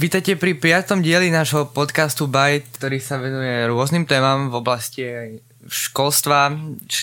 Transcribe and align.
Vítajte 0.00 0.32
pri 0.32 0.56
piatom 0.56 1.04
dieli 1.04 1.28
nášho 1.28 1.68
podcastu 1.76 2.24
Byte, 2.24 2.64
ktorý 2.72 3.04
sa 3.04 3.20
venuje 3.20 3.68
rôznym 3.68 4.08
témam 4.08 4.48
v 4.48 4.54
oblasti 4.56 5.04
školstva, 5.68 6.56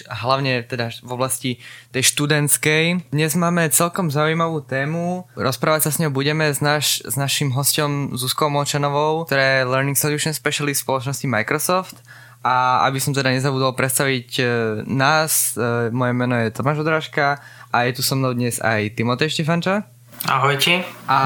hlavne 0.09 0.65
teda 0.65 0.89
v 1.05 1.11
oblasti 1.13 1.51
tej 1.93 2.09
študentskej. 2.09 3.13
Dnes 3.13 3.37
máme 3.37 3.69
celkom 3.69 4.09
zaujímavú 4.09 4.65
tému. 4.65 5.29
Rozprávať 5.37 5.85
sa 5.85 5.91
s 5.93 6.01
ňou 6.01 6.09
budeme 6.09 6.49
s, 6.49 6.57
naš, 6.57 7.05
s 7.05 7.13
našim 7.13 7.53
hostom 7.53 8.17
Zuzkou 8.17 8.49
Molčanovou, 8.49 9.29
ktorá 9.29 9.61
je 9.61 9.69
Learning 9.69 9.93
Solution 9.93 10.33
Specialist 10.33 10.81
spoločnosti 10.81 11.29
Microsoft. 11.29 12.01
A 12.41 12.81
aby 12.89 12.97
som 12.97 13.13
teda 13.13 13.29
nezabudol 13.29 13.77
predstaviť 13.77 14.29
e, 14.41 14.43
nás, 14.89 15.53
e, 15.53 15.93
moje 15.93 16.17
meno 16.17 16.33
je 16.33 16.49
Tomáš 16.49 16.81
Odrážka 16.81 17.45
a 17.69 17.77
je 17.85 17.93
tu 17.93 18.01
so 18.01 18.17
mnou 18.17 18.33
dnes 18.33 18.57
aj 18.57 18.97
Timotej 18.97 19.37
Štefanča. 19.37 19.85
Ahojte. 20.25 20.81
A 21.05 21.19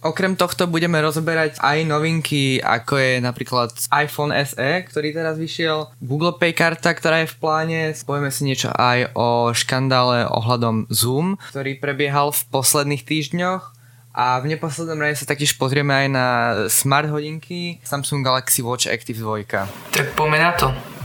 Okrem 0.00 0.32
tohto 0.32 0.64
budeme 0.64 0.96
rozoberať 0.96 1.60
aj 1.60 1.84
novinky, 1.84 2.56
ako 2.56 2.96
je 2.96 3.12
napríklad 3.20 3.68
iPhone 3.92 4.32
SE, 4.48 4.88
ktorý 4.88 5.12
teraz 5.12 5.36
vyšiel, 5.36 5.92
Google 6.00 6.40
Pay 6.40 6.56
karta, 6.56 6.96
ktorá 6.96 7.20
je 7.20 7.28
v 7.28 7.36
pláne, 7.36 7.80
povieme 8.08 8.32
si 8.32 8.48
niečo 8.48 8.72
aj 8.72 9.12
o 9.12 9.52
škandále 9.52 10.24
ohľadom 10.24 10.88
Zoom, 10.88 11.36
ktorý 11.52 11.76
prebiehal 11.76 12.32
v 12.32 12.42
posledných 12.48 13.04
týždňoch 13.04 13.76
a 14.16 14.40
v 14.40 14.56
neposlednom 14.56 14.98
rade 14.98 15.20
sa 15.20 15.28
taktiež 15.28 15.54
pozrieme 15.60 15.92
aj 15.92 16.06
na 16.08 16.26
smart 16.72 17.12
hodinky 17.12 17.78
Samsung 17.84 18.24
Galaxy 18.24 18.64
Watch 18.64 18.88
Active 18.88 19.20
2. 19.20 19.46
Tak 19.92 20.16
poďme 20.16 20.40
na 20.40 20.52
to. 20.56 20.99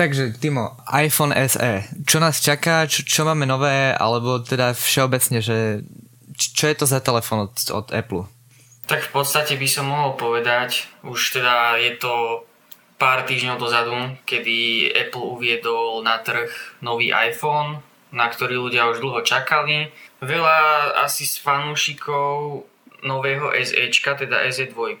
Takže, 0.00 0.40
Timo, 0.40 0.80
iPhone 0.88 1.36
SE. 1.44 1.84
Čo 2.08 2.24
nás 2.24 2.40
čaká, 2.40 2.88
čo, 2.88 3.04
čo 3.04 3.28
máme 3.28 3.44
nové, 3.44 3.92
alebo 3.92 4.40
teda 4.40 4.72
všeobecne, 4.72 5.44
že 5.44 5.84
čo 6.32 6.72
je 6.72 6.76
to 6.80 6.88
za 6.88 7.04
telefon 7.04 7.44
od, 7.44 7.52
od 7.68 7.92
Apple? 7.92 8.24
Tak 8.88 9.04
v 9.04 9.10
podstate 9.12 9.60
by 9.60 9.68
som 9.68 9.92
mohol 9.92 10.16
povedať, 10.16 10.88
už 11.04 11.36
teda 11.36 11.76
je 11.76 12.00
to 12.00 12.48
pár 12.96 13.28
týždňov 13.28 13.60
dozadu, 13.60 14.16
kedy 14.24 14.88
Apple 14.88 15.36
uviedol 15.36 16.00
na 16.00 16.16
trh 16.16 16.48
nový 16.80 17.12
iPhone, 17.12 17.84
na 18.08 18.24
ktorý 18.32 18.56
ľudia 18.56 18.88
už 18.88 19.04
dlho 19.04 19.20
čakali. 19.20 19.92
Veľa 20.24 20.96
asi 21.04 21.28
z 21.28 21.44
fanúšikov 21.44 22.64
nového 23.04 23.52
SEčka, 23.52 24.16
teda 24.16 24.48
SE2, 24.48 24.96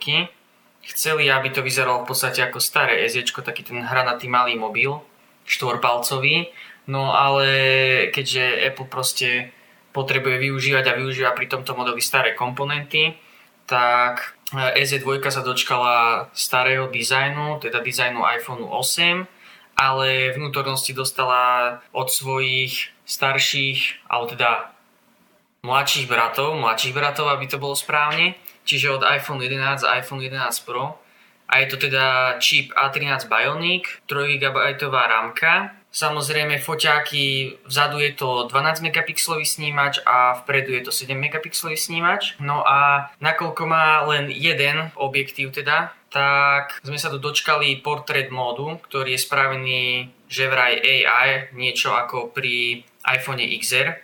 chceli, 0.84 1.28
aby 1.30 1.50
to 1.50 1.60
vyzeralo 1.60 2.04
v 2.04 2.08
podstate 2.08 2.40
ako 2.44 2.60
staré 2.60 3.04
SE, 3.08 3.20
taký 3.22 3.62
ten 3.62 3.84
hranatý 3.84 4.28
malý 4.28 4.56
mobil, 4.56 5.00
štvorpalcový, 5.44 6.50
no 6.88 7.12
ale 7.12 7.46
keďže 8.14 8.70
Apple 8.70 8.88
proste 8.88 9.50
potrebuje 9.90 10.38
využívať 10.38 10.84
a 10.86 10.98
využíva 10.98 11.34
pri 11.34 11.50
tomto 11.50 11.74
modeli 11.74 11.98
staré 11.98 12.38
komponenty, 12.38 13.18
tak 13.66 14.38
SE2 14.54 15.22
sa 15.30 15.46
dočkala 15.46 16.26
starého 16.34 16.90
dizajnu, 16.90 17.62
teda 17.62 17.82
dizajnu 17.82 18.22
iPhone 18.38 18.66
8, 18.66 19.26
ale 19.78 20.34
vnútornosti 20.34 20.90
dostala 20.90 21.78
od 21.94 22.10
svojich 22.10 22.90
starších, 23.06 24.06
alebo 24.10 24.26
teda 24.34 24.50
mladších 25.62 26.06
bratov, 26.10 26.58
mladších 26.58 26.94
bratov, 26.94 27.30
aby 27.30 27.46
to 27.46 27.62
bolo 27.62 27.78
správne, 27.78 28.34
čiže 28.70 28.94
od 28.94 29.02
iPhone 29.02 29.42
11 29.42 29.82
a 29.82 29.98
iPhone 29.98 30.22
11 30.22 30.62
Pro. 30.62 30.94
A 31.50 31.58
je 31.58 31.66
to 31.66 31.76
teda 31.82 32.38
čip 32.38 32.70
A13 32.78 33.26
Bionic, 33.26 34.06
3 34.06 34.38
GB 34.38 34.56
rámka. 34.86 35.74
Samozrejme 35.90 36.62
foťáky, 36.62 37.58
vzadu 37.66 37.98
je 37.98 38.14
to 38.14 38.46
12 38.46 38.86
megapixelový 38.86 39.42
snímač 39.42 39.98
a 40.06 40.38
vpredu 40.38 40.70
je 40.78 40.86
to 40.86 40.94
7 40.94 41.18
megapixelový 41.18 41.74
snímač. 41.74 42.38
No 42.38 42.62
a 42.62 43.10
nakoľko 43.18 43.62
má 43.66 44.06
len 44.06 44.30
jeden 44.30 44.94
objektív 44.94 45.50
teda, 45.50 45.90
tak 46.14 46.78
sme 46.86 46.94
sa 46.94 47.10
tu 47.10 47.18
dočkali 47.18 47.82
portrait 47.82 48.30
módu, 48.30 48.78
ktorý 48.86 49.18
je 49.18 49.24
spravený 49.26 49.82
že 50.30 50.46
vraj 50.46 50.78
AI, 50.78 51.50
niečo 51.58 51.90
ako 51.90 52.30
pri 52.30 52.86
iPhone 53.02 53.42
XR, 53.42 53.98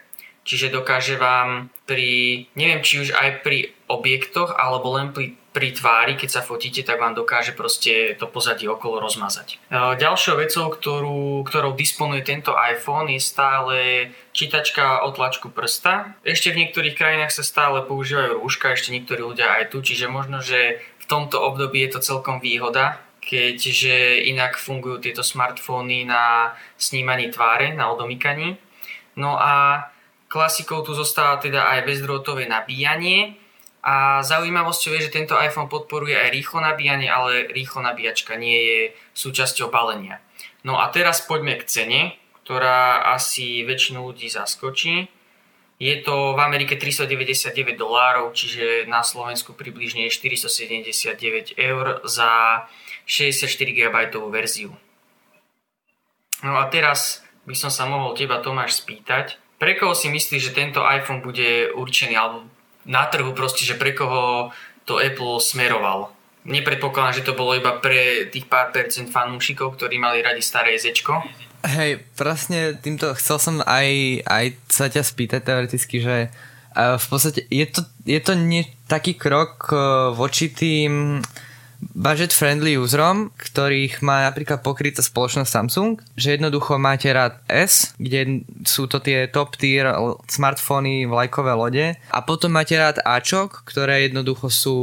čiže 0.46 0.70
dokáže 0.70 1.18
vám 1.18 1.68
pri, 1.84 2.46
neviem 2.54 2.80
či 2.80 3.02
už 3.02 3.18
aj 3.18 3.42
pri 3.42 3.74
objektoch 3.90 4.54
alebo 4.54 4.94
len 4.94 5.10
pri, 5.10 5.34
pri 5.50 5.74
tvári, 5.74 6.14
keď 6.14 6.30
sa 6.30 6.42
fotíte, 6.46 6.86
tak 6.86 7.02
vám 7.02 7.18
dokáže 7.18 7.52
proste 7.52 8.14
to 8.14 8.30
pozadie 8.30 8.70
okolo 8.70 9.02
rozmazať. 9.02 9.58
E, 9.58 9.98
ďalšou 9.98 10.38
vecou, 10.38 10.70
ktorú, 10.70 11.42
ktorou 11.42 11.74
disponuje 11.74 12.22
tento 12.22 12.54
iPhone 12.54 13.10
je 13.10 13.20
stále 13.20 13.76
čítačka 14.30 15.02
o 15.02 15.10
tlačku 15.10 15.50
prsta. 15.50 16.14
Ešte 16.22 16.54
v 16.54 16.64
niektorých 16.64 16.94
krajinách 16.94 17.34
sa 17.34 17.42
stále 17.42 17.82
používajú 17.82 18.38
rúška, 18.38 18.76
ešte 18.76 18.94
niektorí 18.94 19.26
ľudia 19.26 19.50
aj 19.58 19.74
tu, 19.74 19.82
čiže 19.82 20.06
možno, 20.06 20.44
že 20.44 20.78
v 21.02 21.04
tomto 21.10 21.42
období 21.42 21.82
je 21.86 21.98
to 21.98 22.00
celkom 22.02 22.38
výhoda, 22.38 23.02
keďže 23.22 24.22
inak 24.30 24.54
fungujú 24.54 25.02
tieto 25.02 25.26
smartfóny 25.26 26.06
na 26.06 26.54
snímaní 26.78 27.34
tváre, 27.34 27.74
na 27.74 27.90
odomykaní. 27.90 28.54
No 29.16 29.34
a 29.34 29.88
Klasikou 30.26 30.82
tu 30.82 30.92
zostáva 30.92 31.38
teda 31.38 31.70
aj 31.70 31.86
bezdrôtové 31.86 32.50
nabíjanie 32.50 33.38
a 33.86 34.26
zaujímavosťou 34.26 34.98
je, 34.98 35.06
že 35.06 35.14
tento 35.14 35.38
iPhone 35.38 35.70
podporuje 35.70 36.18
aj 36.18 36.34
rýchlo 36.34 36.58
nabíjanie, 36.58 37.06
ale 37.06 37.46
rýchlo 37.54 37.86
nabíjačka 37.86 38.34
nie 38.34 38.58
je 38.58 38.80
súčasťou 39.14 39.70
balenia. 39.70 40.18
No 40.66 40.82
a 40.82 40.90
teraz 40.90 41.22
poďme 41.22 41.54
k 41.54 41.70
cene, 41.70 42.00
ktorá 42.42 43.14
asi 43.14 43.62
väčšinu 43.62 44.02
ľudí 44.02 44.26
zaskočí. 44.26 45.06
Je 45.78 45.94
to 46.02 46.34
v 46.34 46.40
Amerike 46.42 46.74
399 46.74 47.78
dolárov, 47.78 48.34
čiže 48.34 48.90
na 48.90 49.06
Slovensku 49.06 49.54
približne 49.54 50.10
479 50.10 51.54
eur 51.54 52.02
za 52.02 52.64
64 53.06 53.46
GB 53.70 53.96
verziu. 54.34 54.74
No 56.42 56.58
a 56.58 56.66
teraz 56.66 57.22
by 57.46 57.54
som 57.54 57.70
sa 57.70 57.86
mohol 57.86 58.18
teba 58.18 58.42
Tomáš 58.42 58.82
spýtať, 58.82 59.38
pre 59.56 59.76
koho 59.76 59.96
si 59.96 60.12
myslíš, 60.12 60.52
že 60.52 60.56
tento 60.56 60.84
iPhone 60.84 61.24
bude 61.24 61.72
určený, 61.72 62.14
alebo 62.16 62.44
na 62.84 63.08
trhu 63.08 63.32
proste, 63.32 63.64
že 63.64 63.74
pre 63.80 63.96
koho 63.96 64.52
to 64.84 65.02
Apple 65.02 65.40
smeroval? 65.42 66.12
Nepredpokladám, 66.46 67.18
že 67.18 67.26
to 67.26 67.34
bolo 67.34 67.58
iba 67.58 67.74
pre 67.82 68.30
tých 68.30 68.46
pár 68.46 68.70
percent 68.70 69.10
fanúšikov, 69.10 69.74
ktorí 69.74 69.98
mali 69.98 70.22
radi 70.22 70.38
staré 70.38 70.78
Zečko. 70.78 71.26
Hej, 71.66 72.06
presne 72.14 72.78
týmto 72.78 73.10
chcel 73.18 73.42
som 73.42 73.54
aj, 73.66 74.22
aj 74.22 74.44
sa 74.70 74.86
ťa 74.86 75.02
spýtať 75.02 75.42
teoreticky, 75.42 75.98
že 75.98 76.16
uh, 76.30 76.94
v 76.94 77.06
podstate 77.10 77.42
je 77.50 77.66
to, 77.66 77.82
je 78.06 78.20
to 78.22 78.38
nie 78.38 78.62
taký 78.86 79.18
krok 79.18 79.74
uh, 79.74 80.14
voči 80.14 80.54
tým 80.54 81.18
budget-friendly 81.80 82.80
userom, 82.80 83.32
ktorých 83.36 84.00
má 84.00 84.24
napríklad 84.28 84.64
pokrytá 84.64 85.04
spoločnosť 85.04 85.50
Samsung, 85.50 86.00
že 86.16 86.36
jednoducho 86.36 86.80
máte 86.80 87.12
rád 87.12 87.40
S, 87.48 87.92
kde 88.00 88.44
sú 88.64 88.88
to 88.88 89.00
tie 89.00 89.28
top 89.28 89.56
tier 89.60 89.88
smartfóny, 90.28 91.04
vlajkové 91.04 91.52
lode. 91.52 91.86
A 92.12 92.18
potom 92.24 92.52
máte 92.52 92.76
rád 92.76 93.00
Ačok, 93.04 93.64
ktoré 93.68 94.08
jednoducho 94.08 94.48
sú 94.48 94.78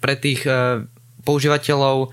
pre 0.00 0.16
tých 0.16 0.48
uh, 0.48 0.84
používateľov 1.24 2.12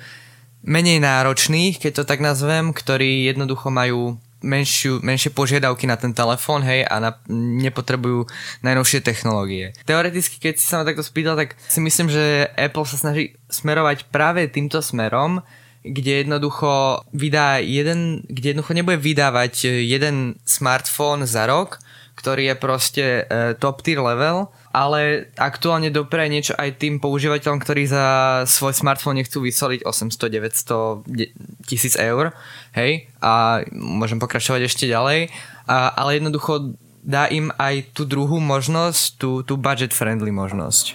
menej 0.68 1.00
náročných, 1.00 1.80
keď 1.80 2.04
to 2.04 2.04
tak 2.04 2.20
nazvem, 2.20 2.76
ktorí 2.76 3.24
jednoducho 3.32 3.72
majú 3.72 4.20
menšiu, 4.42 5.02
menšie 5.02 5.34
požiadavky 5.34 5.90
na 5.90 5.98
ten 5.98 6.14
telefón, 6.14 6.62
hej, 6.62 6.86
a 6.86 7.02
na, 7.02 7.12
nepotrebujú 7.32 8.30
najnovšie 8.62 9.02
technológie. 9.02 9.74
Teoreticky, 9.90 10.38
keď 10.38 10.54
si 10.62 10.66
sa 10.70 10.82
ma 10.82 10.88
takto 10.88 11.02
spýtal, 11.02 11.38
tak 11.38 11.58
si 11.66 11.82
myslím, 11.82 12.08
že 12.10 12.50
Apple 12.54 12.86
sa 12.86 12.98
snaží 13.02 13.34
smerovať 13.50 14.10
práve 14.14 14.46
týmto 14.50 14.82
smerom, 14.82 15.42
kde 15.88 16.28
jednoducho 16.28 17.02
vydá 17.16 17.64
jeden, 17.64 18.22
kde 18.28 18.54
jednoducho 18.54 18.74
nebude 18.76 18.98
vydávať 19.00 19.72
jeden 19.88 20.36
smartfón 20.44 21.24
za 21.24 21.48
rok, 21.48 21.80
ktorý 22.18 22.52
je 22.52 22.56
proste 22.58 23.06
uh, 23.24 23.54
top 23.56 23.86
tier 23.86 24.02
level, 24.02 24.50
ale 24.78 25.34
aktuálne 25.42 25.90
dopreje 25.90 26.30
niečo 26.30 26.54
aj 26.54 26.78
tým 26.78 27.02
používateľom, 27.02 27.58
ktorí 27.58 27.90
za 27.90 28.06
svoj 28.46 28.78
smartfón 28.78 29.18
nechcú 29.18 29.42
vysoliť 29.42 29.82
800, 29.82 31.02
900 31.02 31.66
tisíc 31.66 31.98
eur, 31.98 32.38
hej, 32.78 33.10
a 33.18 33.66
môžem 33.74 34.22
pokračovať 34.22 34.70
ešte 34.70 34.86
ďalej, 34.86 35.34
a, 35.66 35.98
ale 35.98 36.22
jednoducho 36.22 36.78
dá 37.02 37.26
im 37.26 37.50
aj 37.58 37.98
tú 37.98 38.06
druhú 38.06 38.38
možnosť, 38.38 39.18
tú, 39.18 39.42
tú 39.42 39.58
budget-friendly 39.58 40.30
možnosť. 40.30 40.94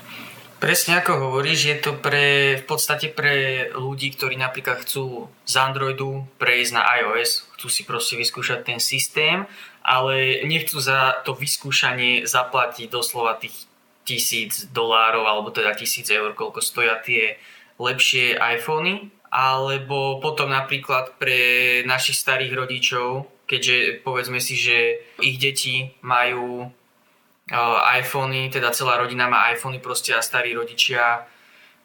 Presne 0.63 1.03
ako 1.03 1.27
hovoríš, 1.27 1.75
je 1.75 1.77
to 1.83 1.99
pre, 1.99 2.55
v 2.63 2.65
podstate 2.71 3.11
pre 3.11 3.67
ľudí, 3.75 4.15
ktorí 4.15 4.39
napríklad 4.39 4.87
chcú 4.87 5.27
z 5.43 5.55
Androidu 5.59 6.23
prejsť 6.39 6.71
na 6.79 6.87
iOS, 7.03 7.51
chcú 7.59 7.67
si 7.67 7.83
proste 7.83 8.15
vyskúšať 8.15 8.63
ten 8.63 8.79
systém, 8.79 9.43
ale 9.83 10.47
nechcú 10.47 10.79
za 10.79 11.19
to 11.27 11.35
vyskúšanie 11.35 12.31
zaplatiť 12.31 12.87
doslova 12.87 13.43
tých 13.43 13.67
tisíc 14.03 14.69
dolárov 14.71 15.25
alebo 15.25 15.49
teda 15.55 15.75
tisíc 15.75 16.11
eur, 16.11 16.35
koľko 16.35 16.61
stoja 16.61 16.99
tie 17.01 17.39
lepšie 17.79 18.39
iPhony. 18.39 19.11
Alebo 19.33 20.21
potom 20.21 20.53
napríklad 20.53 21.17
pre 21.17 21.81
našich 21.89 22.21
starých 22.21 22.53
rodičov, 22.53 23.33
keďže 23.49 24.05
povedzme 24.05 24.37
si, 24.37 24.61
že 24.61 25.01
ich 25.25 25.41
deti 25.41 25.97
majú 26.05 26.69
iPhony, 27.97 28.53
teda 28.53 28.77
celá 28.77 29.01
rodina 29.01 29.33
má 29.33 29.49
iPhony 29.57 29.81
proste 29.81 30.13
a 30.13 30.21
starí 30.21 30.53
rodičia 30.53 31.25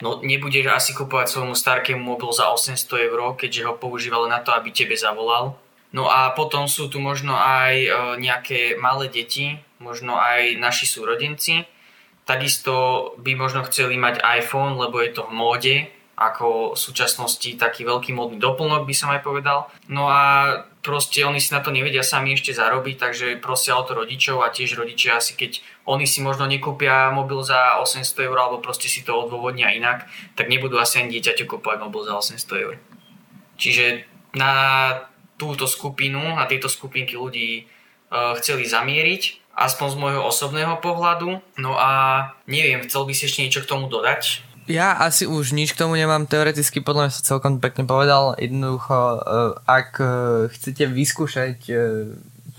no 0.02 0.22
nebudeš 0.22 0.66
asi 0.70 0.92
kupovať 0.94 1.28
svojmu 1.28 1.56
starkému 1.58 2.02
mobil 2.02 2.30
za 2.30 2.54
800 2.54 3.10
eur, 3.10 3.20
keďže 3.34 3.66
ho 3.66 3.74
používal 3.74 4.30
na 4.30 4.40
to, 4.40 4.54
aby 4.54 4.70
tebe 4.70 4.94
zavolal. 4.94 5.58
No 5.96 6.12
a 6.12 6.36
potom 6.36 6.68
sú 6.68 6.92
tu 6.92 7.00
možno 7.00 7.34
aj 7.34 7.74
e, 7.74 7.90
nejaké 8.20 8.76
malé 8.78 9.08
deti, 9.08 9.58
možno 9.80 10.20
aj 10.20 10.60
naši 10.60 10.86
súrodenci. 10.86 11.66
Takisto 12.28 13.16
by 13.24 13.40
možno 13.40 13.64
chceli 13.72 13.96
mať 13.96 14.20
iPhone, 14.20 14.76
lebo 14.76 15.00
je 15.00 15.16
to 15.16 15.24
v 15.26 15.34
móde, 15.34 15.76
ako 16.18 16.74
v 16.74 16.80
súčasnosti 16.82 17.46
taký 17.62 17.86
veľký 17.86 18.12
modný 18.12 18.42
doplnok 18.42 18.90
by 18.90 18.96
som 18.98 19.14
aj 19.14 19.22
povedal. 19.22 19.72
No 19.86 20.10
a 20.10 20.52
proste 20.82 21.22
oni 21.22 21.38
si 21.38 21.54
na 21.54 21.62
to 21.62 21.70
nevedia 21.70 22.02
sami 22.02 22.34
ešte 22.34 22.58
zarobiť, 22.58 22.96
takže 22.98 23.28
prosia 23.38 23.78
o 23.78 23.86
to 23.86 23.94
rodičov 23.94 24.42
a 24.42 24.50
tiež 24.50 24.82
rodičia 24.82 25.22
asi 25.22 25.38
keď 25.38 25.62
oni 25.86 26.10
si 26.10 26.26
možno 26.26 26.50
nekúpia 26.50 27.14
mobil 27.14 27.46
za 27.46 27.78
800 27.80 28.28
eur 28.28 28.38
alebo 28.40 28.66
proste 28.66 28.90
si 28.90 29.06
to 29.06 29.14
odôvodnia 29.14 29.72
inak, 29.72 30.10
tak 30.34 30.50
nebudú 30.50 30.82
asi 30.82 31.06
ani 31.06 31.16
dieťaťu 31.16 31.46
kúpovať 31.46 31.86
mobil 31.86 32.02
za 32.02 32.18
800 32.18 32.66
eur. 32.66 32.76
Čiže 33.62 34.10
na 34.34 34.54
túto 35.38 35.70
skupinu, 35.70 36.34
na 36.34 36.50
tieto 36.50 36.66
skupinky 36.66 37.14
ľudí 37.14 37.70
uh, 38.10 38.34
chceli 38.42 38.66
zamieriť, 38.66 39.47
aspoň 39.58 39.88
z 39.90 39.98
môjho 39.98 40.22
osobného 40.22 40.78
pohľadu. 40.78 41.42
No 41.58 41.74
a 41.74 41.92
neviem, 42.46 42.86
chcel 42.86 43.10
by 43.10 43.14
si 43.18 43.26
ešte 43.26 43.42
niečo 43.42 43.66
k 43.66 43.70
tomu 43.74 43.90
dodať? 43.90 44.46
Ja 44.68 45.00
asi 45.00 45.24
už 45.24 45.56
nič 45.56 45.74
k 45.74 45.80
tomu 45.80 45.96
nemám, 45.96 46.28
teoreticky 46.28 46.84
podľa 46.84 47.08
mňa 47.08 47.16
sa 47.16 47.28
celkom 47.36 47.64
pekne 47.64 47.88
povedal. 47.88 48.36
Jednoducho, 48.36 48.96
e, 48.96 49.20
ak 49.64 49.90
e, 49.98 50.08
chcete 50.52 50.92
vyskúšať 50.92 51.58
e, 51.72 51.76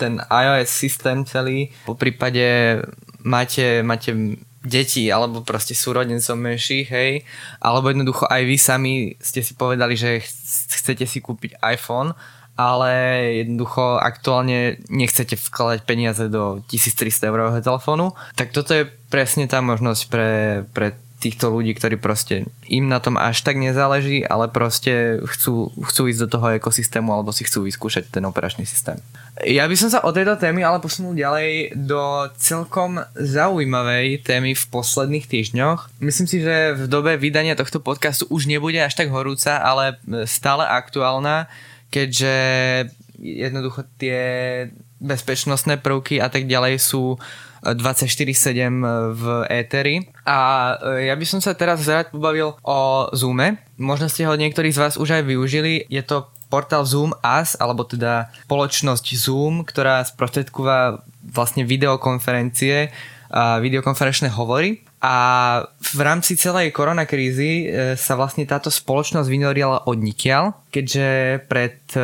ten 0.00 0.16
iOS 0.26 0.72
systém 0.72 1.28
celý, 1.28 1.68
po 1.84 1.94
prípade 2.00 2.80
máte, 3.20 3.84
máte 3.84 4.40
deti 4.64 5.12
alebo 5.12 5.44
proste 5.44 5.76
súrodencov 5.76 6.34
menších, 6.34 6.88
hej, 6.88 7.12
alebo 7.60 7.92
jednoducho 7.92 8.24
aj 8.24 8.42
vy 8.42 8.56
sami 8.56 8.92
ste 9.20 9.44
si 9.44 9.52
povedali, 9.52 9.92
že 9.92 10.24
chcete 10.80 11.04
si 11.04 11.20
kúpiť 11.20 11.60
iPhone, 11.60 12.16
ale 12.58 12.90
jednoducho 13.46 14.02
aktuálne 14.02 14.82
nechcete 14.90 15.38
vkladať 15.38 15.87
peniaze 15.87 16.26
do 16.26 16.58
1300 16.66 17.31
eurového 17.31 17.62
telefónu, 17.62 18.19
tak 18.34 18.50
toto 18.50 18.75
je 18.75 18.90
presne 19.06 19.46
tá 19.46 19.62
možnosť 19.62 20.02
pre, 20.10 20.31
pre 20.75 20.99
týchto 21.19 21.50
ľudí, 21.50 21.75
ktorí 21.75 21.99
proste 21.99 22.46
im 22.70 22.87
na 22.87 23.02
tom 23.02 23.19
až 23.19 23.43
tak 23.43 23.58
nezáleží, 23.58 24.22
ale 24.22 24.46
proste 24.46 25.19
chcú, 25.26 25.75
chcú 25.75 26.02
ísť 26.06 26.20
do 26.26 26.28
toho 26.38 26.46
ekosystému 26.62 27.10
alebo 27.10 27.34
si 27.34 27.43
chcú 27.43 27.66
vyskúšať 27.66 28.06
ten 28.14 28.22
operačný 28.22 28.62
systém. 28.62 29.02
Ja 29.43 29.66
by 29.66 29.75
som 29.75 29.90
sa 29.90 30.02
od 30.06 30.14
tejto 30.14 30.38
témy 30.38 30.62
ale 30.62 30.78
posunul 30.78 31.19
ďalej 31.19 31.75
do 31.75 32.31
celkom 32.38 33.02
zaujímavej 33.19 34.22
témy 34.22 34.54
v 34.54 34.64
posledných 34.70 35.26
týždňoch. 35.26 35.90
Myslím 35.99 36.31
si, 36.31 36.38
že 36.38 36.78
v 36.78 36.87
dobe 36.87 37.19
vydania 37.19 37.58
tohto 37.58 37.82
podcastu 37.82 38.31
už 38.31 38.46
nebude 38.46 38.78
až 38.78 38.94
tak 38.94 39.11
horúca, 39.11 39.58
ale 39.58 39.99
stále 40.26 40.66
aktuálna, 40.70 41.50
keďže 41.88 42.35
jednoducho 43.19 43.82
tie 43.99 44.20
bezpečnostné 44.99 45.79
prvky 45.82 46.23
a 46.23 46.31
tak 46.31 46.46
ďalej 46.46 46.79
sú 46.79 47.19
24-7 47.62 49.19
v 49.19 49.25
éteri. 49.50 50.06
A 50.23 50.38
e, 50.79 51.11
ja 51.11 51.14
by 51.19 51.26
som 51.26 51.40
sa 51.43 51.58
teraz 51.58 51.82
rád 51.90 52.14
pobavil 52.14 52.55
o 52.62 52.79
Zoome. 53.11 53.58
Možno 53.75 54.06
ste 54.06 54.26
ho 54.26 54.35
niektorí 54.38 54.70
z 54.70 54.79
vás 54.79 54.94
už 54.94 55.19
aj 55.19 55.23
využili. 55.26 55.82
Je 55.90 56.02
to 56.06 56.31
portál 56.49 56.87
Zoom 56.87 57.12
As, 57.20 57.58
alebo 57.58 57.82
teda 57.82 58.31
spoločnosť 58.46 59.06
Zoom, 59.19 59.67
ktorá 59.67 60.06
sprostredkúva 60.06 61.02
vlastne 61.26 61.67
videokonferencie 61.67 62.94
a 63.29 63.61
videokonferenčné 63.61 64.32
hovory. 64.32 64.88
A 64.98 65.16
v 65.78 66.00
rámci 66.02 66.34
celej 66.34 66.74
koronakrízy 66.74 67.52
e, 67.62 67.66
sa 67.94 68.18
vlastne 68.18 68.42
táto 68.42 68.66
spoločnosť 68.66 69.30
vynorila 69.30 69.86
od 69.86 69.98
nikiaľ, 70.02 70.70
keďže 70.74 71.08
pred 71.46 71.78
e, 71.94 72.02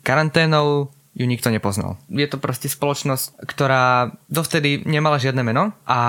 karanténou 0.00 0.88
ju 1.10 1.26
nikto 1.26 1.50
nepoznal. 1.50 1.98
Je 2.06 2.22
to 2.30 2.38
proste 2.38 2.70
spoločnosť, 2.70 3.42
ktorá 3.42 4.14
dovtedy 4.30 4.86
nemala 4.86 5.18
žiadne 5.18 5.42
meno 5.42 5.74
a 5.82 6.00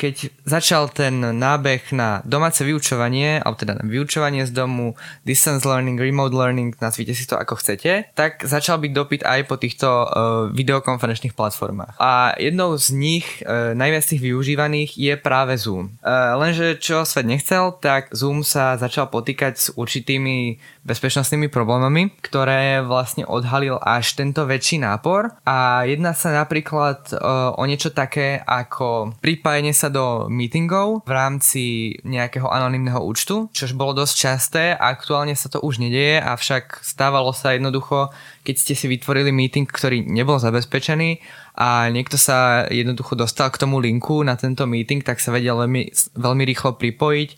keď 0.00 0.32
začal 0.48 0.88
ten 0.88 1.20
nábeh 1.20 1.92
na 1.92 2.24
domáce 2.24 2.64
vyučovanie, 2.64 3.44
alebo 3.44 3.60
teda 3.60 3.76
na 3.76 3.84
vyučovanie 3.84 4.48
z 4.48 4.52
domu, 4.56 4.96
distance 5.28 5.68
learning, 5.68 6.00
remote 6.00 6.32
learning, 6.32 6.72
nazvite 6.80 7.12
si 7.12 7.28
to 7.28 7.36
ako 7.36 7.60
chcete, 7.60 8.16
tak 8.16 8.40
začal 8.40 8.80
byť 8.80 8.92
dopyt 8.96 9.22
aj 9.28 9.40
po 9.44 9.60
týchto 9.60 9.88
uh, 9.88 10.08
videokonferenčných 10.56 11.36
platformách. 11.36 12.00
A 12.00 12.32
jednou 12.40 12.80
z 12.80 12.96
nich, 12.96 13.44
uh, 13.44 13.76
najviac 13.76 14.08
tých 14.08 14.24
využívaných, 14.24 14.96
je 14.96 15.14
práve 15.20 15.52
Zoom. 15.60 16.00
Uh, 16.00 16.32
lenže 16.40 16.80
čo 16.80 17.04
svet 17.04 17.28
nechcel, 17.28 17.76
tak 17.76 18.08
Zoom 18.16 18.40
sa 18.40 18.80
začal 18.80 19.12
potýkať 19.12 19.52
s 19.60 19.66
určitými 19.76 20.56
bezpečnostnými 20.90 21.46
problémami, 21.46 22.10
ktoré 22.18 22.82
vlastne 22.82 23.22
odhalil 23.22 23.78
až 23.78 24.18
tento 24.18 24.42
väčší 24.42 24.82
nápor. 24.82 25.30
A 25.46 25.86
jedná 25.86 26.10
sa 26.10 26.34
napríklad 26.34 27.14
uh, 27.14 27.54
o 27.54 27.62
niečo 27.62 27.94
také 27.94 28.42
ako 28.42 29.14
pripájenie 29.22 29.70
sa 29.70 29.86
do 29.86 30.26
meetingov 30.26 31.06
v 31.06 31.12
rámci 31.14 31.62
nejakého 32.02 32.50
anonymného 32.50 32.98
účtu, 32.98 33.46
čož 33.54 33.78
bolo 33.78 33.94
dosť 33.94 34.14
časté, 34.18 34.64
aktuálne 34.74 35.38
sa 35.38 35.46
to 35.46 35.62
už 35.62 35.78
nedieje, 35.78 36.18
avšak 36.18 36.82
stávalo 36.82 37.30
sa 37.30 37.54
jednoducho, 37.54 38.10
keď 38.42 38.54
ste 38.58 38.74
si 38.74 38.90
vytvorili 38.90 39.30
meeting, 39.30 39.70
ktorý 39.70 40.02
nebol 40.02 40.42
zabezpečený 40.42 41.22
a 41.60 41.92
niekto 41.92 42.16
sa 42.16 42.66
jednoducho 42.72 43.14
dostal 43.14 43.52
k 43.52 43.60
tomu 43.60 43.78
linku 43.78 44.24
na 44.24 44.34
tento 44.34 44.64
meeting, 44.64 45.04
tak 45.04 45.20
sa 45.20 45.30
vedel 45.30 45.60
veľmi, 45.60 45.92
veľmi 46.16 46.42
rýchlo 46.48 46.80
pripojiť 46.80 47.30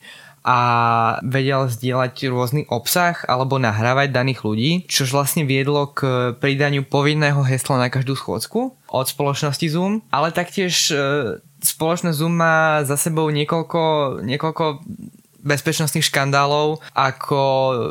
a 0.42 0.58
vedel 1.22 1.70
zdieľať 1.70 2.14
rôzny 2.28 2.62
obsah 2.66 3.14
alebo 3.30 3.62
nahrávať 3.62 4.10
daných 4.10 4.40
ľudí, 4.42 4.70
čož 4.90 5.14
vlastne 5.14 5.46
viedlo 5.46 5.94
k 5.94 6.34
pridaniu 6.38 6.82
povinného 6.82 7.46
hesla 7.46 7.78
na 7.78 7.88
každú 7.88 8.18
schôdzku 8.18 8.74
od 8.90 9.06
spoločnosti 9.06 9.66
Zoom, 9.70 10.02
ale 10.10 10.34
taktiež 10.34 10.90
e, 10.90 10.96
spoločnosť 11.62 12.18
Zoom 12.18 12.34
má 12.34 12.82
za 12.82 12.98
sebou 12.98 13.30
niekoľko, 13.30 13.82
niekoľko 14.26 14.64
bezpečnostných 15.42 16.06
škandálov, 16.06 16.78
ako 16.94 17.42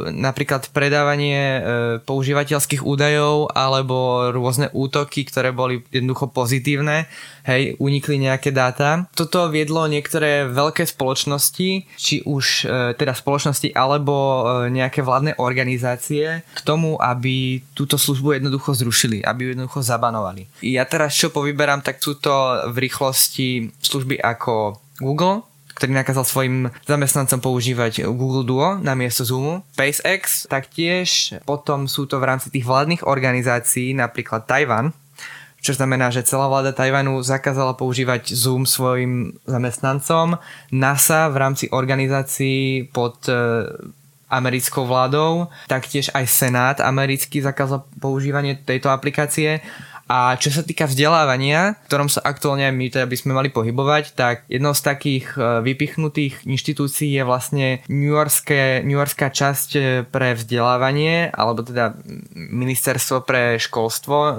napríklad 0.09 0.71
predávanie 0.71 1.39
e, 1.39 1.59
používateľských 2.01 2.81
údajov 2.81 3.51
alebo 3.51 4.31
rôzne 4.31 4.71
útoky, 4.71 5.27
ktoré 5.27 5.51
boli 5.51 5.83
jednoducho 5.91 6.31
pozitívne, 6.31 7.11
hej, 7.43 7.75
unikli 7.77 8.17
nejaké 8.23 8.55
dáta. 8.55 9.05
Toto 9.11 9.51
viedlo 9.51 9.83
niektoré 9.91 10.47
veľké 10.47 10.87
spoločnosti, 10.87 11.69
či 11.99 12.15
už 12.23 12.45
e, 12.65 12.95
teda 12.95 13.11
spoločnosti 13.11 13.75
alebo 13.75 14.15
e, 14.15 14.41
nejaké 14.71 15.03
vládne 15.03 15.35
organizácie 15.37 16.47
k 16.47 16.59
tomu, 16.63 16.95
aby 16.97 17.59
túto 17.75 17.99
službu 17.99 18.39
jednoducho 18.39 18.71
zrušili, 18.71 19.19
aby 19.21 19.39
ju 19.43 19.49
jednoducho 19.53 19.83
zabanovali. 19.83 20.47
Ja 20.63 20.87
teraz 20.87 21.13
čo 21.19 21.29
povyberám, 21.29 21.83
tak 21.83 21.99
sú 21.99 22.15
to 22.15 22.63
v 22.71 22.87
rýchlosti 22.87 23.75
služby 23.83 24.17
ako 24.23 24.79
Google, 25.01 25.50
ktorý 25.81 25.97
nakázal 25.97 26.29
svojim 26.29 26.69
zamestnancom 26.85 27.41
používať 27.41 28.05
Google 28.05 28.45
Duo 28.45 28.77
na 28.77 28.93
miesto 28.93 29.25
Zoomu. 29.25 29.65
SpaceX 29.73 30.45
taktiež, 30.45 31.33
potom 31.41 31.89
sú 31.89 32.05
to 32.05 32.21
v 32.21 32.29
rámci 32.29 32.53
tých 32.53 32.69
vládnych 32.69 33.01
organizácií, 33.01 33.97
napríklad 33.97 34.45
Tajvan, 34.45 34.93
čo 35.57 35.73
znamená, 35.73 36.13
že 36.13 36.21
celá 36.21 36.45
vláda 36.45 36.69
Tajvanu 36.69 37.17
zakázala 37.25 37.73
používať 37.73 38.29
Zoom 38.29 38.69
svojim 38.69 39.33
zamestnancom. 39.49 40.37
NASA 40.69 41.33
v 41.33 41.35
rámci 41.41 41.65
organizácií 41.73 42.85
pod 42.93 43.25
e, 43.25 43.33
americkou 44.29 44.85
vládou, 44.85 45.49
taktiež 45.65 46.13
aj 46.13 46.29
Senát 46.29 46.77
americký 46.77 47.41
zakázal 47.41 47.89
používanie 47.97 48.53
tejto 48.53 48.93
aplikácie 48.93 49.65
a 50.11 50.35
čo 50.35 50.51
sa 50.51 50.59
týka 50.59 50.91
vzdelávania, 50.91 51.79
v 51.79 51.87
ktorom 51.87 52.11
sa 52.11 52.19
aktuálne 52.19 52.67
my 52.75 52.91
teda 52.91 53.07
by 53.07 53.15
sme 53.15 53.31
mali 53.31 53.47
pohybovať, 53.47 54.11
tak 54.11 54.43
jednou 54.51 54.75
z 54.75 54.83
takých 54.83 55.39
e, 55.39 55.63
vypichnutých 55.63 56.43
inštitúcií 56.43 57.15
je 57.15 57.23
vlastne 57.23 57.79
New, 57.87 58.11
Yorkské, 58.11 58.83
New 58.83 58.99
Yorkská 58.99 59.31
časť 59.31 59.69
e, 59.71 59.81
pre 60.03 60.35
vzdelávanie, 60.35 61.31
alebo 61.31 61.63
teda 61.63 61.95
ministerstvo 62.35 63.23
pre 63.23 63.55
školstvo, 63.55 64.17
e, 64.19 64.31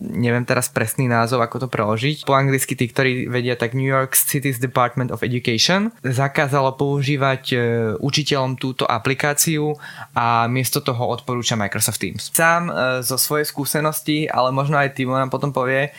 neviem 0.00 0.48
teraz 0.48 0.72
presný 0.72 1.12
názov, 1.12 1.44
ako 1.44 1.66
to 1.66 1.68
preložiť. 1.68 2.24
Po 2.24 2.32
anglicky 2.32 2.72
tí, 2.72 2.88
ktorí 2.88 3.28
vedia, 3.28 3.52
tak 3.52 3.76
New 3.76 3.84
York 3.84 4.16
City's 4.16 4.56
Department 4.56 5.12
of 5.12 5.20
Education 5.20 5.92
zakázalo 6.00 6.72
používať 6.80 7.52
učiteľom 8.00 8.56
túto 8.56 8.88
aplikáciu 8.88 9.76
a 10.16 10.48
miesto 10.48 10.80
toho 10.80 11.12
odporúča 11.12 11.58
Microsoft 11.58 12.00
Teams. 12.00 12.32
Sám 12.32 12.72
zo 13.04 13.20
svojej 13.20 13.44
skúsenosti, 13.44 14.24
ale 14.30 14.54
možno 14.54 14.80
aj 14.80 14.96
tým 14.96 15.17
nám 15.18 15.34
potom 15.34 15.50
povie, 15.50 15.90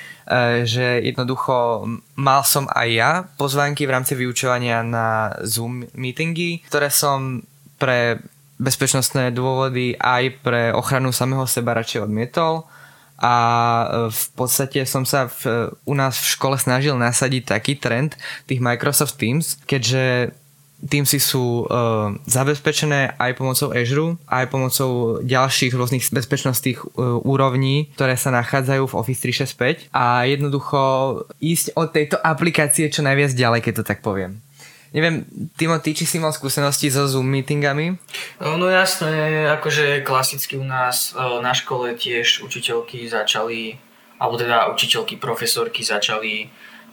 že 0.63 1.03
jednoducho 1.03 1.83
mal 2.15 2.41
som 2.47 2.65
aj 2.71 2.87
ja 2.87 3.11
pozvánky 3.35 3.83
v 3.83 3.93
rámci 3.93 4.15
vyučovania 4.15 4.79
na 4.81 5.35
Zoom 5.43 5.83
meetingy, 5.93 6.63
ktoré 6.65 6.87
som 6.87 7.43
pre 7.75 8.23
bezpečnostné 8.59 9.31
dôvody 9.31 9.95
aj 9.95 10.23
pre 10.43 10.71
ochranu 10.75 11.11
samého 11.15 11.47
seba 11.47 11.75
radšej 11.75 12.07
odmietol. 12.07 12.67
A 13.19 13.35
v 14.07 14.25
podstate 14.31 14.87
som 14.87 15.03
sa 15.03 15.27
v, 15.27 15.75
u 15.83 15.91
nás 15.91 16.15
v 16.15 16.39
škole 16.39 16.55
snažil 16.55 16.95
nasadiť 16.95 17.51
taký 17.51 17.75
trend 17.75 18.15
tých 18.47 18.63
Microsoft 18.63 19.19
Teams, 19.19 19.59
keďže 19.67 20.31
Teamsy 20.79 21.19
sú 21.19 21.67
uh, 21.67 22.15
zabezpečené 22.23 23.19
aj 23.19 23.35
pomocou 23.35 23.75
Azure, 23.75 24.15
aj 24.31 24.47
pomocou 24.47 25.19
ďalších 25.19 25.75
rôznych 25.75 26.07
bezpečnostných 26.07 26.79
uh, 26.79 27.19
úrovní, 27.19 27.91
ktoré 27.99 28.15
sa 28.15 28.31
nachádzajú 28.31 28.87
v 28.87 28.95
Office 28.95 29.19
365 29.51 29.91
a 29.91 30.23
jednoducho 30.23 30.79
ísť 31.43 31.75
od 31.75 31.91
tejto 31.91 32.15
aplikácie 32.23 32.87
čo 32.87 33.03
najviac 33.03 33.35
ďalej, 33.35 33.59
keď 33.59 33.73
to 33.81 33.83
tak 33.83 33.99
poviem. 33.99 34.39
Neviem, 34.89 35.21
Timo, 35.53 35.77
ty 35.77 35.93
či 35.93 36.09
si 36.09 36.17
mal 36.17 36.33
skúsenosti 36.33 36.89
so 36.89 37.05
Zoom 37.05 37.29
meetingami? 37.29 37.93
No 38.41 38.65
jasné, 38.65 39.45
akože 39.61 40.01
klasicky 40.01 40.57
u 40.57 40.65
nás 40.65 41.13
na 41.13 41.53
škole 41.53 41.93
tiež 41.93 42.41
učiteľky 42.41 43.05
začali, 43.05 43.77
alebo 44.17 44.41
teda 44.41 44.65
učiteľky, 44.73 45.21
profesorky 45.21 45.85
začali 45.85 46.49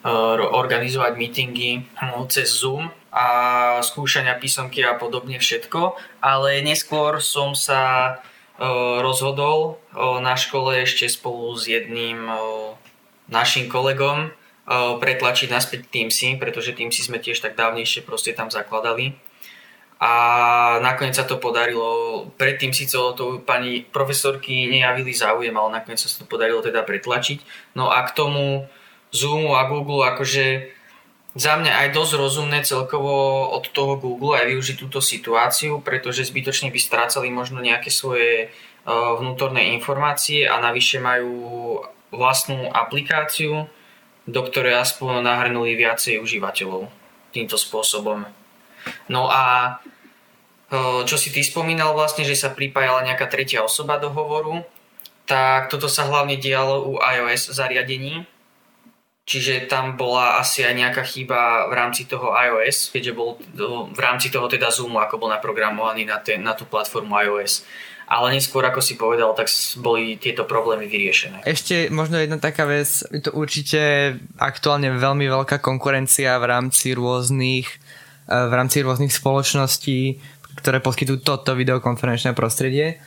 organizovať 0.07 1.19
meetingy 1.19 1.83
no, 1.99 2.31
cez 2.31 2.63
Zoom 2.63 2.87
a 3.11 3.27
skúšania 3.83 4.39
písomky 4.39 4.87
a 4.87 4.95
podobne 4.95 5.43
všetko, 5.43 5.99
ale 6.23 6.63
neskôr 6.63 7.19
som 7.19 7.59
sa 7.59 8.15
rozhodol 9.03 9.83
na 9.97 10.39
škole 10.39 10.87
ešte 10.87 11.11
spolu 11.11 11.59
s 11.59 11.67
jedným 11.67 12.31
našim 13.27 13.67
kolegom 13.67 14.31
pretlačiť 15.03 15.49
naspäť 15.51 15.91
Teamsy, 15.91 16.39
pretože 16.39 16.73
Teamsy 16.73 17.03
sme 17.03 17.19
tiež 17.19 17.43
tak 17.43 17.59
dávnejšie 17.59 18.07
proste 18.07 18.31
tam 18.31 18.47
zakladali. 18.47 19.19
A 19.97 20.13
nakoniec 20.85 21.17
sa 21.17 21.25
to 21.25 21.41
podarilo, 21.41 22.29
predtým 22.37 22.77
si 22.77 22.85
to 22.85 23.17
pani 23.49 23.81
profesorky 23.81 24.69
nejavili 24.69 25.17
záujem, 25.17 25.57
ale 25.57 25.81
nakoniec 25.81 25.97
sa 25.97 26.13
to 26.13 26.29
podarilo 26.29 26.61
teda 26.61 26.85
pretlačiť. 26.85 27.41
No 27.81 27.89
a 27.89 28.05
k 28.05 28.13
tomu 28.13 28.69
Zoomu 29.17 29.57
a 29.57 29.65
Google 29.65 30.05
akože 30.13 30.77
za 31.37 31.57
mňa 31.57 31.73
aj 31.85 31.89
dosť 31.97 32.13
rozumné 32.17 32.61
celkovo 32.65 33.49
od 33.53 33.65
toho 33.73 33.97
Google 33.97 34.37
aj 34.37 34.53
využiť 34.53 34.77
túto 34.77 35.01
situáciu, 35.01 35.81
pretože 35.81 36.29
zbytočne 36.29 36.69
by 36.73 36.81
strácali 36.81 37.29
možno 37.33 37.65
nejaké 37.65 37.89
svoje 37.89 38.53
vnútorné 38.87 39.73
informácie 39.77 40.49
a 40.49 40.61
navyše 40.61 41.01
majú 41.01 41.81
vlastnú 42.09 42.73
aplikáciu, 42.73 43.69
do 44.25 44.41
ktorej 44.47 44.81
aspoň 44.81 45.21
nahrnuli 45.27 45.77
viacej 45.77 46.23
užívateľov 46.25 46.89
týmto 47.37 47.61
spôsobom. 47.61 48.25
No 49.13 49.29
a 49.29 49.77
čo 51.05 51.15
si 51.19 51.31
ty 51.31 51.45
spomínal 51.45 51.93
vlastne, 51.93 52.25
že 52.25 52.39
sa 52.39 52.49
pripájala 52.49 53.05
nejaká 53.05 53.29
tretia 53.29 53.61
osoba 53.63 54.01
do 54.01 54.09
hovoru, 54.09 54.65
tak 55.27 55.69
toto 55.69 55.91
sa 55.91 56.07
hlavne 56.07 56.39
dialo 56.39 56.87
u 56.87 57.03
iOS 57.03 57.51
zariadení, 57.55 58.25
čiže 59.27 59.67
tam 59.67 59.99
bola 59.99 60.39
asi 60.39 60.63
aj 60.63 60.75
nejaká 60.79 61.03
chyba 61.03 61.67
v 61.67 61.75
rámci 61.75 62.07
toho 62.07 62.31
iOS, 62.31 62.95
keďže 62.95 63.13
bol 63.13 63.35
v 63.91 64.01
rámci 64.01 64.31
toho 64.31 64.47
teda 64.47 64.71
Zoomu, 64.71 65.03
ako 65.03 65.19
bol 65.19 65.29
naprogramovaný 65.35 66.07
na, 66.07 66.23
ten, 66.23 66.41
na 66.41 66.55
tú 66.55 66.63
platformu 66.65 67.11
iOS. 67.11 67.67
Ale 68.07 68.31
neskôr, 68.31 68.63
ako 68.63 68.79
si 68.79 68.95
povedal, 68.95 69.35
tak 69.35 69.51
boli 69.83 70.15
tieto 70.15 70.47
problémy 70.47 70.87
vyriešené. 70.87 71.43
Ešte 71.43 71.91
možno 71.91 72.23
jedna 72.23 72.39
taká 72.39 72.63
vec, 72.63 73.03
je 73.11 73.19
to 73.19 73.35
určite 73.35 74.15
aktuálne 74.39 74.95
veľmi 74.95 75.27
veľká 75.27 75.59
konkurencia 75.59 76.39
v 76.39 76.47
rámci 76.47 76.95
rôznych 76.95 77.67
eh, 77.67 78.47
v 78.47 78.53
rámci 78.55 78.87
rôznych 78.87 79.11
spoločností, 79.11 80.23
ktoré 80.63 80.79
poskytujú 80.79 81.27
toto 81.27 81.59
videokonferenčné 81.59 82.31
prostredie, 82.31 83.03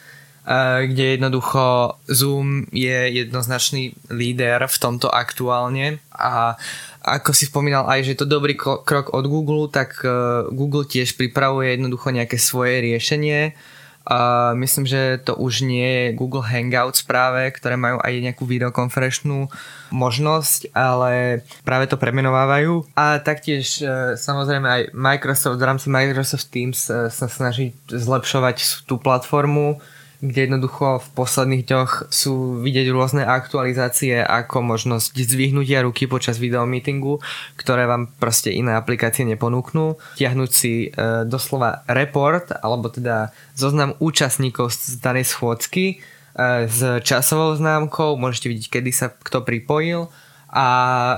kde 0.86 1.04
jednoducho 1.20 1.94
Zoom 2.10 2.66
je 2.74 3.22
jednoznačný 3.22 3.94
líder 4.10 4.66
v 4.66 4.78
tomto 4.82 5.06
aktuálne. 5.06 6.02
A 6.10 6.58
ako 7.06 7.32
si 7.38 7.46
spomínal 7.46 7.86
aj, 7.86 8.02
že 8.02 8.12
je 8.18 8.20
to 8.26 8.34
dobrý 8.34 8.58
krok 8.58 9.14
od 9.14 9.26
Google, 9.30 9.70
tak 9.70 10.02
eh, 10.02 10.10
Google 10.50 10.90
tiež 10.90 11.16
pripravuje 11.16 11.78
jednoducho 11.78 12.10
nejaké 12.10 12.42
svoje 12.42 12.82
riešenie, 12.82 13.54
a 14.10 14.52
myslím, 14.58 14.90
že 14.90 15.22
to 15.22 15.38
už 15.38 15.62
nie 15.62 15.86
je 15.86 16.18
Google 16.18 16.42
Hangouts 16.42 17.06
práve, 17.06 17.46
ktoré 17.54 17.78
majú 17.78 18.02
aj 18.02 18.10
nejakú 18.26 18.42
videokonferenčnú 18.42 19.54
možnosť, 19.94 20.74
ale 20.74 21.46
práve 21.62 21.86
to 21.86 21.94
premenovávajú. 21.94 22.90
A 22.98 23.22
taktiež 23.22 23.86
samozrejme 24.18 24.66
aj 24.66 24.84
Microsoft 24.98 25.62
v 25.62 25.68
rámci 25.70 25.94
Microsoft 25.94 26.50
Teams 26.50 26.90
sa 26.90 27.28
snaží 27.30 27.78
zlepšovať 27.86 28.90
tú 28.90 28.98
platformu, 28.98 29.78
kde 30.20 30.52
jednoducho 30.52 31.00
v 31.00 31.08
posledných 31.16 31.64
dňoch 31.64 31.92
sú 32.12 32.60
vidieť 32.60 32.88
rôzne 32.92 33.24
aktualizácie 33.24 34.20
ako 34.20 34.60
možnosť 34.60 35.16
zdvihnutia 35.16 35.88
ruky 35.88 36.12
počas 36.12 36.36
videomeetingu, 36.44 37.24
ktoré 37.56 37.88
vám 37.88 38.12
proste 38.20 38.52
iné 38.52 38.76
aplikácie 38.76 39.24
neponúknú. 39.24 39.96
Tiahnuť 40.20 40.52
si 40.52 40.92
e, 40.92 41.24
doslova 41.24 41.88
report, 41.88 42.52
alebo 42.52 42.92
teda 42.92 43.32
zoznam 43.56 43.96
účastníkov 44.04 44.76
z 44.76 45.00
danej 45.00 45.32
schôdzky 45.32 45.86
e, 45.88 46.68
s 46.68 46.80
časovou 47.08 47.56
známkou, 47.56 48.20
môžete 48.20 48.52
vidieť, 48.52 48.68
kedy 48.76 48.92
sa 48.92 49.16
kto 49.16 49.48
pripojil 49.48 50.12
a 50.50 50.68
e, 50.74 51.18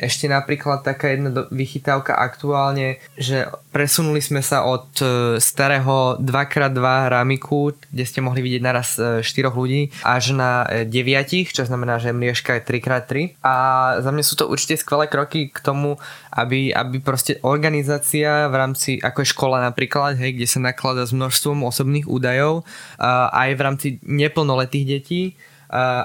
ešte 0.00 0.32
napríklad 0.32 0.80
taká 0.80 1.12
jedna 1.12 1.44
vychytávka 1.52 2.16
aktuálne, 2.16 2.96
že 3.20 3.44
presunuli 3.68 4.24
sme 4.24 4.40
sa 4.40 4.64
od 4.64 4.88
e, 4.96 5.36
starého 5.36 6.16
2x2 6.16 6.80
ramiku, 7.12 7.76
kde 7.92 8.04
ste 8.08 8.24
mohli 8.24 8.40
vidieť 8.40 8.62
naraz 8.64 8.96
4 8.96 9.20
e, 9.20 9.44
ľudí, 9.52 9.92
až 10.00 10.32
na 10.32 10.64
9, 10.88 10.88
čo 11.52 11.68
znamená, 11.68 12.00
že 12.00 12.16
mriežka 12.16 12.56
je 12.56 12.64
3x3. 12.64 13.12
A 13.44 13.54
za 14.00 14.08
mňa 14.08 14.24
sú 14.24 14.40
to 14.40 14.48
určite 14.48 14.80
skvelé 14.80 15.04
kroky 15.04 15.52
k 15.52 15.58
tomu, 15.60 16.00
aby, 16.32 16.72
aby 16.72 16.96
proste 17.04 17.36
organizácia 17.44 18.48
v 18.48 18.54
rámci, 18.56 18.96
ako 19.04 19.20
je 19.20 19.32
škola 19.36 19.60
napríklad, 19.68 20.16
hej, 20.16 20.32
kde 20.32 20.48
sa 20.48 20.64
naklada 20.64 21.04
s 21.04 21.12
množstvom 21.12 21.60
osobných 21.68 22.08
údajov, 22.08 22.64
aj 23.36 23.50
v 23.52 23.60
rámci 23.60 23.88
neplnoletých 24.00 24.84
detí, 24.88 25.22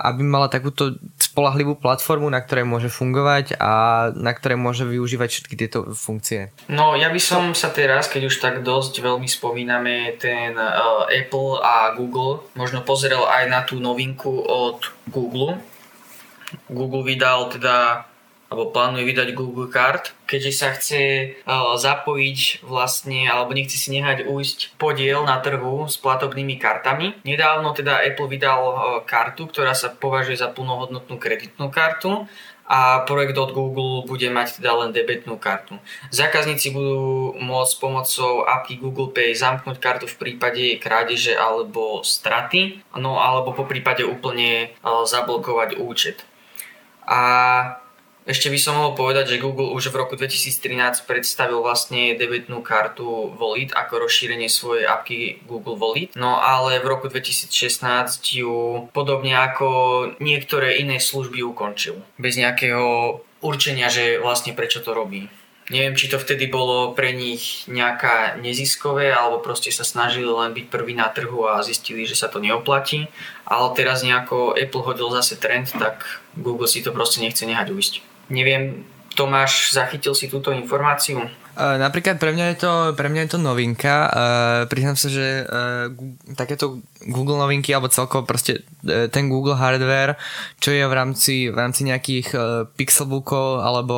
aby 0.02 0.24
mala 0.24 0.48
takúto 0.48 0.96
spolahlivú 1.20 1.76
platformu, 1.76 2.32
na 2.32 2.40
ktorej 2.40 2.64
môže 2.64 2.88
fungovať 2.88 3.60
a 3.60 4.08
na 4.16 4.32
ktorej 4.32 4.56
môže 4.56 4.88
využívať 4.88 5.28
všetky 5.28 5.56
tieto 5.60 5.92
funkcie. 5.92 6.56
No 6.72 6.96
ja 6.96 7.12
by 7.12 7.20
som 7.20 7.52
sa 7.52 7.76
teraz, 7.76 8.08
keď 8.08 8.32
už 8.32 8.40
tak 8.40 8.56
dosť 8.64 9.04
veľmi 9.04 9.28
spomíname 9.28 10.16
ten 10.16 10.56
uh, 10.56 11.04
Apple 11.12 11.60
a 11.60 11.92
Google, 12.00 12.48
možno 12.56 12.80
pozrel 12.88 13.28
aj 13.28 13.44
na 13.52 13.62
tú 13.68 13.84
novinku 13.84 14.40
od 14.48 14.88
Google. 15.12 15.60
Google 16.72 17.04
vydal 17.04 17.52
teda 17.52 18.07
alebo 18.48 18.72
plánuje 18.72 19.04
vydať 19.04 19.36
Google 19.36 19.68
Card, 19.68 20.16
keďže 20.24 20.52
sa 20.56 20.72
chce 20.72 21.02
uh, 21.44 21.76
zapojiť 21.76 22.64
vlastne, 22.64 23.28
alebo 23.28 23.52
nechce 23.52 23.76
si 23.76 23.92
nehať 23.92 24.24
ujsť 24.24 24.80
podiel 24.80 25.28
na 25.28 25.44
trhu 25.44 25.84
s 25.88 26.00
platobnými 26.00 26.56
kartami. 26.56 27.20
Nedávno 27.28 27.76
teda 27.76 28.00
Apple 28.00 28.32
vydal 28.32 28.62
uh, 28.64 28.76
kartu, 29.04 29.52
ktorá 29.52 29.76
sa 29.76 29.92
považuje 29.92 30.40
za 30.40 30.48
plnohodnotnú 30.48 31.20
kreditnú 31.20 31.68
kartu 31.68 32.24
a 32.68 33.08
projekt 33.08 33.40
od 33.40 33.56
Google 33.56 34.04
bude 34.04 34.28
mať 34.28 34.60
teda 34.60 34.76
len 34.76 34.92
debetnú 34.92 35.40
kartu. 35.40 35.80
Zákazníci 36.12 36.76
budú 36.76 37.32
môcť 37.40 37.74
pomocou 37.80 38.44
apky 38.44 38.76
Google 38.76 39.16
Pay 39.16 39.36
zamknúť 39.40 39.80
kartu 39.80 40.06
v 40.08 40.20
prípade 40.20 40.76
krádeže 40.80 41.32
alebo 41.36 42.04
straty, 42.04 42.84
no 43.00 43.20
alebo 43.24 43.56
po 43.56 43.64
prípade 43.64 44.04
úplne 44.04 44.76
uh, 44.84 45.08
zablokovať 45.08 45.80
účet. 45.80 46.28
A 47.08 47.87
ešte 48.28 48.52
by 48.52 48.60
som 48.60 48.76
mohol 48.76 48.92
povedať, 48.92 49.32
že 49.32 49.42
Google 49.42 49.72
už 49.72 49.88
v 49.96 50.04
roku 50.04 50.20
2013 50.20 51.08
predstavil 51.08 51.64
vlastne 51.64 52.12
debetnú 52.20 52.60
kartu 52.60 53.32
Wallet 53.40 53.72
ako 53.72 54.04
rozšírenie 54.04 54.52
svojej 54.52 54.84
apky 54.84 55.40
Google 55.48 55.80
Wallet, 55.80 56.12
no 56.20 56.36
ale 56.36 56.84
v 56.84 56.92
roku 56.92 57.08
2016 57.08 57.48
ju 58.36 58.92
podobne 58.92 59.32
ako 59.32 59.70
niektoré 60.20 60.76
iné 60.76 61.00
služby 61.00 61.40
ukončil. 61.40 62.04
Bez 62.20 62.36
nejakého 62.36 63.24
určenia, 63.40 63.88
že 63.88 64.20
vlastne 64.20 64.52
prečo 64.52 64.84
to 64.84 64.92
robí. 64.92 65.32
Neviem, 65.68 66.00
či 66.00 66.08
to 66.08 66.16
vtedy 66.16 66.48
bolo 66.48 66.96
pre 66.96 67.12
nich 67.12 67.68
nejaká 67.68 68.40
neziskové, 68.40 69.12
alebo 69.12 69.44
proste 69.44 69.68
sa 69.68 69.84
snažili 69.84 70.28
len 70.28 70.56
byť 70.56 70.72
prvý 70.72 70.96
na 70.96 71.12
trhu 71.12 71.44
a 71.44 71.60
zistili, 71.60 72.08
že 72.08 72.16
sa 72.16 72.32
to 72.32 72.40
neoplatí. 72.40 73.12
Ale 73.44 73.76
teraz 73.76 74.00
nejako 74.00 74.56
Apple 74.56 74.84
hodil 74.88 75.12
zase 75.12 75.36
trend, 75.36 75.68
tak 75.76 76.08
Google 76.40 76.72
si 76.72 76.80
to 76.80 76.96
proste 76.96 77.20
nechce 77.20 77.44
nehať 77.44 77.68
uísť 77.76 78.07
neviem, 78.30 78.86
Tomáš, 79.18 79.74
zachytil 79.74 80.14
si 80.14 80.30
túto 80.30 80.54
informáciu? 80.54 81.26
Uh, 81.58 81.82
napríklad 81.82 82.22
pre 82.22 82.38
mňa 82.38 82.54
je 82.54 82.58
to, 82.62 82.74
pre 82.94 83.10
mňa 83.10 83.26
je 83.26 83.32
to 83.34 83.40
novinka. 83.42 83.96
Uh, 84.06 84.10
priznám 84.70 84.94
sa, 84.94 85.10
že 85.10 85.42
uh, 85.42 85.90
takéto 86.38 86.86
Google 87.10 87.42
novinky, 87.42 87.74
alebo 87.74 87.90
celkovo 87.90 88.30
proste 88.30 88.62
uh, 88.86 89.10
ten 89.10 89.26
Google 89.26 89.58
hardware, 89.58 90.22
čo 90.62 90.70
je 90.70 90.86
v 90.86 90.94
rámci, 90.94 91.50
v 91.50 91.58
rámci 91.58 91.82
nejakých 91.90 92.28
uh, 92.38 92.70
pixelbookov 92.78 93.66
alebo 93.66 93.98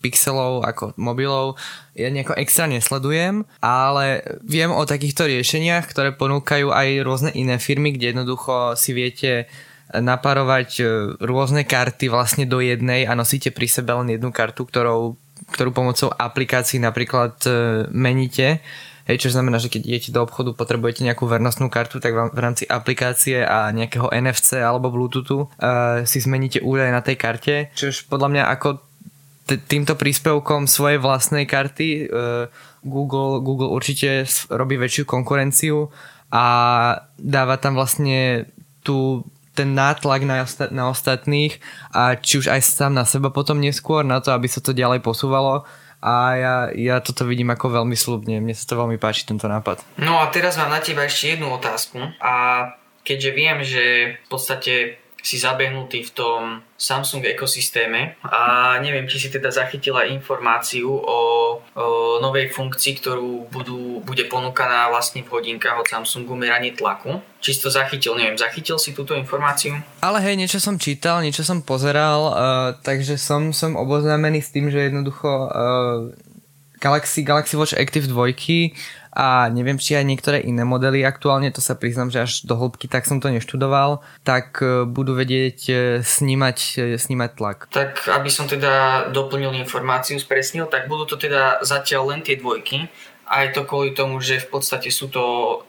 pixelov 0.00 0.64
ako 0.64 0.96
mobilov, 0.96 1.60
ja 1.92 2.08
nejako 2.08 2.36
extra 2.40 2.64
nesledujem, 2.64 3.44
ale 3.60 4.24
viem 4.40 4.72
o 4.72 4.88
takýchto 4.88 5.28
riešeniach, 5.28 5.88
ktoré 5.88 6.16
ponúkajú 6.16 6.72
aj 6.72 6.88
rôzne 7.04 7.30
iné 7.36 7.60
firmy, 7.60 7.92
kde 7.92 8.16
jednoducho 8.16 8.76
si 8.80 8.96
viete 8.96 9.44
naparovať 9.90 10.70
rôzne 11.18 11.66
karty 11.66 12.06
vlastne 12.06 12.46
do 12.46 12.62
jednej 12.62 13.06
a 13.06 13.18
nosíte 13.18 13.50
pri 13.50 13.66
sebe 13.66 13.90
len 13.90 14.14
jednu 14.14 14.30
kartu, 14.30 14.62
ktorou 14.62 15.18
ktorú 15.50 15.70
pomocou 15.74 16.08
aplikácií 16.14 16.78
napríklad 16.78 17.34
e, 17.44 17.50
meníte. 17.90 18.62
Hej, 19.08 19.26
čo 19.26 19.34
znamená, 19.34 19.58
že 19.58 19.72
keď 19.72 19.82
idete 19.90 20.10
do 20.14 20.22
obchodu, 20.22 20.54
potrebujete 20.54 21.02
nejakú 21.02 21.26
vernostnú 21.26 21.66
kartu, 21.66 21.98
tak 21.98 22.14
v 22.14 22.38
rámci 22.38 22.62
aplikácie 22.68 23.42
a 23.42 23.72
nejakého 23.74 24.06
NFC 24.12 24.62
alebo 24.62 24.92
Bluetoothu 24.92 25.50
uh, 25.50 26.06
si 26.06 26.22
zmeníte 26.22 26.62
údaje 26.62 26.94
na 26.94 27.02
tej 27.02 27.18
karte, 27.18 27.74
čož 27.74 28.06
podľa 28.06 28.28
mňa 28.30 28.42
ako 28.54 28.68
t- 29.50 29.58
týmto 29.66 29.98
príspevkom 29.98 30.70
svojej 30.70 31.02
vlastnej 31.02 31.42
karty 31.42 32.06
uh, 32.06 32.46
Google, 32.86 33.42
Google 33.42 33.74
určite 33.74 34.30
robí 34.46 34.78
väčšiu 34.78 35.02
konkurenciu 35.10 35.90
a 36.30 36.46
dáva 37.18 37.58
tam 37.58 37.74
vlastne 37.74 38.46
tú 38.86 39.26
ten 39.54 39.74
nátlak 39.74 40.22
na, 40.22 40.46
na 40.70 40.84
ostatných 40.90 41.58
a 41.90 42.14
či 42.14 42.38
už 42.38 42.46
aj 42.48 42.60
sám 42.62 42.94
na 42.94 43.04
seba 43.04 43.34
potom 43.34 43.58
neskôr 43.58 44.06
na 44.06 44.22
to, 44.22 44.30
aby 44.30 44.46
sa 44.46 44.62
to 44.62 44.70
ďalej 44.70 45.02
posúvalo 45.02 45.66
a 46.00 46.14
ja, 46.32 46.56
ja 46.72 46.96
toto 47.04 47.28
vidím 47.28 47.52
ako 47.52 47.82
veľmi 47.82 47.92
slubne. 47.92 48.40
Mne 48.40 48.56
sa 48.56 48.64
to 48.64 48.80
veľmi 48.80 48.96
páči, 48.96 49.28
tento 49.28 49.44
nápad. 49.44 49.84
No 50.00 50.16
a 50.16 50.32
teraz 50.32 50.56
mám 50.56 50.72
na 50.72 50.80
teba 50.80 51.04
ešte 51.04 51.36
jednu 51.36 51.52
otázku 51.52 52.00
a 52.24 52.32
keďže 53.04 53.30
viem, 53.36 53.58
že 53.60 53.84
v 54.24 54.26
podstate 54.32 54.72
si 55.20 55.36
zabehnutý 55.36 56.04
v 56.08 56.10
tom 56.16 56.40
Samsung 56.80 57.28
ekosystéme 57.28 58.16
a 58.24 58.74
neviem, 58.80 59.04
či 59.04 59.20
si 59.20 59.28
teda 59.28 59.52
zachytila 59.52 60.08
informáciu 60.08 60.88
o, 60.88 61.18
o 61.60 61.86
novej 62.24 62.48
funkcii, 62.48 63.04
ktorú 63.04 63.52
budú, 63.52 64.00
bude 64.00 64.24
ponúkaná 64.24 64.88
vlastne 64.88 65.20
v 65.20 65.28
hodinkách 65.28 65.76
od 65.76 65.86
Samsungu 65.88 66.32
meranie 66.32 66.72
tlaku. 66.72 67.20
Či 67.44 67.56
si 67.56 67.60
to 67.60 67.68
zachytil, 67.68 68.16
neviem, 68.16 68.36
zachytil 68.36 68.80
si 68.80 68.96
túto 68.96 69.12
informáciu? 69.12 69.76
Ale 70.00 70.24
hej, 70.24 70.40
niečo 70.40 70.56
som 70.56 70.80
čítal, 70.80 71.20
niečo 71.20 71.44
som 71.44 71.60
pozeral, 71.60 72.20
uh, 72.32 72.32
takže 72.80 73.20
som, 73.20 73.52
som 73.52 73.76
oboznámený 73.76 74.40
s 74.40 74.52
tým, 74.52 74.72
že 74.72 74.88
jednoducho 74.88 75.28
uh, 75.28 76.08
Galaxy, 76.80 77.20
Galaxy 77.20 77.60
Watch 77.60 77.76
Active 77.76 78.08
2 78.08 78.32
a 79.10 79.50
neviem, 79.50 79.74
či 79.74 79.98
aj 79.98 80.06
niektoré 80.06 80.38
iné 80.38 80.62
modely 80.62 81.02
aktuálne, 81.02 81.50
to 81.50 81.58
sa 81.58 81.74
priznam, 81.74 82.14
že 82.14 82.22
až 82.22 82.32
do 82.46 82.54
hĺbky 82.54 82.86
tak 82.86 83.10
som 83.10 83.18
to 83.18 83.26
neštudoval, 83.26 84.06
tak 84.22 84.62
e, 84.62 84.86
budú 84.86 85.18
vedieť 85.18 85.58
e, 85.66 85.74
snímať, 86.06 86.58
e, 86.78 86.80
snímať 86.94 87.30
tlak. 87.34 87.58
Tak 87.74 88.06
aby 88.06 88.30
som 88.30 88.46
teda 88.46 89.06
doplnil 89.10 89.50
informáciu, 89.58 90.14
spresnil, 90.22 90.70
tak 90.70 90.86
budú 90.86 91.10
to 91.10 91.16
teda 91.18 91.58
zatiaľ 91.66 92.14
len 92.14 92.22
tie 92.22 92.38
dvojky, 92.38 92.86
aj 93.30 93.54
to 93.54 93.62
kvôli 93.62 93.94
tomu, 93.94 94.18
že 94.18 94.42
v 94.42 94.58
podstate 94.58 94.90
sú 94.90 95.06
to 95.06 95.22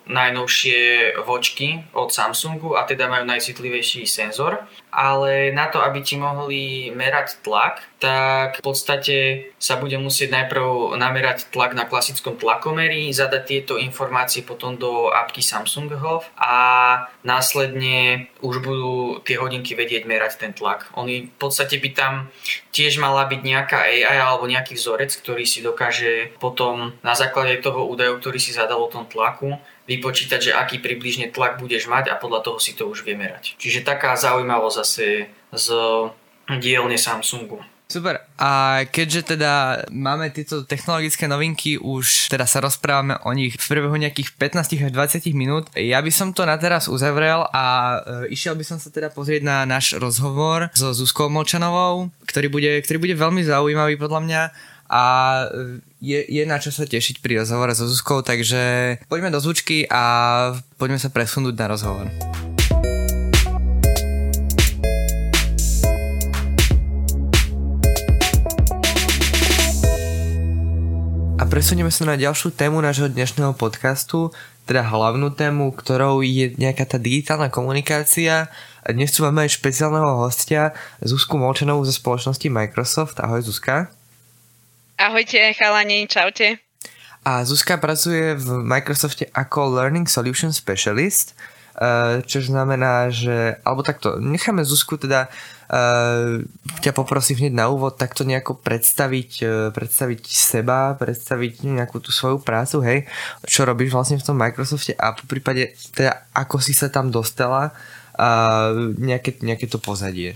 najnovšie 0.09 1.13
vočky 1.21 1.85
od 1.93 2.09
Samsungu 2.09 2.73
a 2.73 2.89
teda 2.89 3.05
majú 3.05 3.29
najcitlivejší 3.29 4.09
senzor. 4.09 4.65
Ale 4.89 5.53
na 5.53 5.69
to, 5.69 5.77
aby 5.77 6.01
ti 6.01 6.17
mohli 6.17 6.89
merať 6.89 7.45
tlak, 7.45 7.85
tak 8.01 8.57
v 8.57 8.65
podstate 8.65 9.17
sa 9.61 9.77
bude 9.77 9.93
musieť 10.01 10.33
najprv 10.33 10.97
namerať 10.97 11.53
tlak 11.53 11.77
na 11.77 11.85
klasickom 11.85 12.33
tlakomeri, 12.33 13.13
zadať 13.13 13.43
tieto 13.45 13.73
informácie 13.77 14.41
potom 14.41 14.73
do 14.73 15.13
apky 15.13 15.45
Samsung 15.45 15.93
Health 15.93 16.25
a 16.33 16.53
následne 17.21 18.25
už 18.41 18.65
budú 18.65 19.21
tie 19.21 19.37
hodinky 19.37 19.77
vedieť 19.77 20.09
merať 20.09 20.41
ten 20.41 20.51
tlak. 20.57 20.89
Oni 20.97 21.29
v 21.29 21.35
podstate 21.37 21.77
by 21.77 21.89
tam 21.93 22.13
tiež 22.73 22.97
mala 22.97 23.29
byť 23.29 23.41
nejaká 23.45 23.85
AI 23.85 24.17
alebo 24.17 24.49
nejaký 24.49 24.73
vzorec, 24.73 25.13
ktorý 25.21 25.45
si 25.45 25.61
dokáže 25.61 26.33
potom 26.41 26.97
na 27.05 27.13
základe 27.13 27.61
toho 27.61 27.85
údaju, 27.85 28.17
ktorý 28.17 28.41
si 28.41 28.49
zadal 28.49 28.81
o 28.81 28.89
tom 28.89 29.05
tlaku, 29.05 29.61
vypočítať, 29.85 30.39
že 30.41 30.57
aký 30.57 30.81
približne 30.81 31.29
tlak 31.29 31.61
budeš 31.61 31.85
mať 31.85 32.09
a 32.09 32.17
podľa 32.17 32.41
toho 32.49 32.57
si 32.57 32.73
to 32.73 32.89
už 32.89 33.05
vie 33.05 33.13
merať. 33.13 33.53
Čiže 33.61 33.85
taká 33.85 34.17
zaujímavosť 34.17 34.77
zase 34.81 35.29
z 35.53 35.67
dielne 36.47 36.97
Samsungu. 36.97 37.61
Super. 37.91 38.23
A 38.39 38.83
keďže 38.87 39.35
teda 39.35 39.83
máme 39.91 40.31
tieto 40.31 40.63
technologické 40.63 41.27
novinky, 41.27 41.75
už 41.75 42.31
teda 42.31 42.47
sa 42.47 42.63
rozprávame 42.63 43.19
o 43.27 43.35
nich 43.35 43.59
v 43.59 43.67
priebehu 43.67 43.99
nejakých 43.99 44.31
15 44.39 44.87
až 44.87 44.91
20 44.95 45.27
minút, 45.35 45.67
ja 45.75 45.99
by 45.99 46.07
som 46.07 46.31
to 46.31 46.47
na 46.47 46.55
teraz 46.55 46.87
uzavrel 46.87 47.43
a 47.51 47.99
e, 48.25 48.31
išiel 48.31 48.55
by 48.55 48.63
som 48.63 48.79
sa 48.79 48.87
teda 48.87 49.11
pozrieť 49.11 49.43
na 49.43 49.67
náš 49.67 49.99
rozhovor 49.99 50.71
so 50.71 50.95
Zuzkou 50.95 51.27
Molčanovou, 51.27 52.07
ktorý 52.23 52.47
bude, 52.47 52.71
ktorý 52.79 52.97
bude 53.11 53.15
veľmi 53.19 53.43
zaujímavý 53.43 53.99
podľa 53.99 54.19
mňa 54.23 54.41
a 54.87 55.03
e, 55.51 55.83
je, 55.99 56.19
je 56.31 56.43
na 56.47 56.63
čo 56.63 56.71
sa 56.71 56.87
tešiť 56.87 57.19
pri 57.19 57.43
rozhovore 57.43 57.75
so 57.75 57.91
Zuzkou, 57.91 58.23
takže 58.23 59.03
poďme 59.11 59.35
do 59.35 59.43
zvučky 59.43 59.83
a 59.91 60.03
poďme 60.79 60.95
sa 60.95 61.11
presunúť 61.11 61.55
na 61.59 61.67
rozhovor. 61.67 62.07
Presunieme 71.51 71.91
sa 71.91 72.07
na 72.07 72.15
ďalšiu 72.15 72.55
tému 72.55 72.79
nášho 72.79 73.11
dnešného 73.11 73.51
podcastu, 73.59 74.31
teda 74.63 74.87
hlavnú 74.87 75.35
tému, 75.35 75.75
ktorou 75.75 76.23
je 76.23 76.55
nejaká 76.55 76.87
tá 76.87 76.95
digitálna 76.95 77.51
komunikácia. 77.51 78.47
Dnes 78.87 79.11
tu 79.11 79.27
máme 79.27 79.43
aj 79.43 79.59
špeciálneho 79.59 80.23
hostia 80.23 80.71
Zuzku 81.03 81.35
Molčanovú 81.35 81.83
zo 81.83 81.91
spoločnosti 81.91 82.47
Microsoft. 82.47 83.19
Ahoj 83.19 83.43
Zuzka. 83.43 83.91
Ahojte 84.95 85.51
chalani, 85.59 86.07
čaute. 86.07 86.63
A 87.27 87.43
Zuzka 87.43 87.75
pracuje 87.75 88.31
v 88.39 88.63
Microsofte 88.63 89.27
ako 89.35 89.75
Learning 89.75 90.07
Solution 90.07 90.55
Specialist, 90.55 91.35
čo 92.29 92.45
znamená, 92.45 93.09
že, 93.09 93.57
alebo 93.65 93.81
takto, 93.81 94.21
necháme 94.21 94.61
Zuzku 94.61 95.01
teda 95.01 95.31
Uh, 95.71 96.43
ťa 96.83 96.91
poprosím 96.91 97.47
hneď 97.47 97.55
na 97.55 97.71
úvod 97.71 97.95
takto 97.95 98.27
nejako 98.27 98.59
predstaviť, 98.59 99.31
uh, 99.39 99.51
predstaviť 99.71 100.19
seba, 100.27 100.99
predstaviť 100.99 101.63
nejakú 101.63 102.03
tú 102.03 102.11
svoju 102.11 102.43
prácu, 102.43 102.83
hej, 102.83 102.99
čo 103.47 103.63
robíš 103.63 103.95
vlastne 103.95 104.19
v 104.19 104.27
tom 104.27 104.35
Microsofte 104.35 104.91
a 104.99 105.15
po 105.15 105.23
prípade 105.31 105.71
teda 105.95 106.27
ako 106.35 106.59
si 106.59 106.75
sa 106.75 106.91
tam 106.91 107.07
dostala 107.07 107.71
a 108.19 108.29
nejaké, 108.99 109.39
nejaké 109.39 109.71
to 109.71 109.79
pozadie. 109.79 110.35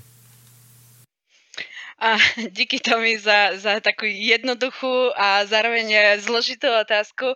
A 1.99 2.19
díky 2.51 2.79
Tomi 2.83 3.15
za, 3.17 3.55
za 3.55 3.79
takú 3.79 4.03
jednoduchú 4.03 5.15
a 5.15 5.47
zároveň 5.47 6.19
zložitú 6.19 6.67
otázku. 6.67 7.31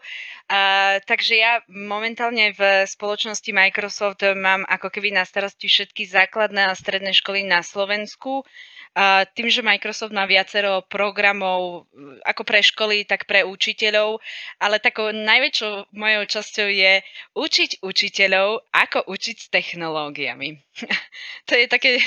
A, 0.52 0.60
takže 1.08 1.40
ja 1.40 1.64
momentálne 1.72 2.52
v 2.52 2.84
spoločnosti 2.84 3.48
Microsoft 3.56 4.20
mám 4.36 4.68
ako 4.68 4.92
keby 4.92 5.16
na 5.16 5.24
starosti 5.24 5.72
všetky 5.72 6.04
základné 6.10 6.68
a 6.68 6.76
stredné 6.76 7.16
školy 7.16 7.48
na 7.48 7.64
Slovensku. 7.64 8.44
A 8.98 9.24
tým, 9.24 9.48
že 9.54 9.62
Microsoft 9.62 10.12
má 10.12 10.26
viacero 10.26 10.82
programov 10.90 11.88
ako 12.26 12.42
pre 12.42 12.60
školy, 12.60 13.06
tak 13.06 13.30
pre 13.30 13.46
učiteľov, 13.46 14.18
ale 14.58 14.82
takou 14.82 15.14
najväčšou 15.14 15.94
mojou 15.94 16.24
časťou 16.26 16.68
je 16.68 16.94
učiť 17.38 17.86
učiteľov, 17.86 18.66
ako 18.74 19.06
učiť 19.08 19.38
s 19.40 19.48
technológiami. 19.54 20.58
to 21.48 21.54
je 21.54 21.66
také 21.70 22.02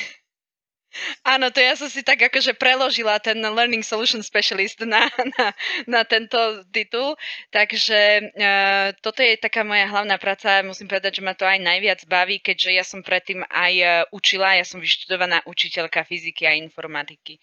Áno, 1.24 1.48
to 1.48 1.58
ja 1.58 1.72
som 1.72 1.88
si 1.88 2.04
tak 2.04 2.20
akože 2.20 2.52
preložila 2.56 3.16
ten 3.16 3.40
Learning 3.40 3.80
Solution 3.80 4.20
Specialist 4.20 4.84
na, 4.84 5.08
na, 5.38 5.46
na 5.88 6.00
tento 6.04 6.36
titul, 6.68 7.16
takže 7.48 8.30
uh, 8.32 8.92
toto 9.00 9.24
je 9.24 9.40
taká 9.40 9.64
moja 9.64 9.88
hlavná 9.88 10.20
práca, 10.20 10.60
musím 10.60 10.92
povedať, 10.92 11.20
že 11.20 11.24
ma 11.24 11.32
to 11.32 11.48
aj 11.48 11.58
najviac 11.64 12.04
baví, 12.04 12.44
keďže 12.44 12.70
ja 12.70 12.84
som 12.84 13.00
predtým 13.00 13.40
aj 13.48 13.72
uh, 13.80 13.90
učila, 14.12 14.60
ja 14.60 14.64
som 14.68 14.84
vyštudovaná 14.84 15.40
učiteľka 15.48 16.04
fyziky 16.04 16.44
a 16.44 16.58
informatiky. 16.58 17.40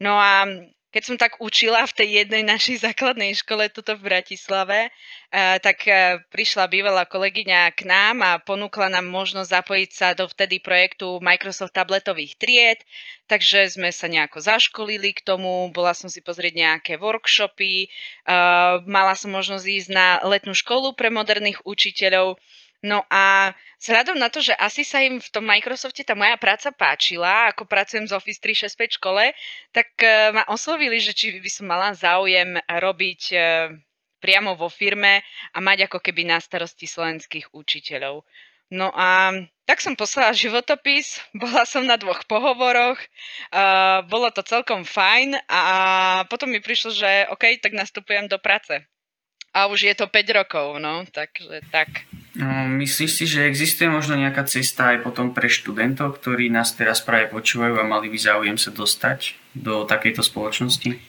No 0.00 0.16
a 0.16 0.48
keď 0.96 1.04
som 1.04 1.20
tak 1.20 1.36
učila 1.44 1.84
v 1.84 1.92
tej 1.92 2.08
jednej 2.24 2.40
našej 2.40 2.88
základnej 2.88 3.36
škole 3.36 3.68
tuto 3.68 4.00
v 4.00 4.16
Bratislave, 4.16 4.88
eh, 4.88 5.60
tak 5.60 5.84
eh, 5.84 6.24
prišla 6.32 6.72
bývalá 6.72 7.04
kolegyňa 7.04 7.68
k 7.76 7.84
nám 7.84 8.24
a 8.24 8.40
ponúkla 8.40 8.88
nám 8.88 9.04
možnosť 9.04 9.60
zapojiť 9.60 9.90
sa 9.92 10.16
do 10.16 10.24
vtedy 10.24 10.56
projektu 10.56 11.20
Microsoft 11.20 11.76
tabletových 11.76 12.40
tried, 12.40 12.80
takže 13.28 13.76
sme 13.76 13.92
sa 13.92 14.08
nejako 14.08 14.40
zaškolili 14.40 15.12
k 15.12 15.20
tomu, 15.20 15.68
bola 15.68 15.92
som 15.92 16.08
si 16.08 16.24
pozrieť 16.24 16.56
nejaké 16.56 16.92
workshopy, 16.96 17.84
eh, 17.84 17.90
mala 18.88 19.12
som 19.20 19.36
možnosť 19.36 19.68
ísť 19.68 19.88
na 19.92 20.24
letnú 20.24 20.56
školu 20.56 20.96
pre 20.96 21.12
moderných 21.12 21.60
učiteľov, 21.68 22.40
No 22.86 23.02
a 23.10 23.50
vzhľadom 23.82 24.14
na 24.14 24.30
to, 24.30 24.38
že 24.38 24.54
asi 24.54 24.86
sa 24.86 25.02
im 25.02 25.18
v 25.18 25.32
tom 25.34 25.42
Microsofte 25.42 26.06
tá 26.06 26.14
moja 26.14 26.38
práca 26.38 26.70
páčila, 26.70 27.50
ako 27.50 27.66
pracujem 27.66 28.06
z 28.06 28.14
Office 28.14 28.38
365 28.38 29.02
škole, 29.02 29.34
tak 29.74 29.90
uh, 30.06 30.30
ma 30.30 30.46
oslovili, 30.46 31.02
že 31.02 31.10
či 31.10 31.34
by 31.42 31.50
som 31.50 31.66
mala 31.66 31.90
záujem 31.98 32.54
robiť 32.62 33.22
uh, 33.34 33.74
priamo 34.22 34.54
vo 34.54 34.70
firme 34.70 35.26
a 35.50 35.58
mať 35.58 35.90
ako 35.90 35.98
keby 35.98 36.30
na 36.30 36.38
starosti 36.38 36.86
slovenských 36.86 37.50
učiteľov. 37.50 38.22
No 38.70 38.90
a 38.94 39.34
tak 39.66 39.82
som 39.82 39.98
poslala 39.98 40.30
životopis, 40.30 41.18
bola 41.42 41.66
som 41.66 41.82
na 41.82 41.98
dvoch 41.98 42.22
pohovoroch, 42.30 43.02
uh, 43.02 44.06
bolo 44.06 44.30
to 44.30 44.46
celkom 44.46 44.86
fajn 44.86 45.42
a 45.50 45.62
potom 46.30 46.54
mi 46.54 46.62
prišlo, 46.62 46.94
že 46.94 47.26
OK, 47.34 47.58
tak 47.58 47.74
nastupujem 47.74 48.30
do 48.30 48.38
práce. 48.38 48.78
A 49.50 49.66
už 49.66 49.90
je 49.90 49.94
to 49.96 50.06
5 50.06 50.38
rokov, 50.38 50.78
no, 50.78 51.02
takže 51.10 51.66
tak. 51.72 51.88
No, 52.36 52.68
myslíš 52.68 53.12
si, 53.16 53.24
že 53.24 53.48
existuje 53.48 53.88
možno 53.88 54.12
nejaká 54.20 54.44
cesta 54.44 54.92
aj 54.92 55.00
potom 55.00 55.32
pre 55.32 55.48
študentov, 55.48 56.20
ktorí 56.20 56.52
nás 56.52 56.76
teraz 56.76 57.00
práve 57.00 57.32
počúvajú 57.32 57.80
a 57.80 57.88
mali 57.88 58.12
by 58.12 58.18
záujem 58.20 58.60
sa 58.60 58.68
dostať 58.68 59.40
do 59.56 59.88
takejto 59.88 60.20
spoločnosti? 60.20 61.00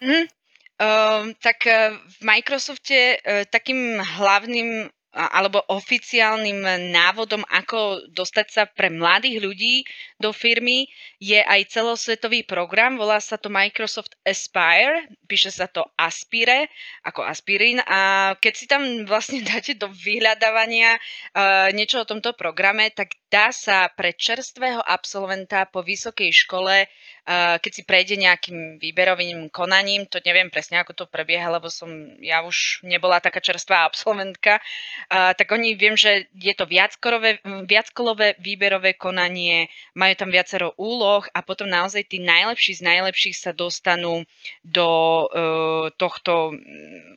Mm, 0.00 0.24
um, 0.24 1.24
tak 1.36 1.68
uh, 1.68 1.92
v 1.92 2.18
Microsofte 2.24 3.20
uh, 3.20 3.44
takým 3.44 4.00
hlavným 4.00 4.88
alebo 5.12 5.60
oficiálnym 5.68 6.88
návodom, 6.88 7.44
ako 7.52 8.08
dostať 8.08 8.46
sa 8.48 8.62
pre 8.64 8.88
mladých 8.88 9.44
ľudí 9.44 9.74
do 10.22 10.30
firmy, 10.30 10.86
je 11.18 11.42
aj 11.42 11.74
celosvetový 11.74 12.46
program, 12.46 12.94
volá 12.94 13.18
sa 13.18 13.34
to 13.34 13.50
Microsoft 13.50 14.14
Aspire, 14.22 15.10
píše 15.26 15.50
sa 15.50 15.66
to 15.66 15.82
Aspire, 15.98 16.70
ako 17.02 17.26
aspirín. 17.26 17.82
A 17.90 18.32
keď 18.38 18.52
si 18.54 18.66
tam 18.70 19.02
vlastne 19.02 19.42
dáte 19.50 19.74
do 19.74 19.90
vyhľadávania 19.90 20.94
uh, 20.94 21.68
niečo 21.74 22.06
o 22.06 22.08
tomto 22.08 22.38
programe, 22.38 22.94
tak 22.94 23.18
dá 23.26 23.50
sa 23.50 23.90
pre 23.90 24.14
čerstvého 24.14 24.78
absolventa 24.78 25.66
po 25.66 25.82
vysokej 25.82 26.30
škole 26.30 26.86
keď 27.62 27.70
si 27.70 27.82
prejde 27.86 28.18
nejakým 28.18 28.82
výberovým 28.82 29.46
konaním, 29.54 30.10
to 30.10 30.18
neviem 30.26 30.50
presne, 30.50 30.82
ako 30.82 30.90
to 30.90 31.04
prebieha, 31.06 31.54
lebo 31.54 31.70
som 31.70 31.86
ja 32.18 32.42
už 32.42 32.82
nebola 32.82 33.22
taká 33.22 33.38
čerstvá 33.38 33.86
absolventka, 33.86 34.58
tak 35.06 35.46
oni 35.46 35.78
viem, 35.78 35.94
že 35.94 36.26
je 36.34 36.50
to 36.58 36.66
viackolové, 36.66 37.38
viackolové 37.62 38.34
výberové 38.42 38.98
konanie, 38.98 39.70
majú 39.94 40.11
tam 40.14 40.30
viacero 40.30 40.74
úloh 40.78 41.24
a 41.32 41.40
potom 41.42 41.68
naozaj 41.68 42.08
tí 42.08 42.18
najlepší 42.22 42.80
z 42.80 42.82
najlepších 42.82 43.36
sa 43.36 43.50
dostanú 43.52 44.24
do 44.62 44.88
e, 44.88 45.26
tohto 45.96 46.56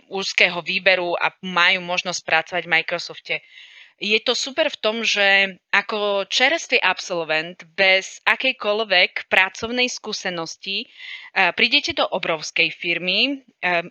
úzkého 0.09 0.59
výberu 0.61 1.13
a 1.17 1.33
majú 1.41 1.83
možnosť 1.83 2.21
pracovať 2.25 2.63
v 2.65 2.73
Microsofte. 2.81 3.35
Je 3.95 4.19
to 4.19 4.35
super 4.35 4.67
v 4.67 4.81
tom, 4.83 5.07
že 5.07 5.55
ako 5.71 6.27
čerstvý 6.27 6.83
absolvent 6.83 7.63
bez 7.79 8.19
akejkoľvek 8.27 9.31
pracovnej 9.31 9.87
skúsenosti 9.87 10.83
prídete 11.55 11.95
do 11.95 12.03
obrovskej 12.03 12.75
firmy, 12.75 13.39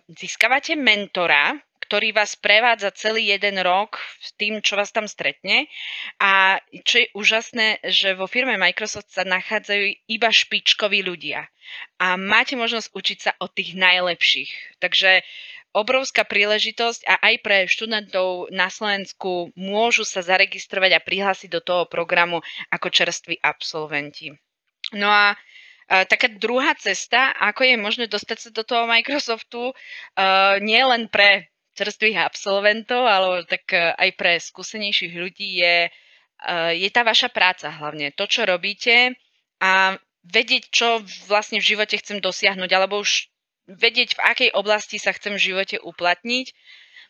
získavate 0.05 0.77
mentora, 0.77 1.57
ktorý 1.85 2.17
vás 2.17 2.33
prevádza 2.33 2.89
celý 2.91 3.29
jeden 3.31 3.61
rok 3.61 4.01
s 4.17 4.33
tým, 4.35 4.59
čo 4.65 4.73
vás 4.73 4.89
tam 4.89 5.05
stretne. 5.05 5.69
A 6.17 6.57
čo 6.81 7.05
je 7.05 7.13
úžasné, 7.13 7.85
že 7.85 8.17
vo 8.17 8.25
firme 8.25 8.57
Microsoft 8.57 9.13
sa 9.13 9.21
nachádzajú 9.21 10.09
iba 10.09 10.29
špičkoví 10.33 11.05
ľudia. 11.05 11.45
A 12.01 12.17
máte 12.17 12.57
možnosť 12.57 12.89
učiť 12.93 13.17
sa 13.21 13.31
od 13.37 13.53
tých 13.53 13.77
najlepších. 13.77 14.81
Takže 14.81 15.21
obrovská 15.75 16.23
príležitosť 16.23 17.03
a 17.03 17.19
aj 17.19 17.35
pre 17.43 17.57
študentov 17.67 18.47
na 18.47 18.71
Slovensku 18.71 19.51
môžu 19.59 20.07
sa 20.07 20.23
zaregistrovať 20.23 20.91
a 20.95 21.03
prihlásiť 21.03 21.49
do 21.51 21.59
toho 21.59 21.83
programu 21.83 22.39
ako 22.71 22.87
čerství 22.87 23.43
absolventi. 23.43 24.31
No 24.95 25.11
a 25.11 25.35
taká 25.85 26.31
druhá 26.31 26.73
cesta, 26.79 27.35
ako 27.35 27.67
je 27.67 27.75
možné 27.75 28.05
dostať 28.07 28.37
sa 28.39 28.49
do 28.55 28.63
toho 28.63 28.87
Microsoftu, 28.87 29.75
nie 30.63 30.79
len 30.79 31.11
pre 31.11 31.51
čerstvých 31.75 32.23
absolventov, 32.23 33.03
ale 33.03 33.43
tak 33.43 33.67
aj 33.75 34.09
pre 34.15 34.39
skúsenejších 34.39 35.13
ľudí 35.13 35.59
je, 35.59 35.91
je 36.79 36.89
tá 36.89 37.03
vaša 37.03 37.29
práca 37.29 37.67
hlavne. 37.69 38.15
To, 38.15 38.25
čo 38.25 38.47
robíte 38.47 39.13
a 39.59 39.99
vedieť, 40.25 40.71
čo 40.71 41.03
vlastne 41.27 41.59
v 41.59 41.75
živote 41.75 41.99
chcem 41.99 42.23
dosiahnuť, 42.23 42.71
alebo 42.71 43.03
už 43.03 43.27
vedieť, 43.69 44.17
v 44.17 44.23
akej 44.23 44.49
oblasti 44.55 44.97
sa 44.97 45.13
chcem 45.13 45.37
v 45.37 45.45
živote 45.53 45.77
uplatniť. 45.83 46.47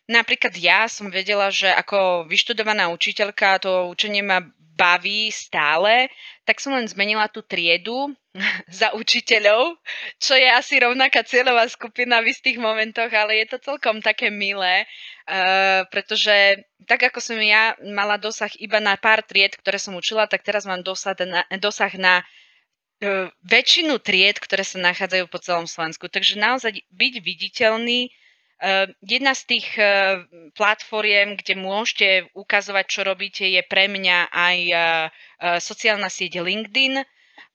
Napríklad 0.06 0.54
ja 0.58 0.86
som 0.86 1.10
vedela, 1.10 1.50
že 1.50 1.66
ako 1.66 2.30
vyštudovaná 2.30 2.94
učiteľka 2.94 3.64
to 3.64 3.90
učenie 3.90 4.22
ma 4.22 4.46
baví 4.76 5.32
stále, 5.32 6.12
tak 6.44 6.60
som 6.60 6.76
len 6.76 6.84
zmenila 6.86 7.32
tú 7.32 7.40
triedu 7.42 8.12
za 8.70 8.92
učiteľov, 8.94 9.80
čo 10.20 10.36
je 10.36 10.46
asi 10.52 10.84
rovnaká 10.84 11.24
cieľová 11.24 11.66
skupina 11.72 12.20
v 12.20 12.36
istých 12.36 12.60
momentoch, 12.60 13.10
ale 13.10 13.42
je 13.42 13.56
to 13.56 13.58
celkom 13.64 14.04
také 14.04 14.28
milé, 14.28 14.84
uh, 14.84 15.88
pretože 15.90 16.60
tak 16.86 17.08
ako 17.08 17.24
som 17.24 17.40
ja 17.40 17.74
mala 17.82 18.20
dosah 18.20 18.52
iba 18.60 18.84
na 18.84 19.00
pár 19.00 19.24
tried, 19.24 19.56
ktoré 19.58 19.80
som 19.80 19.96
učila, 19.96 20.28
tak 20.28 20.44
teraz 20.44 20.68
mám 20.68 20.84
dosah 20.84 21.16
na, 21.24 21.42
dosah 21.58 21.96
na 21.96 22.22
E, 22.96 23.28
väčšinu 23.44 24.00
tried, 24.00 24.40
ktoré 24.40 24.64
sa 24.64 24.80
nachádzajú 24.80 25.28
po 25.28 25.40
celom 25.44 25.68
Slovensku. 25.68 26.08
Takže 26.08 26.40
naozaj 26.40 26.80
byť 26.96 27.14
viditeľný, 27.20 28.08
jedna 29.04 29.34
z 29.36 29.44
tých 29.46 29.68
e, 29.76 29.84
platformiem, 30.56 31.36
kde 31.36 31.54
môžete 31.60 32.08
ukazovať, 32.32 32.86
čo 32.88 33.02
robíte, 33.04 33.44
je 33.44 33.62
pre 33.66 33.92
mňa 33.92 34.32
aj 34.32 34.58
sociálna 35.60 36.08
sieť 36.08 36.40
LinkedIn, 36.40 37.04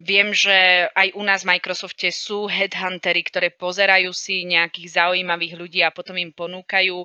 Viem, 0.00 0.32
že 0.32 0.88
aj 0.96 1.12
u 1.12 1.20
nás 1.20 1.44
v 1.44 1.52
Microsofte 1.56 2.08
sú 2.08 2.48
headhuntery, 2.48 3.20
ktoré 3.20 3.52
pozerajú 3.52 4.16
si 4.16 4.48
nejakých 4.48 4.96
zaujímavých 4.96 5.60
ľudí 5.60 5.80
a 5.84 5.92
potom 5.92 6.16
im 6.16 6.32
ponúkajú 6.32 7.04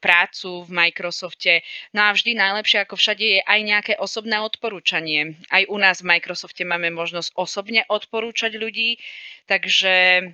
prácu 0.00 0.50
v 0.64 0.70
Microsofte. 0.72 1.60
No 1.92 2.08
a 2.08 2.16
vždy 2.16 2.40
najlepšie 2.40 2.88
ako 2.88 2.96
všade 2.96 3.24
je 3.36 3.40
aj 3.44 3.60
nejaké 3.60 3.92
osobné 4.00 4.40
odporúčanie. 4.40 5.36
Aj 5.52 5.68
u 5.68 5.76
nás 5.76 6.00
v 6.00 6.08
Microsofte 6.08 6.64
máme 6.64 6.88
možnosť 6.88 7.36
osobne 7.36 7.84
odporúčať 7.92 8.56
ľudí, 8.56 8.96
takže 9.44 10.24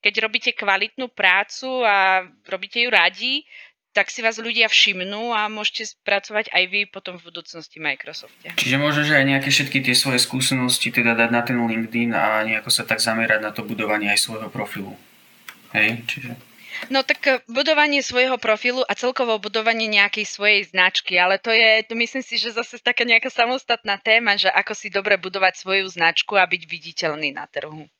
keď 0.00 0.14
robíte 0.24 0.50
kvalitnú 0.56 1.12
prácu 1.12 1.84
a 1.84 2.24
robíte 2.48 2.80
ju 2.80 2.88
radi, 2.88 3.44
tak 3.90 4.06
si 4.06 4.22
vás 4.22 4.38
ľudia 4.38 4.70
všimnú 4.70 5.34
a 5.34 5.50
môžete 5.50 5.98
spracovať 5.98 6.54
aj 6.54 6.64
vy 6.70 6.80
potom 6.86 7.18
v 7.18 7.26
budúcnosti 7.26 7.82
Microsofte. 7.82 8.54
Čiže 8.54 8.78
môžeš 8.78 9.06
aj 9.10 9.24
nejaké 9.26 9.50
všetky 9.50 9.82
tie 9.82 9.94
svoje 9.98 10.22
skúsenosti 10.22 10.94
teda 10.94 11.18
dať 11.18 11.30
na 11.34 11.42
ten 11.42 11.58
LinkedIn 11.58 12.14
a 12.14 12.46
nejako 12.46 12.70
sa 12.70 12.86
tak 12.86 13.02
zamerať 13.02 13.42
na 13.42 13.50
to 13.50 13.66
budovanie 13.66 14.06
aj 14.14 14.22
svojho 14.22 14.46
profilu. 14.46 14.94
Hej, 15.74 16.06
čiže... 16.06 16.38
No 16.86 17.02
tak 17.02 17.20
eh, 17.26 17.42
budovanie 17.50 17.98
svojho 18.00 18.38
profilu 18.38 18.86
a 18.86 18.94
celkovo 18.94 19.42
budovanie 19.42 19.90
nejakej 19.90 20.22
svojej 20.22 20.62
značky, 20.70 21.18
ale 21.18 21.42
to 21.42 21.50
je, 21.50 21.82
to 21.82 21.98
myslím 21.98 22.22
si, 22.22 22.38
že 22.38 22.54
zase 22.54 22.78
taká 22.78 23.02
nejaká 23.02 23.28
samostatná 23.28 23.98
téma, 23.98 24.38
že 24.38 24.48
ako 24.54 24.72
si 24.72 24.88
dobre 24.88 25.18
budovať 25.18 25.58
svoju 25.58 25.90
značku 25.90 26.38
a 26.38 26.46
byť 26.46 26.62
viditeľný 26.70 27.34
na 27.34 27.50
trhu. 27.50 27.90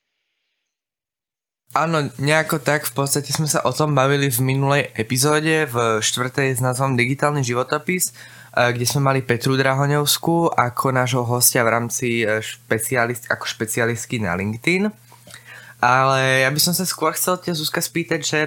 Áno, 1.70 2.10
nejako 2.18 2.58
tak, 2.58 2.82
v 2.82 2.98
podstate 2.98 3.30
sme 3.30 3.46
sa 3.46 3.62
o 3.62 3.70
tom 3.70 3.94
bavili 3.94 4.26
v 4.26 4.42
minulej 4.42 4.90
epizóde, 4.98 5.70
v 5.70 6.02
štvrtej 6.02 6.58
s 6.58 6.60
názvom 6.60 6.98
Digitálny 6.98 7.46
životopis, 7.46 8.10
eh, 8.10 8.74
kde 8.74 8.82
sme 8.82 9.06
mali 9.06 9.22
Petru 9.22 9.54
Drahoňovskú 9.54 10.50
ako 10.50 10.90
nášho 10.90 11.22
hostia 11.22 11.62
v 11.62 11.70
rámci 11.70 12.26
eh, 12.26 12.42
špecialist, 12.42 13.30
ako 13.30 13.46
špecialistky 13.46 14.18
na 14.18 14.34
LinkedIn. 14.34 14.90
Ale 15.78 16.42
ja 16.42 16.50
by 16.50 16.58
som 16.58 16.74
sa 16.74 16.82
skôr 16.82 17.14
chcel 17.14 17.38
ťa 17.38 17.54
Zuzka 17.54 17.78
spýtať, 17.78 18.20
že 18.20 18.40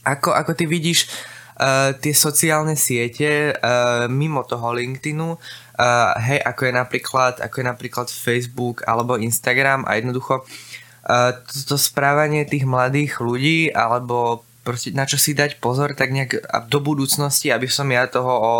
ako, 0.00 0.32
ako 0.32 0.58
ty 0.58 0.66
vidíš 0.66 1.06
uh, 1.06 1.94
tie 1.94 2.10
sociálne 2.10 2.74
siete 2.74 3.54
uh, 3.54 4.10
mimo 4.10 4.42
toho 4.42 4.74
LinkedInu, 4.74 5.38
uh, 5.38 6.10
hej, 6.18 6.42
ako 6.42 6.66
je 6.66 6.72
napríklad, 6.74 7.34
ako 7.38 7.62
je 7.62 7.66
napríklad 7.70 8.06
Facebook 8.10 8.82
alebo 8.90 9.14
Instagram 9.22 9.86
a 9.86 9.94
jednoducho 9.94 10.42
uh, 10.42 10.71
to, 11.06 11.74
to 11.74 11.76
správanie 11.78 12.46
tých 12.46 12.62
mladých 12.62 13.18
ľudí 13.18 13.74
alebo 13.74 14.46
proste 14.62 14.94
na 14.94 15.04
čo 15.04 15.18
si 15.18 15.34
dať 15.34 15.58
pozor 15.58 15.98
tak 15.98 16.14
nejak 16.14 16.46
do 16.70 16.78
budúcnosti, 16.78 17.50
aby 17.50 17.66
som 17.66 17.90
ja 17.90 18.06
toho 18.06 18.30
o 18.30 18.54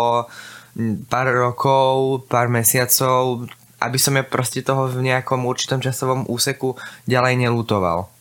pár 1.07 1.31
rokov, 1.31 2.27
pár 2.27 2.51
mesiacov, 2.51 3.47
aby 3.79 3.97
som 3.99 4.15
ja 4.19 4.23
proste 4.27 4.59
toho 4.59 4.91
v 4.91 5.05
nejakom 5.05 5.43
určitom 5.47 5.79
časovom 5.79 6.27
úseku 6.27 6.75
ďalej 7.07 7.47
nelútoval. 7.47 8.11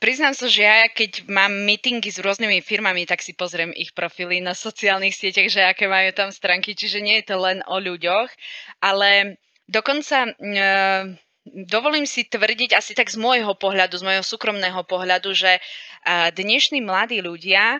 Priznám 0.00 0.32
sa, 0.32 0.48
že 0.48 0.64
ja 0.64 0.88
keď 0.88 1.28
mám 1.28 1.52
meetingy 1.52 2.08
s 2.08 2.16
rôznymi 2.16 2.64
firmami, 2.64 3.04
tak 3.04 3.20
si 3.20 3.36
pozriem 3.36 3.68
ich 3.76 3.92
profily 3.92 4.40
na 4.40 4.56
sociálnych 4.56 5.12
sieťach, 5.12 5.52
že 5.52 5.60
aké 5.60 5.84
majú 5.84 6.08
tam 6.16 6.32
stránky, 6.32 6.72
čiže 6.72 7.04
nie 7.04 7.20
je 7.20 7.28
to 7.28 7.36
len 7.36 7.60
o 7.68 7.76
ľuďoch, 7.76 8.32
ale 8.80 9.36
dokonca 9.68 10.32
dovolím 11.44 12.08
si 12.08 12.24
tvrdiť 12.24 12.72
asi 12.72 12.96
tak 12.96 13.12
z 13.12 13.20
môjho 13.20 13.52
pohľadu, 13.54 14.00
z 14.00 14.04
môjho 14.04 14.24
súkromného 14.24 14.80
pohľadu, 14.88 15.36
že 15.36 15.60
dnešní 16.32 16.80
mladí 16.80 17.20
ľudia 17.20 17.78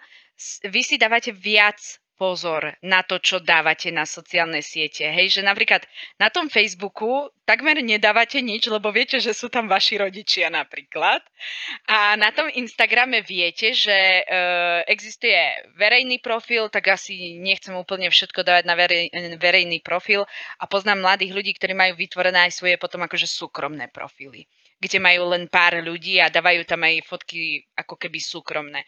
vy 0.67 0.81
si 0.83 1.01
dávate 1.01 1.33
viac 1.33 1.79
pozor 2.15 2.79
na 2.83 3.03
to, 3.03 3.19
čo 3.19 3.43
dávate 3.43 3.91
na 3.91 4.07
sociálne 4.07 4.63
siete. 4.63 5.07
Hej, 5.07 5.39
že 5.39 5.43
napríklad 5.43 5.83
na 6.19 6.31
tom 6.31 6.47
Facebooku 6.47 7.29
takmer 7.45 7.83
nedávate 7.83 8.41
nič, 8.41 8.71
lebo 8.71 8.95
viete, 8.95 9.19
že 9.19 9.35
sú 9.37 9.51
tam 9.51 9.67
vaši 9.67 10.01
rodičia 10.01 10.49
napríklad. 10.49 11.21
A 11.91 12.15
na 12.17 12.31
tom 12.31 12.49
Instagrame 12.49 13.21
viete, 13.21 13.75
že 13.75 13.95
e, 13.95 14.23
existuje 14.89 15.37
verejný 15.77 16.23
profil, 16.23 16.71
tak 16.71 16.95
asi 16.95 17.37
nechcem 17.43 17.75
úplne 17.75 18.09
všetko 18.09 18.41
dávať 18.47 18.65
na 18.65 18.75
verej, 18.79 19.11
verejný 19.37 19.83
profil 19.85 20.25
a 20.59 20.65
poznám 20.65 21.05
mladých 21.05 21.35
ľudí, 21.35 21.53
ktorí 21.59 21.77
majú 21.77 21.99
vytvorené 21.99 22.49
aj 22.49 22.57
svoje 22.57 22.81
potom 22.81 23.03
akože 23.05 23.29
súkromné 23.29 23.91
profily 23.93 24.49
kde 24.81 24.99
majú 25.01 25.33
len 25.33 25.49
pár 25.49 25.81
ľudí 25.81 26.21
a 26.21 26.29
dávajú 26.29 26.67
tam 26.69 26.85
aj 26.85 27.07
fotky 27.09 27.65
ako 27.79 27.97
keby 27.97 28.19
súkromné. 28.21 28.85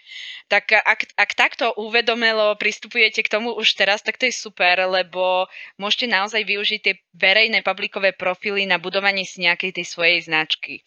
Tak 0.51 0.77
ak, 0.77 1.01
ak 1.16 1.31
takto 1.33 1.72
uvedomelo 1.79 2.53
pristupujete 2.61 3.25
k 3.25 3.33
tomu 3.33 3.57
už 3.57 3.79
teraz, 3.79 4.05
tak 4.05 4.20
to 4.20 4.29
je 4.29 4.35
super, 4.35 4.77
lebo 4.85 5.49
môžete 5.81 6.07
naozaj 6.11 6.44
využiť 6.44 6.81
tie 6.83 6.94
verejné 7.16 7.64
publikové 7.64 8.12
profily 8.12 8.68
na 8.68 8.77
budovanie 8.77 9.25
si 9.25 9.40
nejakej 9.44 9.81
tej 9.81 9.87
svojej 9.88 10.20
značky. 10.27 10.85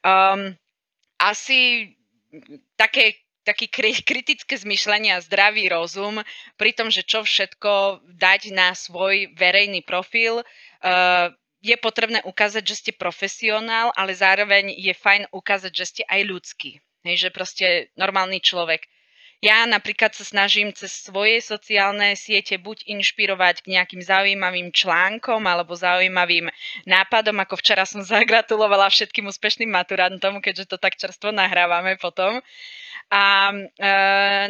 Um, 0.00 0.56
asi 1.20 1.92
také 2.76 3.20
taký 3.46 3.70
kritické 4.02 4.58
zmyšľanie 4.58 5.14
a 5.14 5.22
zdravý 5.22 5.70
rozum 5.70 6.18
pri 6.58 6.74
tom, 6.74 6.90
že 6.90 7.06
čo 7.06 7.22
všetko 7.22 8.02
dať 8.18 8.50
na 8.50 8.74
svoj 8.74 9.30
verejný 9.38 9.86
profil, 9.86 10.42
uh, 10.42 11.30
je 11.66 11.76
potrebné 11.82 12.22
ukázať, 12.22 12.62
že 12.62 12.78
ste 12.78 12.92
profesionál, 12.94 13.90
ale 13.98 14.14
zároveň 14.14 14.70
je 14.78 14.94
fajn 14.94 15.34
ukázať, 15.34 15.72
že 15.74 15.84
ste 15.84 16.02
aj 16.06 16.20
ľudský. 16.22 16.70
Hej, 17.02 17.26
že 17.26 17.30
proste 17.34 17.66
normálny 17.98 18.38
človek. 18.38 18.86
Ja 19.44 19.68
napríklad 19.68 20.16
sa 20.16 20.24
snažím 20.24 20.72
cez 20.72 20.96
svoje 20.96 21.44
sociálne 21.44 22.16
siete 22.16 22.56
buď 22.56 22.88
inšpirovať 22.88 23.68
k 23.68 23.76
nejakým 23.76 24.00
zaujímavým 24.00 24.72
článkom 24.72 25.44
alebo 25.44 25.76
zaujímavým 25.76 26.48
nápadom, 26.88 27.36
ako 27.44 27.60
včera 27.60 27.84
som 27.84 28.00
zagratulovala 28.14 28.88
všetkým 28.88 29.28
úspešným 29.28 29.68
maturantom, 29.68 30.40
keďže 30.40 30.72
to 30.72 30.76
tak 30.80 30.96
čerstvo 30.96 31.34
nahrávame 31.34 32.00
potom. 32.00 32.40
A 33.06 33.54
e, 33.54 33.88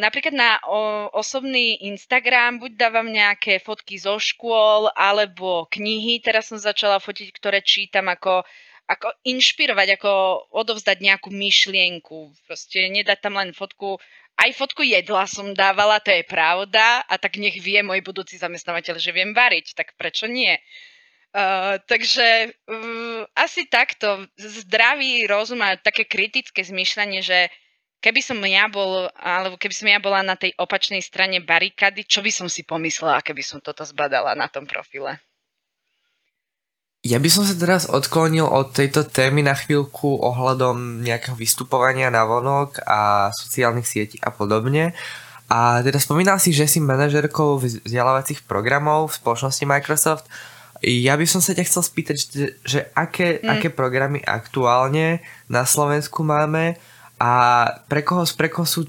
napríklad 0.01 0.33
na 0.33 0.57
o, 0.65 1.13
osobný 1.13 1.77
Instagram 1.93 2.57
buď 2.57 2.71
dávam 2.73 3.05
nejaké 3.05 3.61
fotky 3.61 4.01
zo 4.01 4.17
škôl 4.17 4.89
alebo 4.97 5.69
knihy. 5.69 6.17
Teraz 6.25 6.49
som 6.49 6.57
začala 6.57 6.97
fotiť, 6.97 7.29
ktoré 7.37 7.61
čítam 7.61 8.09
ako 8.09 8.41
ako 8.87 9.11
inšpirovať, 9.27 9.99
ako 9.99 10.11
odovzdať 10.55 11.03
nejakú 11.03 11.27
myšlienku. 11.27 12.31
Proste 12.47 12.87
nedať 12.87 13.19
tam 13.19 13.35
len 13.35 13.51
fotku 13.51 13.99
aj 14.37 14.53
fotku 14.53 14.85
jedla 14.85 15.25
som 15.25 15.57
dávala, 15.57 15.97
to 15.97 16.13
je 16.13 16.21
pravda, 16.21 17.01
a 17.09 17.17
tak 17.17 17.41
nech 17.41 17.57
vie 17.57 17.81
môj 17.81 18.05
budúci 18.05 18.37
zamestnávateľ, 18.37 19.01
že 19.01 19.09
viem 19.09 19.33
variť, 19.33 19.73
tak 19.73 19.97
prečo 19.97 20.29
nie? 20.29 20.53
Uh, 21.33 21.81
takže 21.89 22.53
uh, 22.53 23.25
asi 23.33 23.65
takto 23.65 24.29
zdravý 24.37 25.25
rozum 25.25 25.59
a 25.65 25.75
také 25.75 26.05
kritické 26.05 26.61
zmýšľanie, 26.61 27.25
že 27.25 27.49
keby 28.01 28.21
som 28.21 28.37
ja 28.45 28.69
bol, 28.69 29.09
alebo 29.17 29.57
keby 29.57 29.73
som 29.73 29.87
ja 29.89 29.99
bola 30.01 30.21
na 30.21 30.37
tej 30.37 30.53
opačnej 30.57 31.01
strane 31.01 31.41
barikady, 31.41 32.05
čo 32.05 32.21
by 32.21 32.31
som 32.31 32.47
si 32.47 32.63
pomyslela, 32.63 33.25
keby 33.25 33.41
som 33.41 33.59
toto 33.59 33.83
zbadala 33.83 34.37
na 34.37 34.47
tom 34.47 34.69
profile? 34.69 35.19
Ja 37.05 37.21
by 37.21 37.29
som 37.29 37.47
sa 37.47 37.55
teraz 37.55 37.87
odklonil 37.87 38.43
od 38.43 38.73
tejto 38.73 39.07
témy 39.07 39.45
na 39.45 39.55
chvíľku 39.55 40.17
ohľadom 40.17 41.05
nejakého 41.05 41.37
vystupovania 41.37 42.11
na 42.11 42.27
vonok 42.27 42.83
a 42.83 43.29
sociálnych 43.31 43.87
sietí 43.87 44.17
a 44.19 44.33
podobne. 44.33 44.97
A 45.47 45.79
teda 45.79 46.01
spomínal 46.03 46.35
si, 46.41 46.51
že 46.51 46.67
si 46.67 46.83
manažerkou 46.83 47.63
vzdelávacích 47.63 48.43
programov 48.43 49.13
v 49.13 49.17
spoločnosti 49.23 49.63
Microsoft. 49.63 50.25
Ja 50.83 51.15
by 51.15 51.23
som 51.23 51.39
sa 51.39 51.55
ťa 51.55 51.63
chcel 51.63 51.83
spýtať, 51.85 52.17
že, 52.19 52.47
že 52.67 52.79
aké, 52.91 53.39
mm. 53.39 53.47
aké 53.55 53.69
programy 53.71 54.19
aktuálne 54.19 55.23
na 55.47 55.63
Slovensku 55.63 56.27
máme 56.27 56.75
a 57.17 57.31
pre 57.89 58.01
koho, 58.05 58.23
pre 58.37 58.49
koho 58.49 58.65
sú 58.65 58.85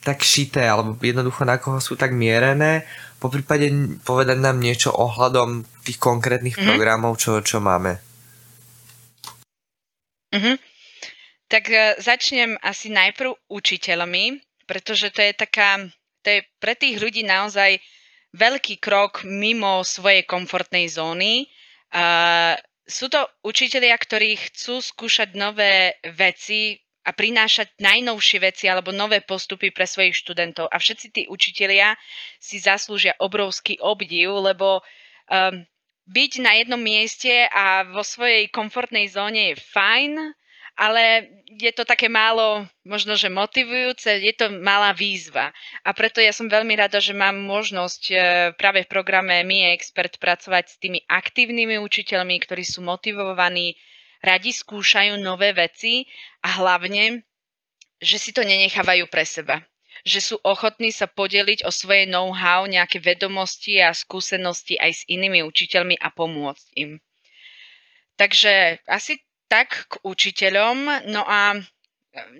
tak 0.00 0.22
šité, 0.22 0.64
alebo 0.64 0.96
jednoducho 1.02 1.42
na 1.44 1.58
koho 1.58 1.82
sú 1.82 1.98
tak 1.98 2.14
mierené 2.14 2.86
po 3.16 3.32
prípade 3.32 3.72
povedať 4.04 4.38
nám 4.38 4.60
niečo 4.60 4.92
ohľadom 4.92 5.64
tých 5.82 5.96
konkrétnych 5.96 6.56
mm-hmm. 6.56 6.68
programov, 6.68 7.16
čo, 7.16 7.40
čo 7.40 7.64
máme. 7.64 7.96
Mm-hmm. 10.30 10.56
Tak 11.48 11.64
uh, 11.66 11.96
začnem 11.96 12.60
asi 12.60 12.92
najprv 12.92 13.32
učiteľmi, 13.48 14.38
pretože 14.68 15.08
to 15.10 15.24
je 15.24 15.32
taká, 15.32 15.80
to 16.20 16.28
je 16.28 16.40
pre 16.60 16.76
tých 16.76 17.00
ľudí 17.00 17.24
naozaj 17.24 17.80
veľký 18.36 18.78
krok 18.84 19.24
mimo 19.24 19.80
svojej 19.80 20.28
komfortnej 20.28 20.86
zóny. 20.92 21.48
Uh, 21.90 22.52
sú 22.84 23.08
to 23.08 23.24
učitelia, 23.42 23.96
ktorí 23.96 24.36
chcú 24.36 24.84
skúšať 24.84 25.34
nové 25.34 25.96
veci 26.14 26.78
a 27.06 27.10
prinášať 27.14 27.70
najnovšie 27.78 28.38
veci 28.42 28.66
alebo 28.66 28.90
nové 28.90 29.22
postupy 29.22 29.70
pre 29.70 29.86
svojich 29.86 30.18
študentov. 30.18 30.66
A 30.66 30.82
všetci 30.82 31.06
tí 31.14 31.22
učitelia 31.30 31.94
si 32.42 32.58
zaslúžia 32.58 33.14
obrovský 33.22 33.78
obdiv, 33.78 34.34
lebo 34.42 34.82
um, 35.30 35.62
byť 36.10 36.32
na 36.42 36.58
jednom 36.58 36.82
mieste 36.82 37.46
a 37.46 37.86
vo 37.86 38.02
svojej 38.02 38.50
komfortnej 38.50 39.06
zóne 39.06 39.54
je 39.54 39.62
fajn, 39.70 40.34
ale 40.76 41.30
je 41.48 41.72
to 41.72 41.88
také 41.88 42.10
málo, 42.10 42.68
možno 42.84 43.16
že 43.16 43.32
motivujúce, 43.32 44.20
je 44.20 44.34
to 44.36 44.52
malá 44.60 44.92
výzva. 44.92 45.56
A 45.82 45.96
preto 45.96 46.20
ja 46.20 46.36
som 46.36 46.52
veľmi 46.52 46.76
rada, 46.76 47.00
že 47.00 47.16
mám 47.16 47.32
možnosť 47.32 48.02
e, 48.12 48.14
práve 48.60 48.84
v 48.84 48.92
programe 48.92 49.40
Mi 49.40 49.64
Expert 49.72 50.20
pracovať 50.20 50.64
s 50.68 50.76
tými 50.76 51.00
aktívnymi 51.08 51.80
učiteľmi, 51.80 52.36
ktorí 52.44 52.60
sú 52.60 52.84
motivovaní 52.84 53.72
radi 54.26 54.50
skúšajú 54.50 55.22
nové 55.22 55.54
veci 55.54 56.10
a 56.42 56.58
hlavne, 56.58 57.22
že 58.02 58.18
si 58.18 58.34
to 58.34 58.42
nenechávajú 58.42 59.06
pre 59.06 59.22
seba. 59.22 59.62
Že 60.02 60.20
sú 60.20 60.36
ochotní 60.42 60.90
sa 60.90 61.06
podeliť 61.06 61.64
o 61.64 61.70
svoje 61.70 62.04
know-how, 62.10 62.66
nejaké 62.66 62.98
vedomosti 62.98 63.78
a 63.80 63.94
skúsenosti 63.94 64.76
aj 64.76 64.92
s 64.92 65.02
inými 65.06 65.46
učiteľmi 65.46 65.96
a 66.02 66.10
pomôcť 66.10 66.66
im. 66.76 66.98
Takže 68.18 68.82
asi 68.90 69.22
tak 69.46 69.86
k 69.86 70.02
učiteľom. 70.02 71.08
No 71.08 71.22
a 71.24 71.54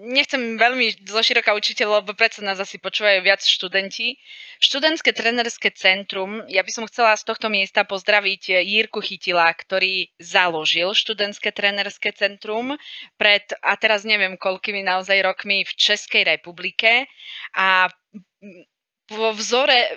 nechcem 0.00 0.56
veľmi 0.56 1.04
zoširoka 1.04 1.52
učiteľ, 1.52 2.00
lebo 2.02 2.16
predsa 2.16 2.40
nás 2.40 2.56
asi 2.56 2.80
počúvajú 2.80 3.20
viac 3.20 3.44
študenti. 3.44 4.16
Študentské 4.56 5.12
trenerské 5.12 5.68
centrum, 5.76 6.40
ja 6.48 6.64
by 6.64 6.72
som 6.72 6.88
chcela 6.88 7.12
z 7.16 7.28
tohto 7.28 7.52
miesta 7.52 7.84
pozdraviť 7.84 8.64
Jírku 8.64 9.04
Chytila, 9.04 9.52
ktorý 9.52 10.08
založil 10.16 10.96
študentské 10.96 11.52
trenerské 11.52 12.16
centrum 12.16 12.74
pred, 13.20 13.44
a 13.60 13.76
teraz 13.76 14.08
neviem 14.08 14.40
koľkými 14.40 14.80
naozaj 14.80 15.20
rokmi 15.20 15.68
v 15.68 15.72
Českej 15.76 16.24
republike 16.24 17.04
a 17.52 17.92
vo 19.06 19.30
vzore 19.36 19.76
e, 19.76 19.90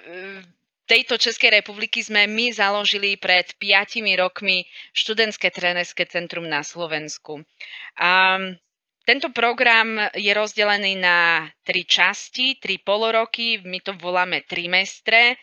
tejto 0.90 1.22
Českej 1.22 1.62
republiky 1.62 2.02
sme 2.02 2.26
my 2.26 2.50
založili 2.50 3.14
pred 3.16 3.54
5 3.62 4.02
rokmi 4.18 4.66
študentské 4.94 5.54
trenerské 5.54 6.10
centrum 6.10 6.50
na 6.50 6.66
Slovensku. 6.66 7.46
A 7.98 8.42
tento 9.10 9.34
program 9.34 9.98
je 10.14 10.30
rozdelený 10.30 11.02
na 11.02 11.50
tri 11.66 11.82
časti, 11.82 12.62
tri 12.62 12.78
poloroky, 12.78 13.58
my 13.66 13.82
to 13.82 13.98
voláme 13.98 14.46
trimestre, 14.46 15.34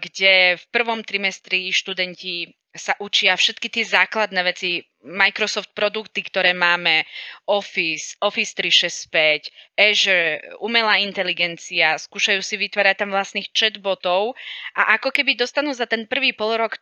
kde 0.00 0.56
v 0.56 0.64
prvom 0.72 1.04
trimestri 1.04 1.68
študenti 1.68 2.48
sa 2.72 2.96
učia 2.96 3.36
všetky 3.36 3.68
tie 3.68 3.84
základné 3.84 4.40
veci, 4.40 4.80
Microsoft 5.04 5.76
produkty, 5.76 6.24
ktoré 6.24 6.56
máme, 6.56 7.04
Office, 7.44 8.16
Office 8.24 8.56
365, 8.56 9.52
Azure, 9.76 10.40
umelá 10.64 10.96
inteligencia, 11.04 12.00
skúšajú 12.00 12.40
si 12.40 12.56
vytvárať 12.56 13.04
tam 13.04 13.12
vlastných 13.12 13.52
chatbotov. 13.52 14.32
A 14.80 14.96
ako 14.96 15.12
keby 15.12 15.36
dostanú 15.36 15.76
za 15.76 15.84
ten 15.84 16.08
prvý 16.08 16.32
polorok 16.32 16.80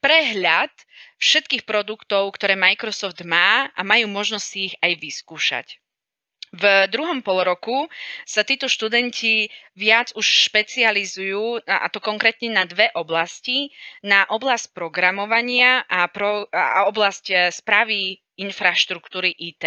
prehľad 0.00 0.72
všetkých 1.20 1.64
produktov, 1.68 2.34
ktoré 2.34 2.56
Microsoft 2.56 3.20
má 3.24 3.68
a 3.72 3.80
majú 3.84 4.08
možnosť 4.10 4.46
si 4.46 4.58
ich 4.72 4.74
aj 4.80 4.92
vyskúšať. 4.98 5.66
V 6.54 6.86
druhom 6.86 7.18
polroku 7.18 7.90
sa 8.22 8.46
títo 8.46 8.70
študenti 8.70 9.50
viac 9.74 10.14
už 10.14 10.22
špecializujú, 10.22 11.66
a 11.66 11.90
to 11.90 11.98
konkrétne 11.98 12.54
na 12.54 12.62
dve 12.62 12.94
oblasti, 12.94 13.74
na 14.06 14.22
oblasť 14.30 14.70
programovania 14.70 15.82
a, 15.90 16.06
pro, 16.06 16.46
a 16.54 16.86
oblasť 16.86 17.50
správy 17.50 18.22
infraštruktúry 18.36 19.32
IT. 19.34 19.64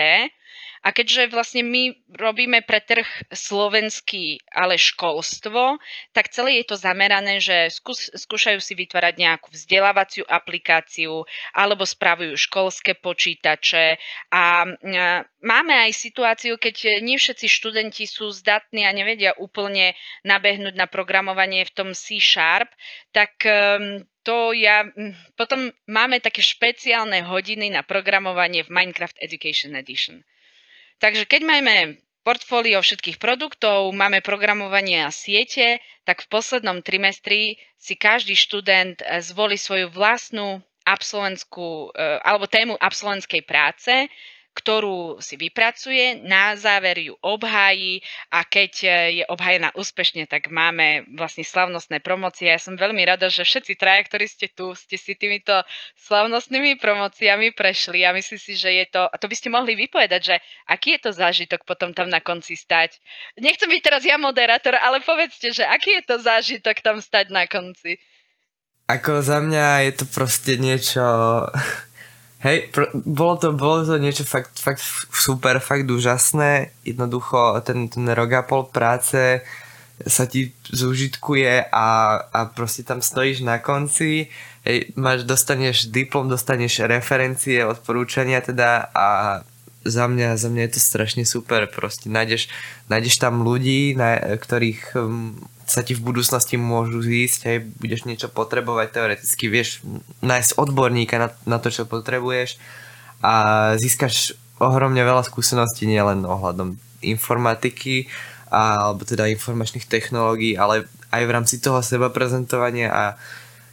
A 0.86 0.94
keďže 0.94 1.34
vlastne 1.34 1.66
my 1.66 1.92
robíme 2.16 2.64
pre 2.64 2.80
trh 2.80 3.06
slovenský, 3.34 4.40
ale 4.54 4.80
školstvo, 4.80 5.82
tak 6.14 6.32
celé 6.32 6.62
je 6.64 6.72
to 6.72 6.78
zamerané, 6.78 7.42
že 7.42 7.74
skús, 7.74 8.08
skúšajú 8.14 8.62
si 8.62 8.78
vytvárať 8.78 9.20
nejakú 9.20 9.52
vzdelávaciu 9.52 10.24
aplikáciu 10.30 11.26
alebo 11.52 11.84
spravujú 11.84 12.38
školské 12.38 12.96
počítače. 12.96 14.00
A 14.32 14.70
máme 15.42 15.74
aj 15.90 15.92
situáciu, 15.98 16.56
keď 16.56 17.02
nie 17.04 17.18
všetci 17.20 17.48
študenti 17.50 18.06
sú 18.08 18.30
zdatní 18.32 18.86
a 18.88 18.96
nevedia 18.96 19.34
úplne 19.36 19.98
nabehnúť 20.24 20.78
na 20.78 20.88
programovanie 20.88 21.66
v 21.68 21.74
tom 21.74 21.90
C 21.92 22.22
Sharp, 22.22 22.70
tak 23.12 23.44
ehm, 23.44 24.08
to 24.28 24.52
ja, 24.52 24.84
potom 25.40 25.72
máme 25.88 26.20
také 26.20 26.44
špeciálne 26.44 27.24
hodiny 27.24 27.72
na 27.72 27.80
programovanie 27.80 28.68
v 28.68 28.76
Minecraft 28.76 29.16
Education 29.24 29.72
Edition. 29.80 30.20
Takže 31.00 31.24
keď 31.24 31.42
máme 31.48 31.76
portfólio 32.28 32.84
všetkých 32.84 33.24
produktov, 33.24 33.88
máme 33.96 34.20
programovanie 34.20 35.08
a 35.08 35.16
siete, 35.16 35.80
tak 36.04 36.28
v 36.28 36.28
poslednom 36.28 36.84
trimestri 36.84 37.56
si 37.80 37.96
každý 37.96 38.36
študent 38.36 39.00
eh, 39.00 39.24
zvolí 39.24 39.56
svoju 39.56 39.88
vlastnú 39.96 40.60
absolventskú 40.84 41.96
eh, 41.96 42.20
alebo 42.20 42.52
tému 42.52 42.76
absolventskej 42.76 43.48
práce 43.48 44.12
ktorú 44.58 45.22
si 45.22 45.38
vypracuje, 45.38 46.26
na 46.26 46.58
záver 46.58 46.98
ju 46.98 47.14
obhájí 47.22 48.02
a 48.34 48.42
keď 48.42 48.74
e, 48.82 48.88
je 49.22 49.24
obhajená 49.30 49.70
úspešne, 49.78 50.26
tak 50.26 50.50
máme 50.50 51.06
vlastne 51.14 51.46
slavnostné 51.46 52.02
promócie. 52.02 52.50
Ja 52.50 52.58
som 52.58 52.74
veľmi 52.74 53.06
rada, 53.06 53.30
že 53.30 53.46
všetci 53.46 53.78
traja, 53.78 54.02
ktorí 54.02 54.26
ste 54.26 54.50
tu, 54.50 54.74
ste 54.74 54.98
si 54.98 55.14
týmito 55.14 55.62
slavnostnými 56.10 56.82
promóciami 56.82 57.54
prešli 57.54 58.02
a 58.02 58.18
myslím 58.18 58.42
si, 58.42 58.58
že 58.58 58.74
je 58.74 58.86
to, 58.90 59.06
a 59.06 59.16
to 59.22 59.30
by 59.30 59.36
ste 59.38 59.54
mohli 59.54 59.78
vypovedať, 59.78 60.22
že 60.26 60.36
aký 60.66 60.98
je 60.98 61.06
to 61.06 61.12
zážitok 61.14 61.62
potom 61.62 61.94
tam 61.94 62.10
na 62.10 62.18
konci 62.18 62.58
stať. 62.58 62.98
Nechcem 63.38 63.70
byť 63.70 63.82
teraz 63.86 64.02
ja 64.02 64.18
moderátor, 64.18 64.74
ale 64.74 65.06
povedzte, 65.06 65.54
že 65.54 65.62
aký 65.62 66.02
je 66.02 66.04
to 66.10 66.18
zážitok 66.18 66.82
tam 66.82 66.98
stať 66.98 67.30
na 67.30 67.46
konci. 67.46 68.02
Ako 68.90 69.20
za 69.22 69.44
mňa 69.44 69.84
je 69.86 69.92
to 70.00 70.06
proste 70.10 70.58
niečo 70.58 71.04
Hej, 72.38 72.70
pr- 72.70 72.94
bolo 72.94 73.42
to, 73.42 73.50
bolo 73.58 73.82
to 73.82 73.98
niečo 73.98 74.22
fakt, 74.22 74.62
fakt 74.62 74.86
super, 75.10 75.58
fakt 75.58 75.90
úžasné. 75.90 76.70
Jednoducho 76.86 77.58
ten, 77.66 77.90
ten 77.90 78.06
rok 78.14 78.30
a 78.38 78.42
pol 78.46 78.70
práce 78.70 79.42
sa 80.06 80.30
ti 80.30 80.54
zúžitkuje 80.70 81.74
a, 81.74 81.88
a 82.30 82.40
proste 82.54 82.86
tam 82.86 83.02
stojíš 83.02 83.42
na 83.42 83.58
konci, 83.58 84.30
hej, 84.62 84.94
máš, 84.94 85.26
dostaneš 85.26 85.90
diplom, 85.90 86.30
dostaneš 86.30 86.86
referencie, 86.86 87.66
odporúčania 87.66 88.38
teda 88.46 88.94
a 88.94 89.08
za 89.88 90.06
mňa, 90.06 90.38
za 90.38 90.54
mňa 90.54 90.64
je 90.70 90.74
to 90.78 90.82
strašne 90.84 91.24
super, 91.26 91.66
proste 91.66 92.12
nájdeš, 92.14 92.52
nájdeš 92.92 93.18
tam 93.18 93.42
ľudí, 93.42 93.98
na, 93.98 94.38
ktorých 94.38 94.94
um, 95.00 95.42
sa 95.68 95.84
ti 95.84 95.92
v 95.92 96.02
budúcnosti 96.02 96.56
môžu 96.56 97.04
zísť, 97.04 97.40
aj 97.44 97.58
budeš 97.76 98.02
niečo 98.08 98.32
potrebovať, 98.32 98.88
teoreticky 98.96 99.52
vieš 99.52 99.84
nájsť 100.24 100.56
odborníka 100.56 101.20
na, 101.20 101.30
na 101.44 101.60
to, 101.60 101.68
čo 101.68 101.84
potrebuješ 101.84 102.56
a 103.20 103.34
získaš 103.76 104.40
ohromne 104.64 105.04
veľa 105.04 105.28
skúseností 105.28 105.84
nielen 105.84 106.24
ohľadom 106.24 106.80
informatiky 107.04 108.08
a, 108.48 108.90
alebo 108.90 109.04
teda 109.04 109.28
informačných 109.28 109.86
technológií, 109.86 110.56
ale 110.56 110.88
aj 111.12 111.24
v 111.28 111.34
rámci 111.36 111.56
toho 111.60 111.84
seba 111.84 112.08
prezentovania 112.10 112.88
a 112.90 113.04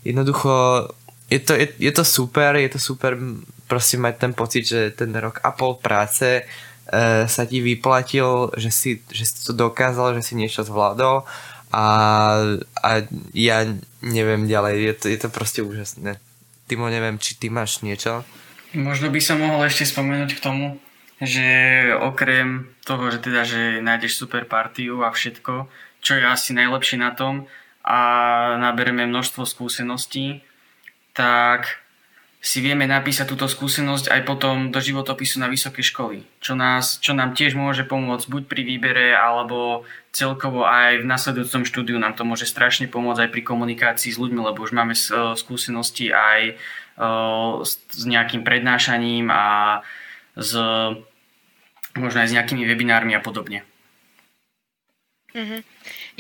jednoducho 0.02 0.87
je 1.30 1.40
to, 1.40 1.54
je, 1.57 1.66
je 1.78 1.92
to 1.94 2.04
super, 2.04 2.59
je 2.59 2.68
to 2.68 2.80
super 2.83 3.16
proste 3.70 3.96
mať 3.96 4.14
ten 4.18 4.33
pocit, 4.37 4.66
že 4.66 4.92
ten 4.92 5.14
rok 5.14 5.40
a 5.40 5.54
pol 5.57 5.80
práce 5.80 6.42
e, 6.42 6.42
sa 7.24 7.42
ti 7.48 7.64
vyplatil, 7.64 8.52
že 8.61 8.70
si, 8.74 8.90
že 9.09 9.24
si 9.24 9.35
to 9.46 9.57
dokázal, 9.57 10.18
že 10.20 10.22
si 10.26 10.35
niečo 10.37 10.66
zvládol 10.66 11.24
a, 11.74 11.87
a 12.78 12.90
ja 13.34 13.66
neviem 13.98 14.46
ďalej, 14.46 14.74
je 14.78 14.94
to, 14.94 15.06
je 15.10 15.18
to 15.18 15.28
proste 15.34 15.60
úžasné. 15.66 16.22
Timo, 16.70 16.87
neviem, 16.87 17.18
či 17.18 17.34
ty 17.34 17.50
máš 17.50 17.82
niečo? 17.82 18.22
Možno 18.78 19.10
by 19.10 19.18
som 19.18 19.42
mohol 19.42 19.66
ešte 19.66 19.90
spomenúť 19.90 20.38
k 20.38 20.44
tomu, 20.44 20.78
že 21.18 21.46
okrem 21.98 22.70
toho, 22.87 23.10
že 23.10 23.18
teda, 23.18 23.42
že 23.42 23.82
nájdeš 23.82 24.22
super 24.22 24.46
partiu 24.46 25.02
a 25.02 25.10
všetko, 25.10 25.66
čo 25.98 26.12
je 26.14 26.22
asi 26.22 26.54
najlepšie 26.54 27.02
na 27.02 27.10
tom 27.10 27.50
a 27.84 27.98
nabereme 28.56 29.04
množstvo 29.10 29.42
skúseností, 29.44 30.46
tak 31.12 31.84
si 32.44 32.61
vieme 32.61 32.85
napísať 32.85 33.24
túto 33.24 33.48
skúsenosť 33.48 34.12
aj 34.12 34.20
potom 34.28 34.68
do 34.68 34.76
životopisu 34.76 35.40
na 35.40 35.48
vysoké 35.48 35.80
školy, 35.80 36.28
čo, 36.44 36.52
nás, 36.52 37.00
čo 37.00 37.16
nám 37.16 37.33
tiež 37.33 37.57
môže 37.57 37.88
pomôcť 37.88 38.28
buď 38.28 38.42
pri 38.44 38.62
výbere, 38.68 39.16
alebo 39.16 39.88
celkovo 40.12 40.68
aj 40.68 41.00
v 41.00 41.09
nasledujúcom 41.09 41.64
štúdiu 41.64 41.96
nám 41.96 42.12
to 42.12 42.28
môže 42.28 42.44
strašne 42.44 42.85
pomôcť 42.85 43.24
aj 43.24 43.30
pri 43.33 43.42
komunikácii 43.48 44.12
s 44.12 44.20
ľuďmi, 44.20 44.44
lebo 44.44 44.61
už 44.61 44.76
máme 44.76 44.92
e, 44.92 45.00
skúsenosti 45.40 46.12
aj 46.12 46.52
e, 46.52 46.54
s 47.64 48.02
nejakým 48.04 48.44
prednášaním 48.44 49.33
a 49.33 49.80
s, 50.37 50.52
možno 51.96 52.18
aj 52.20 52.28
s 52.28 52.37
nejakými 52.37 52.68
webinármi 52.68 53.16
a 53.16 53.24
podobne. 53.24 53.64
Mm-hmm. 55.33 55.61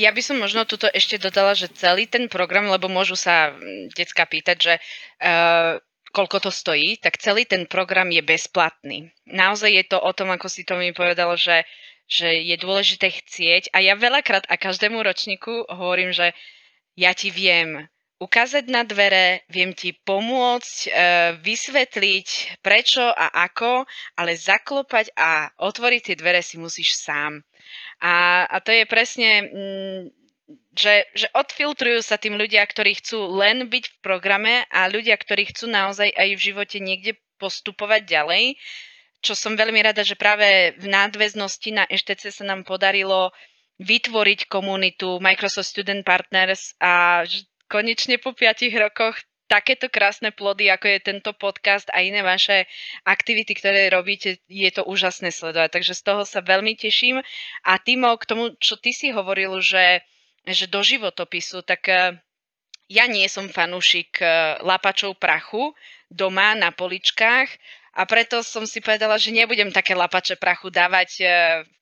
Ja 0.00 0.08
by 0.10 0.22
som 0.24 0.40
možno 0.40 0.64
tuto 0.64 0.88
ešte 0.88 1.20
dodala, 1.20 1.52
že 1.52 1.68
celý 1.68 2.08
ten 2.08 2.32
program, 2.32 2.66
lebo 2.72 2.88
môžu 2.88 3.14
sa 3.14 3.52
decka 3.94 4.26
pýtať, 4.26 4.56
že 4.58 4.74
uh, 5.22 5.78
koľko 6.14 6.46
to 6.46 6.50
stojí, 6.54 6.94
tak 7.02 7.18
celý 7.18 7.42
ten 7.42 7.66
program 7.66 8.14
je 8.14 8.22
bezplatný. 8.22 9.10
Naozaj 9.26 9.70
je 9.74 9.84
to 9.90 9.98
o 9.98 10.14
tom, 10.14 10.30
ako 10.30 10.46
si 10.46 10.62
to 10.62 10.78
mi 10.78 10.94
povedal, 10.94 11.34
že, 11.34 11.66
že 12.06 12.30
je 12.30 12.54
dôležité 12.54 13.10
chcieť. 13.10 13.74
A 13.74 13.82
ja 13.82 13.98
veľakrát 13.98 14.46
a 14.46 14.54
každému 14.54 15.02
ročníku 15.02 15.66
hovorím, 15.66 16.14
že 16.14 16.30
ja 16.94 17.10
ti 17.10 17.34
viem 17.34 17.90
ukázať 18.22 18.64
na 18.70 18.86
dvere, 18.86 19.42
viem 19.50 19.74
ti 19.74 19.92
pomôcť, 19.92 20.76
e, 20.86 20.90
vysvetliť 21.42 22.58
prečo 22.62 23.02
a 23.02 23.44
ako, 23.50 23.84
ale 24.14 24.38
zaklopať 24.38 25.12
a 25.18 25.50
otvoriť 25.58 26.00
tie 26.00 26.16
dvere 26.16 26.40
si 26.40 26.56
musíš 26.56 26.94
sám. 26.94 27.42
A, 28.00 28.46
a 28.46 28.56
to 28.62 28.70
je 28.70 28.86
presne 28.86 29.30
mm, 29.50 30.23
že, 30.76 31.08
že 31.16 31.26
odfiltrujú 31.32 32.04
sa 32.04 32.20
tým 32.20 32.36
ľudia, 32.36 32.66
ktorí 32.66 33.00
chcú 33.00 33.32
len 33.40 33.64
byť 33.70 33.84
v 33.88 33.96
programe 34.04 34.54
a 34.68 34.90
ľudia, 34.90 35.16
ktorí 35.16 35.48
chcú 35.54 35.70
naozaj 35.70 36.12
aj 36.12 36.28
v 36.36 36.44
živote 36.44 36.78
niekde 36.82 37.12
postupovať 37.40 38.04
ďalej. 38.04 38.44
Čo 39.24 39.32
som 39.32 39.56
veľmi 39.56 39.80
rada, 39.80 40.04
že 40.04 40.20
práve 40.20 40.76
v 40.76 40.86
nadväznosti 40.86 41.70
na 41.72 41.84
EŠTC 41.88 42.28
sa 42.28 42.44
nám 42.44 42.68
podarilo 42.68 43.32
vytvoriť 43.80 44.46
komunitu 44.46 45.18
Microsoft 45.18 45.72
Student 45.72 46.04
Partners 46.04 46.76
a 46.78 47.24
konečne 47.66 48.20
po 48.20 48.36
5 48.36 48.68
rokoch 48.76 49.16
takéto 49.48 49.92
krásne 49.92 50.32
plody, 50.32 50.72
ako 50.72 50.86
je 50.88 50.98
tento 51.04 51.30
podcast 51.36 51.88
a 51.92 52.00
iné 52.00 52.24
vaše 52.24 52.64
aktivity, 53.04 53.52
ktoré 53.56 53.92
robíte, 53.92 54.40
je 54.48 54.70
to 54.72 54.84
úžasné 54.84 55.32
sledovať. 55.32 55.80
Takže 55.80 55.94
z 55.96 56.02
toho 56.04 56.22
sa 56.24 56.40
veľmi 56.40 56.76
teším. 56.76 57.20
A 57.64 57.72
Timo, 57.80 58.16
k 58.16 58.24
tomu, 58.24 58.44
čo 58.56 58.80
ty 58.80 58.96
si 58.96 59.12
hovoril, 59.12 59.60
že 59.60 60.04
že 60.44 60.68
do 60.68 60.84
životopisu, 60.84 61.64
tak 61.64 61.88
e, 61.88 62.20
ja 62.92 63.04
nie 63.08 63.24
som 63.32 63.48
fanúšik 63.48 64.20
e, 64.20 64.26
lapačov 64.60 65.16
prachu 65.16 65.72
doma 66.12 66.52
na 66.52 66.68
poličkách 66.68 67.48
a 67.96 68.02
preto 68.04 68.44
som 68.44 68.68
si 68.68 68.84
povedala, 68.84 69.16
že 69.16 69.32
nebudem 69.32 69.72
také 69.72 69.96
lapače 69.96 70.36
prachu 70.36 70.68
dávať 70.68 71.10
e, 71.20 71.24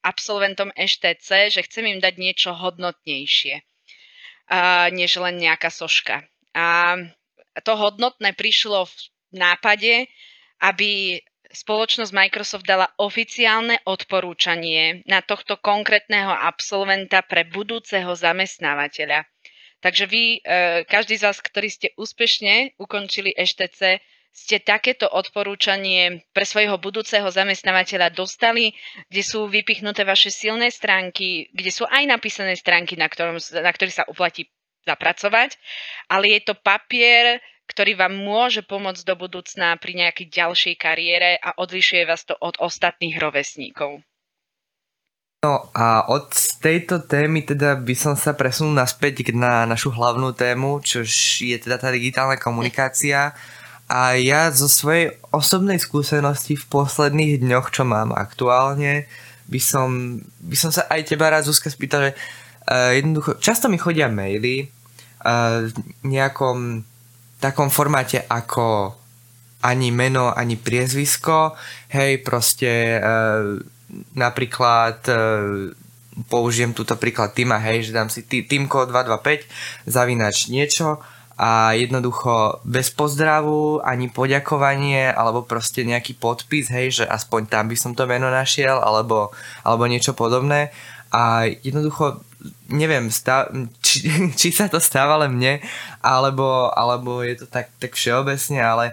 absolventom 0.07 0.71
EŠTC, 0.79 1.51
že 1.51 1.61
chcem 1.67 1.85
im 1.91 1.99
dať 1.99 2.15
niečo 2.19 2.51
hodnotnejšie, 2.55 3.65
než 4.93 5.11
len 5.17 5.41
nejaká 5.41 5.73
soška. 5.73 6.27
A 6.53 6.97
to 7.65 7.73
hodnotné 7.75 8.37
prišlo 8.37 8.85
v 8.85 8.95
nápade, 9.33 10.13
aby 10.61 11.21
spoločnosť 11.53 12.13
Microsoft 12.17 12.65
dala 12.65 12.89
oficiálne 12.97 13.79
odporúčanie 13.85 15.05
na 15.05 15.21
tohto 15.21 15.61
konkrétneho 15.61 16.33
absolventa 16.33 17.21
pre 17.23 17.45
budúceho 17.45 18.13
zamestnávateľa. 18.17 19.29
Takže 19.83 20.05
vy, 20.07 20.39
e, 20.39 20.87
každý 20.87 21.19
z 21.19 21.27
vás, 21.29 21.39
ktorí 21.43 21.69
ste 21.69 21.89
úspešne 21.99 22.79
ukončili 22.79 23.35
EŠTC, 23.35 24.01
ste 24.33 24.65
takéto 24.65 25.05
odporúčanie 25.13 26.25
pre 26.33 26.49
svojho 26.49 26.81
budúceho 26.81 27.29
zamestnávateľa 27.29 28.17
dostali, 28.17 28.73
kde 29.13 29.21
sú 29.21 29.45
vypichnuté 29.45 30.09
vaše 30.09 30.33
silné 30.33 30.73
stránky, 30.73 31.53
kde 31.53 31.69
sú 31.69 31.85
aj 31.85 32.09
napísané 32.09 32.57
stránky, 32.57 32.97
na, 32.97 33.13
ktorom, 33.13 33.37
na 33.37 33.69
ktorých 33.69 33.99
sa 34.03 34.09
uplatí 34.09 34.49
zapracovať, 34.89 35.61
ale 36.09 36.33
je 36.33 36.41
to 36.49 36.55
papier, 36.59 37.39
ktorý 37.71 37.97
vám 37.97 38.15
môže 38.15 38.61
pomôcť 38.67 39.03
do 39.07 39.15
budúcna 39.17 39.77
pri 39.79 39.93
nejakej 40.05 40.27
ďalšej 40.29 40.75
kariére 40.77 41.39
a 41.39 41.57
odlišuje 41.57 42.03
vás 42.05 42.27
to 42.27 42.37
od 42.39 42.59
ostatných 42.59 43.17
rovesníkov. 43.17 44.03
No 45.43 45.67
a 45.75 46.07
od 46.07 46.31
tejto 46.63 47.03
témy 47.03 47.43
teda 47.43 47.75
by 47.75 47.95
som 47.99 48.15
sa 48.15 48.31
presunul 48.31 48.79
naspäť 48.79 49.35
na 49.35 49.67
našu 49.67 49.91
hlavnú 49.91 50.31
tému, 50.39 50.79
čo 50.87 51.03
je 51.43 51.59
teda 51.59 51.83
tá 51.83 51.91
digitálna 51.91 52.39
komunikácia. 52.39 53.35
a 53.91 54.15
ja 54.15 54.49
zo 54.55 54.71
svojej 54.71 55.19
osobnej 55.35 55.83
skúsenosti 55.83 56.55
v 56.55 56.65
posledných 56.71 57.43
dňoch, 57.43 57.75
čo 57.75 57.83
mám 57.83 58.15
aktuálne, 58.15 59.11
by 59.51 59.61
som, 59.61 60.23
by 60.39 60.57
som 60.57 60.71
sa 60.71 60.87
aj 60.87 61.11
teba 61.11 61.29
rád 61.29 61.51
Zuzka 61.51 61.69
spýtal, 61.69 62.09
že 62.09 62.13
uh, 62.71 62.95
jednoducho, 62.95 63.37
často 63.43 63.67
mi 63.67 63.83
chodia 63.83 64.07
maily 64.07 64.71
uh, 65.27 65.67
nejakom 66.07 66.87
takom 67.43 67.67
formáte 67.69 68.23
ako 68.31 68.95
ani 69.63 69.91
meno, 69.91 70.31
ani 70.31 70.55
priezvisko, 70.59 71.59
hej, 71.91 72.23
proste 72.23 72.99
uh, 72.99 73.59
napríklad 74.15 74.99
uh, 75.11 75.71
použijem 76.31 76.75
túto 76.75 76.95
príklad 76.99 77.35
Tima, 77.35 77.59
hej, 77.63 77.91
že 77.91 77.95
dám 77.95 78.11
si 78.11 78.23
Timko 78.27 78.87
225 78.87 79.91
zavinač 79.91 80.51
niečo 80.51 81.03
a 81.41 81.73
jednoducho 81.73 82.61
bez 82.63 82.93
pozdravu 82.93 83.81
ani 83.81 84.13
poďakovanie 84.13 85.09
alebo 85.11 85.43
proste 85.43 85.83
nejaký 85.83 86.15
podpis, 86.21 86.69
hej, 86.69 87.03
že 87.03 87.05
aspoň 87.09 87.49
tam 87.49 87.65
by 87.73 87.77
som 87.79 87.93
to 87.97 88.05
meno 88.05 88.29
našiel 88.29 88.79
alebo, 88.79 89.33
alebo 89.65 89.89
niečo 89.89 90.13
podobné. 90.13 90.71
A 91.13 91.49
jednoducho 91.49 92.25
neviem, 92.69 93.09
stav, 93.09 93.51
či, 93.83 94.09
či 94.39 94.49
sa 94.51 94.67
to 94.67 94.83
stáva 94.83 95.21
len 95.27 95.37
mne 95.37 95.63
alebo, 96.03 96.71
alebo 96.75 97.23
je 97.23 97.45
to 97.45 97.47
tak, 97.47 97.71
tak 97.79 97.95
všeobecne, 97.95 98.61
ale 98.61 98.87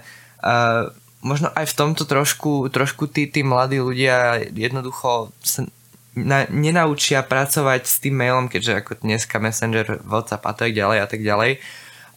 uh, 0.46 0.90
možno 1.20 1.52
aj 1.56 1.66
v 1.70 1.78
tomto 1.78 2.04
trošku, 2.08 2.72
trošku 2.72 3.12
tí, 3.12 3.28
tí 3.28 3.44
mladí 3.44 3.82
ľudia 3.82 4.40
jednoducho 4.56 5.34
sa 5.44 5.68
na, 6.16 6.48
nenaučia 6.50 7.24
pracovať 7.24 7.82
s 7.86 7.96
tým 8.02 8.16
mailom, 8.18 8.48
keďže 8.52 8.84
ako 8.84 8.92
dneska 9.04 9.38
Messenger, 9.40 10.04
WhatsApp 10.04 10.44
a 10.48 10.54
tak 10.56 10.72
ďalej 10.76 10.98
a 11.04 11.08
tak 11.08 11.22
ďalej. 11.24 11.52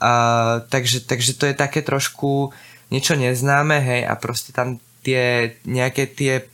Uh, 0.03 0.67
takže, 0.67 1.07
takže 1.07 1.39
to 1.39 1.47
je 1.47 1.55
také 1.55 1.79
trošku 1.79 2.51
niečo 2.91 3.15
neznáme, 3.15 3.79
hej, 3.79 4.03
a 4.05 4.19
proste 4.19 4.51
tam 4.51 4.83
tie 5.03 5.57
nejaké 5.65 6.11
tie 6.11 6.52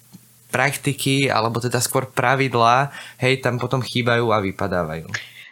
praktiky, 0.48 1.28
alebo 1.28 1.60
teda 1.60 1.78
skôr 1.78 2.08
pravidlá, 2.08 2.90
hej, 3.20 3.44
tam 3.44 3.60
potom 3.60 3.84
chýbajú 3.84 4.32
a 4.32 4.40
vypadávajú. 4.40 5.08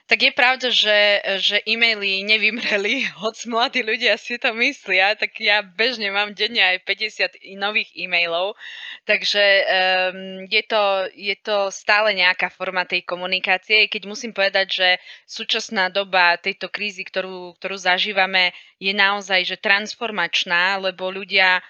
Tak 0.07 0.23
je 0.23 0.33
pravda, 0.39 0.71
že, 0.71 1.19
že 1.43 1.59
e-maily 1.67 2.23
nevymreli, 2.23 3.11
hoc 3.23 3.35
mladí 3.51 3.83
ľudia 3.83 4.15
si 4.15 4.39
to 4.39 4.55
myslia, 4.55 5.19
tak 5.19 5.35
ja 5.43 5.67
bežne 5.67 6.15
mám 6.15 6.31
denne 6.31 6.63
aj 6.63 6.87
50 6.87 7.43
nových 7.59 7.91
e-mailov, 7.99 8.55
takže 9.03 9.43
um, 9.43 10.47
je, 10.47 10.63
to, 10.63 11.11
je 11.11 11.35
to 11.43 11.75
stále 11.75 12.15
nejaká 12.15 12.55
forma 12.55 12.87
tej 12.87 13.03
komunikácie, 13.03 13.91
keď 13.91 14.07
musím 14.07 14.31
povedať, 14.31 14.67
že 14.71 14.89
súčasná 15.27 15.91
doba 15.91 16.39
tejto 16.39 16.71
krízy, 16.71 17.03
ktorú, 17.03 17.59
ktorú 17.59 17.75
zažívame, 17.75 18.55
je 18.79 18.95
naozaj 18.95 19.43
že 19.43 19.59
transformačná, 19.59 20.79
lebo 20.79 21.11
ľudia 21.11 21.67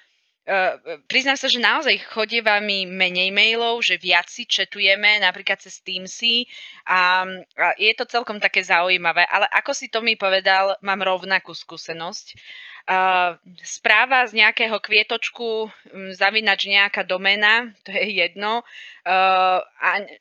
Uh, 0.47 1.03
priznám 1.11 1.34
sa, 1.34 1.51
že 1.51 1.59
naozaj 1.59 2.07
chodieva 2.14 2.62
mi 2.62 2.86
menej 2.86 3.34
mailov, 3.34 3.82
že 3.82 3.99
viac 3.99 4.30
si 4.30 4.47
četujeme, 4.47 5.18
napríklad 5.18 5.59
cez 5.59 5.82
Teamsy 5.82 6.47
a, 6.86 7.26
a 7.59 7.66
je 7.74 7.90
to 7.99 8.07
celkom 8.07 8.38
také 8.38 8.62
zaujímavé, 8.62 9.26
ale 9.26 9.51
ako 9.51 9.74
si 9.74 9.90
to 9.90 9.99
mi 10.07 10.14
povedal, 10.14 10.78
mám 10.86 11.03
rovnakú 11.03 11.51
skúsenosť. 11.51 12.38
Uh, 12.86 13.34
správa 13.66 14.22
z 14.30 14.38
nejakého 14.38 14.78
kvietočku, 14.78 15.66
um, 15.66 16.14
zavinač 16.14 16.70
nejaká 16.70 17.03
domena, 17.03 17.74
to 17.82 17.90
je 17.90 18.22
jedno. 18.22 18.62
Uh, 19.03 19.59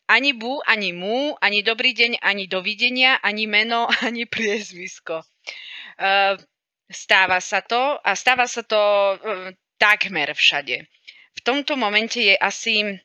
ani 0.10 0.34
bu, 0.34 0.58
ani 0.66 0.90
mu, 0.90 1.38
ani 1.38 1.62
dobrý 1.62 1.94
deň, 1.94 2.26
ani 2.26 2.50
dovidenia, 2.50 3.22
ani 3.22 3.46
meno, 3.46 3.86
ani 4.02 4.26
priezvisko. 4.26 5.22
Uh, 6.02 6.34
stáva 6.90 7.38
sa 7.38 7.62
to 7.62 8.02
a 8.02 8.18
stáva 8.18 8.50
sa 8.50 8.66
to 8.66 8.82
takmer 9.78 10.34
všade. 10.34 10.88
V 11.36 11.40
tomto 11.44 11.76
momente 11.76 12.22
je 12.22 12.36
asi 12.38 13.00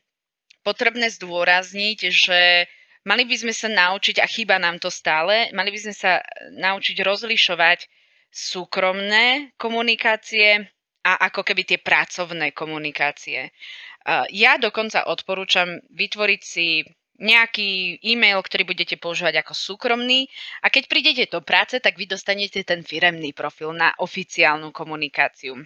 potrebné 0.63 1.09
zdôrazniť, 1.11 1.99
že 2.13 2.69
mali 3.03 3.25
by 3.25 3.35
sme 3.35 3.53
sa 3.53 3.67
naučiť, 3.67 4.21
a 4.21 4.27
chýba 4.29 4.61
nám 4.61 4.77
to 4.77 4.93
stále, 4.93 5.49
mali 5.51 5.73
by 5.73 5.79
sme 5.89 5.95
sa 5.97 6.21
naučiť 6.53 7.01
rozlišovať 7.01 7.89
súkromné 8.31 9.51
komunikácie 9.59 10.63
a 11.03 11.11
ako 11.27 11.43
keby 11.43 11.65
tie 11.65 11.79
pracovné 11.81 12.53
komunikácie. 12.53 13.51
Ja 14.31 14.55
dokonca 14.61 15.09
odporúčam 15.09 15.81
vytvoriť 15.91 16.41
si 16.45 16.85
nejaký 17.21 18.01
e-mail, 18.01 18.41
ktorý 18.41 18.65
budete 18.65 18.97
používať 18.97 19.45
ako 19.45 19.53
súkromný 19.53 20.25
a 20.65 20.73
keď 20.73 20.83
prídete 20.89 21.23
do 21.29 21.45
práce, 21.45 21.77
tak 21.77 21.97
vy 21.97 22.09
dostanete 22.09 22.65
ten 22.65 22.81
firemný 22.81 23.29
profil 23.33 23.77
na 23.77 23.93
oficiálnu 23.97 24.73
komunikáciu. 24.73 25.57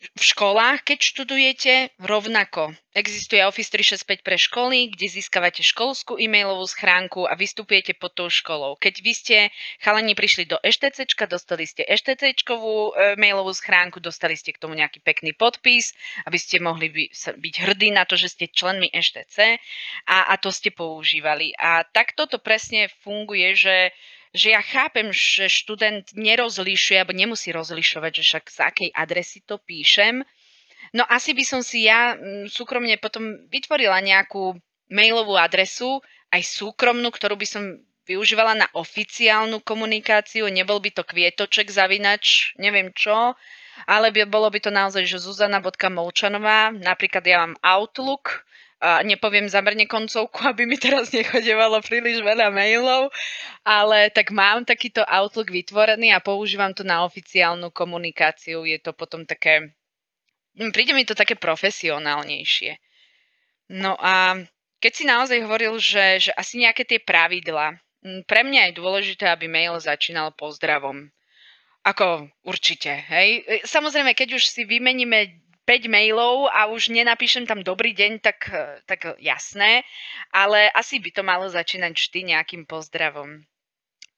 V 0.00 0.22
školách, 0.32 0.80
keď 0.80 0.98
študujete, 1.04 1.74
rovnako. 2.00 2.72
Existuje 2.96 3.44
Office 3.44 3.68
365 3.68 4.24
pre 4.24 4.40
školy, 4.40 4.88
kde 4.96 5.12
získavate 5.12 5.60
školskú 5.60 6.16
e-mailovú 6.16 6.64
schránku 6.64 7.28
a 7.28 7.36
vystupujete 7.36 7.92
pod 7.92 8.16
tou 8.16 8.32
školou. 8.32 8.80
Keď 8.80 8.94
vy 9.04 9.12
ste 9.12 9.36
chalani 9.76 10.16
prišli 10.16 10.48
do 10.48 10.56
EŠTC, 10.56 11.04
dostali 11.28 11.68
ste 11.68 11.84
EŠTC-čkovú 11.84 12.96
e, 12.96 13.20
mailovú 13.20 13.52
schránku, 13.52 14.00
dostali 14.00 14.40
ste 14.40 14.56
k 14.56 14.62
tomu 14.64 14.72
nejaký 14.72 15.04
pekný 15.04 15.36
podpis, 15.36 15.92
aby 16.24 16.38
ste 16.40 16.64
mohli 16.64 16.88
by, 16.88 17.04
byť 17.36 17.54
hrdí 17.60 17.92
na 17.92 18.08
to, 18.08 18.16
že 18.16 18.32
ste 18.32 18.48
členmi 18.48 18.88
EŠTC 18.88 19.60
a, 20.08 20.32
a 20.32 20.34
to 20.40 20.48
ste 20.48 20.72
používali. 20.72 21.52
A 21.60 21.84
takto 21.84 22.24
to 22.24 22.40
presne 22.40 22.88
funguje, 23.04 23.52
že 23.52 23.92
že 24.30 24.54
ja 24.54 24.62
chápem, 24.62 25.10
že 25.10 25.50
študent 25.50 26.14
nerozlišuje, 26.14 26.96
alebo 27.02 27.14
nemusí 27.14 27.50
rozlišovať, 27.50 28.12
že 28.20 28.22
však 28.22 28.44
z 28.46 28.58
akej 28.62 28.90
adresy 28.94 29.42
to 29.42 29.58
píšem. 29.58 30.22
No 30.94 31.06
asi 31.06 31.34
by 31.34 31.44
som 31.46 31.60
si 31.62 31.86
ja 31.86 32.14
mm, 32.14 32.50
súkromne 32.50 32.94
potom 32.98 33.46
vytvorila 33.50 33.98
nejakú 34.02 34.58
mailovú 34.90 35.38
adresu, 35.38 36.02
aj 36.30 36.42
súkromnú, 36.46 37.10
ktorú 37.10 37.34
by 37.38 37.46
som 37.46 37.62
využívala 38.06 38.58
na 38.58 38.66
oficiálnu 38.74 39.62
komunikáciu, 39.62 40.50
nebol 40.50 40.82
by 40.82 40.90
to 40.90 41.06
kvietoček 41.06 41.70
zavinač, 41.70 42.54
neviem 42.58 42.90
čo, 42.90 43.38
ale 43.86 44.10
by, 44.10 44.26
bolo 44.26 44.50
by 44.50 44.58
to 44.58 44.74
naozaj, 44.74 45.06
že 45.06 45.22
zuzana.molčanová, 45.22 46.74
napríklad 46.74 47.22
ja 47.22 47.46
mám 47.46 47.54
Outlook, 47.62 48.42
a 48.80 49.04
nepoviem 49.04 49.44
zamerne 49.44 49.84
koncovku, 49.84 50.40
aby 50.50 50.64
mi 50.64 50.80
teraz 50.80 51.12
nechodevalo 51.12 51.84
príliš 51.84 52.24
veľa 52.24 52.48
mailov, 52.48 53.12
ale 53.62 54.08
tak 54.08 54.32
mám 54.32 54.64
takýto 54.64 55.04
Outlook 55.04 55.52
vytvorený 55.52 56.16
a 56.16 56.24
používam 56.24 56.72
to 56.72 56.80
na 56.80 57.04
oficiálnu 57.04 57.68
komunikáciu. 57.70 58.64
Je 58.64 58.80
to 58.80 58.96
potom 58.96 59.28
také, 59.28 59.76
hm, 60.56 60.72
príde 60.72 60.96
mi 60.96 61.04
to 61.04 61.12
také 61.12 61.36
profesionálnejšie. 61.36 62.80
No 63.70 63.94
a 64.00 64.40
keď 64.80 64.92
si 64.96 65.04
naozaj 65.04 65.38
hovoril, 65.44 65.76
že, 65.76 66.30
že 66.30 66.32
asi 66.32 66.56
nejaké 66.58 66.88
tie 66.88 66.98
pravidla, 66.98 67.76
hm, 68.00 68.24
pre 68.24 68.40
mňa 68.48 68.72
je 68.72 68.80
dôležité, 68.80 69.28
aby 69.28 69.44
mail 69.44 69.76
začínal 69.76 70.32
pozdravom. 70.32 71.12
Ako 71.80 72.28
určite, 72.44 72.92
hej. 73.08 73.40
E, 73.44 73.64
samozrejme, 73.64 74.12
keď 74.12 74.36
už 74.36 74.44
si 74.52 74.68
vymeníme 74.68 75.49
5 75.70 75.86
mailov 75.86 76.50
a 76.50 76.66
už 76.66 76.90
nenapíšem 76.90 77.46
tam 77.46 77.62
dobrý 77.62 77.94
deň, 77.94 78.18
tak, 78.18 78.50
tak 78.90 79.14
jasné, 79.22 79.86
ale 80.34 80.66
asi 80.74 80.98
by 80.98 81.14
to 81.14 81.22
malo 81.22 81.46
začínať 81.46 81.94
vždy 81.94 82.34
nejakým 82.34 82.66
pozdravom. 82.66 83.46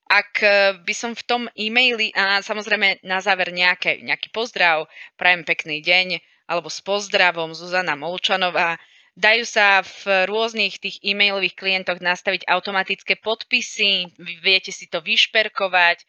Ak 0.09 0.41
eh, 0.41 0.81
by 0.81 0.95
som 0.97 1.13
v 1.13 1.21
tom 1.29 1.43
e-maili, 1.53 2.09
a 2.17 2.41
samozrejme 2.41 3.05
na 3.05 3.21
záver 3.21 3.53
nejaké, 3.53 4.01
nejaký 4.01 4.33
pozdrav, 4.33 4.89
prajem 5.21 5.45
pekný 5.45 5.85
deň, 5.85 6.25
alebo 6.49 6.73
s 6.73 6.81
pozdravom 6.81 7.53
Zuzana 7.53 8.01
Molčanová, 8.01 8.81
Dajú 9.13 9.45
sa 9.45 9.85
v 9.85 10.25
rôznych 10.25 10.81
tých 10.81 10.97
e-mailových 11.05 11.53
klientoch 11.53 12.01
nastaviť 12.01 12.49
automatické 12.49 13.21
podpisy, 13.21 14.09
viete 14.41 14.73
si 14.73 14.89
to 14.89 15.05
vyšperkovať, 15.05 16.01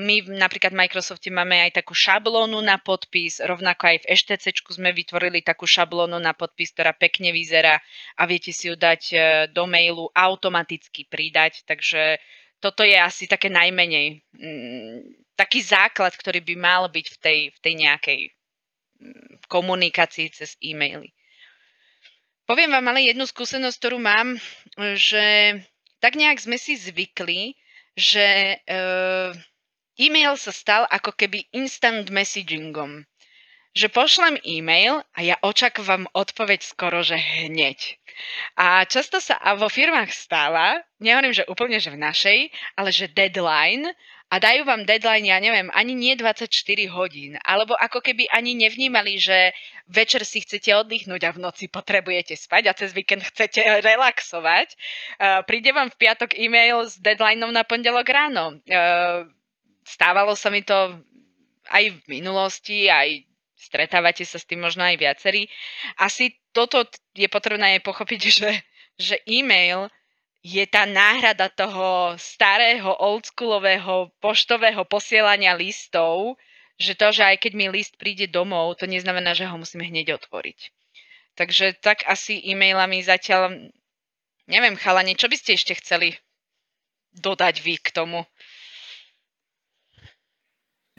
my 0.00 0.40
napríklad 0.40 0.72
v 0.72 0.80
Microsofte 0.88 1.28
máme 1.28 1.60
aj 1.68 1.84
takú 1.84 1.92
šablónu 1.92 2.64
na 2.64 2.80
podpis, 2.80 3.44
rovnako 3.44 3.92
aj 3.92 3.96
v 4.00 4.08
EŠTC 4.16 4.44
sme 4.72 4.88
vytvorili 4.96 5.44
takú 5.44 5.68
šablónu 5.68 6.16
na 6.16 6.32
podpis, 6.32 6.72
ktorá 6.72 6.96
pekne 6.96 7.28
vyzerá 7.28 7.76
a 8.16 8.22
viete 8.24 8.56
si 8.56 8.72
ju 8.72 8.74
dať 8.80 9.02
e, 9.12 9.16
do 9.52 9.68
mailu 9.68 10.08
automaticky 10.16 11.04
pridať, 11.04 11.68
takže 11.68 12.16
toto 12.56 12.88
je 12.88 12.96
asi 12.96 13.28
také 13.28 13.52
najmenej 13.52 14.24
mm, 14.32 14.98
taký 15.36 15.60
základ, 15.60 16.16
ktorý 16.16 16.40
by 16.40 16.54
mal 16.56 16.88
byť 16.88 17.06
v 17.12 17.16
tej, 17.20 17.40
v 17.52 17.58
tej 17.60 17.74
nejakej 17.84 18.20
mm, 18.96 19.44
komunikácii 19.44 20.32
cez 20.32 20.56
e-maily. 20.64 21.12
Poviem 22.48 22.72
vám 22.72 22.96
ale 22.96 23.12
jednu 23.12 23.28
skúsenosť, 23.28 23.76
ktorú 23.76 24.00
mám, 24.00 24.40
že 24.96 25.52
tak 26.00 26.16
nejak 26.16 26.40
sme 26.40 26.56
si 26.56 26.80
zvykli, 26.80 27.60
že 28.00 28.56
uh, 28.56 29.36
e-mail 30.00 30.40
sa 30.40 30.50
stal 30.50 30.88
ako 30.88 31.12
keby 31.12 31.44
instant 31.52 32.08
messagingom. 32.08 33.04
Že 33.70 33.86
pošlem 33.94 34.34
e-mail 34.42 35.04
a 35.14 35.18
ja 35.22 35.36
očakávam 35.46 36.10
odpoveď 36.10 36.64
skoro, 36.64 37.06
že 37.06 37.14
hneď. 37.14 38.00
A 38.58 38.82
často 38.88 39.22
sa 39.22 39.38
vo 39.54 39.70
firmách 39.70 40.10
stáva, 40.10 40.82
nehovorím, 40.98 41.36
že 41.36 41.46
úplne, 41.46 41.78
že 41.78 41.94
v 41.94 42.02
našej, 42.02 42.38
ale 42.74 42.90
že 42.90 43.12
deadline 43.14 43.94
a 44.30 44.38
dajú 44.38 44.62
vám 44.62 44.86
deadline, 44.86 45.26
ja 45.26 45.42
neviem, 45.42 45.74
ani 45.74 45.98
nie 45.98 46.14
24 46.14 46.46
hodín, 46.94 47.34
alebo 47.42 47.74
ako 47.74 47.98
keby 47.98 48.30
ani 48.30 48.54
nevnímali, 48.54 49.18
že 49.18 49.50
večer 49.90 50.22
si 50.22 50.46
chcete 50.46 50.70
oddychnúť 50.70 51.26
a 51.26 51.34
v 51.34 51.42
noci 51.42 51.66
potrebujete 51.66 52.38
spať 52.38 52.70
a 52.70 52.76
cez 52.78 52.94
víkend 52.94 53.26
chcete 53.26 53.58
relaxovať. 53.82 54.68
Uh, 55.18 55.42
príde 55.42 55.74
vám 55.74 55.90
v 55.90 55.98
piatok 55.98 56.38
e-mail 56.38 56.86
s 56.86 56.94
deadlineom 57.02 57.50
na 57.50 57.66
pondelok 57.66 58.06
ráno. 58.06 58.62
Uh, 58.70 59.26
stávalo 59.82 60.38
sa 60.38 60.54
mi 60.54 60.62
to 60.62 61.02
aj 61.66 61.90
v 61.90 61.98
minulosti, 62.06 62.86
aj 62.86 63.26
stretávate 63.58 64.22
sa 64.22 64.38
s 64.38 64.46
tým 64.46 64.62
možno 64.62 64.86
aj 64.86 64.94
viacerí. 64.94 65.50
Asi 65.98 66.38
toto 66.54 66.86
je 67.18 67.26
potrebné 67.26 67.78
aj 67.78 67.82
pochopiť, 67.82 68.20
že, 68.38 68.50
že 68.94 69.16
e-mail 69.26 69.90
je 70.40 70.64
tá 70.64 70.88
náhrada 70.88 71.52
toho 71.52 72.16
starého 72.16 72.96
oldschoolového 72.96 74.08
poštového 74.24 74.88
posielania 74.88 75.52
listov, 75.52 76.40
že 76.80 76.96
to, 76.96 77.12
že 77.12 77.22
aj 77.28 77.36
keď 77.44 77.52
mi 77.52 77.68
list 77.68 78.00
príde 78.00 78.24
domov, 78.24 78.80
to 78.80 78.88
neznamená, 78.88 79.36
že 79.36 79.44
ho 79.44 79.56
musíme 79.60 79.84
hneď 79.84 80.16
otvoriť. 80.16 80.72
Takže 81.36 81.76
tak 81.84 82.08
asi 82.08 82.40
e-mailami 82.40 83.04
zatiaľ, 83.04 83.68
neviem, 84.48 84.80
chalani, 84.80 85.12
čo 85.12 85.28
by 85.28 85.36
ste 85.36 85.60
ešte 85.60 85.76
chceli 85.76 86.16
dodať 87.12 87.60
vy 87.60 87.76
k 87.76 87.88
tomu? 87.92 88.24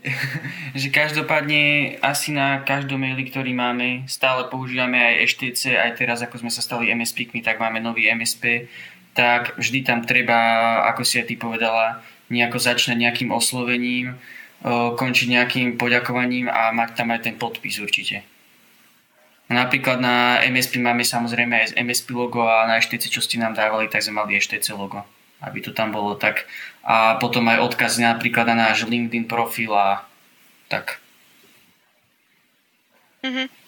že 0.81 0.89
každopádne 0.89 1.97
asi 2.01 2.33
na 2.33 2.61
každom 2.65 3.01
maili, 3.01 3.29
ktorý 3.29 3.53
máme, 3.53 4.05
stále 4.09 4.49
používame 4.49 4.97
aj 4.97 5.33
HTC, 5.33 5.77
aj 5.77 5.91
teraz 5.97 6.25
ako 6.25 6.41
sme 6.41 6.51
sa 6.53 6.61
stali 6.65 6.89
MSP-kmi, 6.93 7.45
tak 7.45 7.61
máme 7.61 7.77
nový 7.77 8.09
MSP, 8.09 8.69
tak 9.11 9.59
vždy 9.59 9.83
tam 9.83 9.99
treba, 10.07 10.81
ako 10.87 11.03
si 11.03 11.19
aj 11.19 11.27
ty 11.27 11.35
povedala, 11.35 11.99
nejako 12.31 12.57
začať 12.63 12.95
nejakým 12.95 13.29
oslovením, 13.31 14.15
končiť 14.95 15.27
nejakým 15.27 15.67
poďakovaním 15.75 16.47
a 16.47 16.71
mať 16.71 16.89
tam 16.95 17.11
aj 17.11 17.27
ten 17.27 17.35
podpis 17.35 17.81
určite. 17.81 18.23
Napríklad 19.51 19.99
na 19.99 20.39
MSP 20.47 20.79
máme 20.79 21.03
samozrejme 21.03 21.51
aj 21.51 21.67
MSP 21.75 22.15
logo 22.15 22.47
a 22.47 22.63
na 22.71 22.79
HTC, 22.79 23.11
čo 23.11 23.19
ste 23.19 23.35
nám 23.35 23.51
dávali, 23.51 23.91
tak 23.91 23.99
sme 23.99 24.23
mali 24.23 24.39
HTC 24.39 24.71
logo, 24.71 25.03
aby 25.43 25.59
to 25.59 25.75
tam 25.75 25.91
bolo 25.91 26.15
tak. 26.15 26.47
A 26.87 27.19
potom 27.19 27.51
aj 27.51 27.59
odkaz 27.59 27.99
napríklad 27.99 28.47
na 28.47 28.71
náš 28.71 28.87
LinkedIn 28.87 29.27
profil 29.27 29.75
a 29.75 30.07
tak. 30.71 31.03
Mm-hmm. 33.27 33.60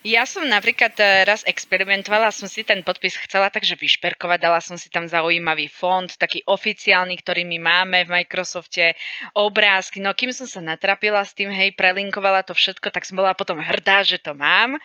Ja 0.00 0.24
som 0.24 0.48
napríklad 0.48 0.96
e, 0.96 1.28
raz 1.28 1.44
experimentovala, 1.44 2.32
som 2.32 2.48
si 2.48 2.64
ten 2.64 2.80
podpis 2.80 3.20
chcela 3.20 3.52
takže 3.52 3.76
vyšperkovať, 3.76 4.38
dala 4.40 4.56
som 4.64 4.80
si 4.80 4.88
tam 4.88 5.04
zaujímavý 5.04 5.68
fond, 5.68 6.08
taký 6.08 6.40
oficiálny, 6.48 7.20
ktorý 7.20 7.44
my 7.44 7.58
máme 7.60 7.98
v 8.08 8.24
Microsofte, 8.24 8.96
obrázky, 9.36 10.00
no 10.00 10.16
kým 10.16 10.32
som 10.32 10.48
sa 10.48 10.64
natrapila 10.64 11.20
s 11.20 11.36
tým, 11.36 11.52
hej, 11.52 11.76
prelinkovala 11.76 12.48
to 12.48 12.56
všetko, 12.56 12.88
tak 12.88 13.04
som 13.04 13.20
bola 13.20 13.36
potom 13.36 13.60
hrdá, 13.60 14.00
že 14.00 14.16
to 14.16 14.32
mám. 14.32 14.80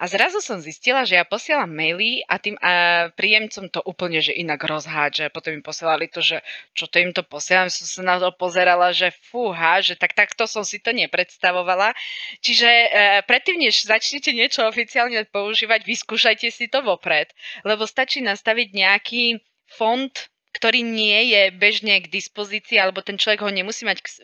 A 0.00 0.08
zrazu 0.08 0.40
som 0.40 0.56
zistila, 0.64 1.04
že 1.04 1.20
ja 1.20 1.28
posielam 1.28 1.68
maily 1.68 2.24
a 2.24 2.40
tým 2.40 2.56
a 2.56 3.12
príjemcom 3.12 3.68
to 3.68 3.84
úplne 3.84 4.24
že 4.24 4.32
inak 4.32 4.64
rozhádže. 4.64 5.28
Potom 5.28 5.52
mi 5.52 5.60
posielali 5.60 6.08
to, 6.08 6.24
že 6.24 6.40
čo 6.72 6.88
to 6.88 7.04
im 7.04 7.12
to 7.12 7.20
posielam, 7.20 7.68
som 7.68 7.84
sa 7.84 8.00
na 8.00 8.16
to 8.16 8.32
pozerala, 8.32 8.96
že 8.96 9.12
fúha, 9.28 9.84
že 9.84 10.00
tak 10.00 10.16
takto 10.16 10.48
som 10.48 10.64
si 10.64 10.80
to 10.80 10.96
nepredstavovala. 10.96 11.92
Čiže 12.40 12.70
e, 12.72 12.88
predtým, 13.28 13.60
než 13.60 13.84
začnete 13.84 14.32
niečo 14.32 14.64
oficiálne 14.64 15.20
používať, 15.28 15.84
vyskúšajte 15.84 16.48
si 16.48 16.72
to 16.72 16.80
vopred, 16.80 17.28
lebo 17.68 17.84
stačí 17.84 18.24
nastaviť 18.24 18.68
nejaký 18.72 19.36
fond 19.68 20.16
ktorý 20.50 20.82
nie 20.82 21.30
je 21.30 21.42
bežne 21.54 22.02
k 22.02 22.10
dispozícii, 22.10 22.76
alebo 22.82 23.06
ten 23.06 23.14
človek 23.14 23.46
ho 23.46 23.50
nemusí 23.54 23.86
mať 23.86 23.98
k, 24.02 24.06
e, 24.06 24.14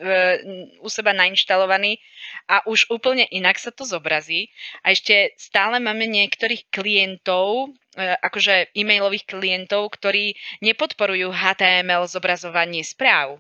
u 0.83 0.89
seba 0.91 1.14
nainštalovaný 1.14 2.03
a 2.51 2.66
už 2.66 2.91
úplne 2.91 3.31
inak 3.31 3.62
sa 3.62 3.70
to 3.70 3.87
zobrazí. 3.87 4.51
A 4.83 4.91
ešte 4.91 5.35
stále 5.39 5.79
máme 5.79 6.11
niektorých 6.11 6.66
klientov, 6.74 7.70
e, 7.95 8.14
akože 8.18 8.74
e-mailových 8.74 9.31
klientov, 9.31 9.95
ktorí 9.95 10.35
nepodporujú 10.66 11.31
HTML 11.31 12.11
zobrazovanie 12.11 12.83
správ. 12.83 13.39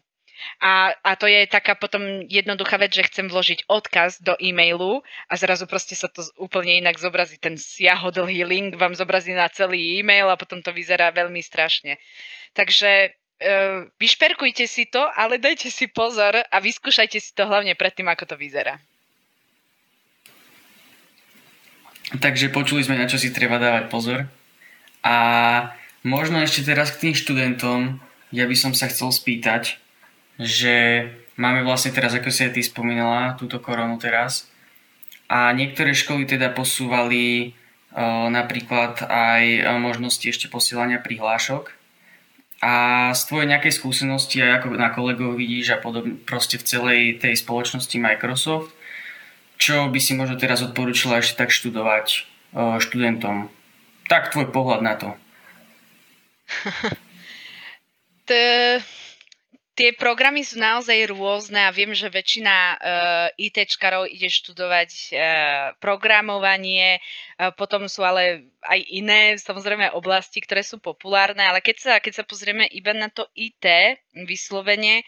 A, 0.60 0.92
a 1.04 1.12
to 1.16 1.26
je 1.28 1.44
taká 1.48 1.76
potom 1.76 2.24
jednoduchá 2.28 2.76
vec, 2.76 2.92
že 2.92 3.08
chcem 3.08 3.28
vložiť 3.28 3.68
odkaz 3.68 4.20
do 4.20 4.36
e-mailu 4.40 5.04
a 5.28 5.34
zrazu 5.36 5.68
proste 5.68 5.96
sa 5.96 6.08
to 6.08 6.24
úplne 6.40 6.80
inak 6.80 6.96
zobrazí. 7.00 7.36
Ten 7.40 7.60
siahodlhý 7.60 8.44
link 8.44 8.76
vám 8.76 8.96
zobrazí 8.96 9.32
na 9.32 9.48
celý 9.48 10.00
e-mail 10.00 10.28
a 10.28 10.40
potom 10.40 10.60
to 10.60 10.72
vyzerá 10.72 11.12
veľmi 11.12 11.40
strašne. 11.40 12.00
Takže 12.56 12.90
e, 13.04 13.08
vyšperkujte 14.00 14.64
si 14.64 14.88
to, 14.88 15.04
ale 15.12 15.36
dajte 15.36 15.68
si 15.68 15.88
pozor 15.88 16.40
a 16.40 16.56
vyskúšajte 16.60 17.18
si 17.20 17.30
to 17.36 17.44
hlavne 17.44 17.76
predtým, 17.76 18.08
ako 18.08 18.24
to 18.24 18.36
vyzerá. 18.36 18.80
Takže 22.06 22.54
počuli 22.54 22.86
sme, 22.86 23.02
na 23.02 23.10
čo 23.10 23.18
si 23.18 23.34
treba 23.34 23.58
dávať 23.58 23.90
pozor. 23.90 24.30
A 25.02 25.16
možno 26.06 26.38
ešte 26.38 26.62
teraz 26.62 26.94
k 26.94 27.10
tým 27.10 27.14
študentom, 27.18 27.98
ja 28.30 28.46
by 28.46 28.56
som 28.58 28.72
sa 28.74 28.86
chcel 28.86 29.10
spýtať, 29.10 29.82
že 30.36 31.08
máme 31.36 31.64
vlastne 31.64 31.92
teraz, 31.92 32.12
ako 32.16 32.28
si 32.32 32.48
aj 32.48 32.56
ty 32.56 32.62
spomínala, 32.64 33.36
túto 33.36 33.60
koronu 33.60 33.96
teraz. 33.96 34.48
A 35.26 35.50
niektoré 35.50 35.96
školy 35.96 36.24
teda 36.28 36.54
posúvali 36.54 37.50
uh, 37.92 38.30
napríklad 38.30 39.02
aj 39.10 39.74
možnosti 39.82 40.22
ešte 40.22 40.46
posielania 40.46 41.02
prihlášok 41.02 41.76
a 42.62 42.74
z 43.12 43.20
tvojej 43.28 43.48
nejakej 43.52 43.72
skúsenosti 43.76 44.40
aj 44.40 44.64
ako 44.64 44.80
na 44.80 44.88
kolegov 44.88 45.36
vidíš 45.36 45.76
a 45.76 45.78
podobne 45.78 46.16
proste 46.16 46.56
v 46.56 46.64
celej 46.64 47.00
tej 47.20 47.36
spoločnosti 47.36 47.96
Microsoft, 48.00 48.72
čo 49.60 49.92
by 49.92 49.98
si 50.00 50.16
možno 50.16 50.40
teraz 50.40 50.64
odporúčila 50.64 51.20
ešte 51.20 51.36
tak 51.36 51.52
študovať 51.52 52.24
študentom? 52.80 53.52
Tak 54.08 54.32
tvoj 54.32 54.48
pohľad 54.50 54.80
na 54.80 54.94
to. 54.96 55.08
Tie 59.76 59.92
programy 59.92 60.40
sú 60.40 60.56
naozaj 60.56 61.12
rôzne 61.12 61.60
a 61.60 61.68
viem, 61.68 61.92
že 61.92 62.08
väčšina 62.08 62.54
uh, 62.56 62.76
ITčkarov 63.36 64.08
ide 64.08 64.32
študovať 64.32 64.90
uh, 64.90 65.12
programovanie, 65.84 66.96
uh, 66.96 67.52
potom 67.52 67.84
sú 67.84 68.00
ale 68.00 68.48
aj 68.64 68.80
iné, 68.88 69.36
samozrejme, 69.36 69.92
oblasti, 69.92 70.40
ktoré 70.40 70.64
sú 70.64 70.80
populárne, 70.80 71.44
ale 71.44 71.60
keď 71.60 71.76
sa, 71.76 71.92
keď 72.00 72.12
sa 72.16 72.24
pozrieme 72.24 72.64
iba 72.72 72.96
na 72.96 73.12
to 73.12 73.28
IT 73.36 73.68
vyslovene, 74.24 75.04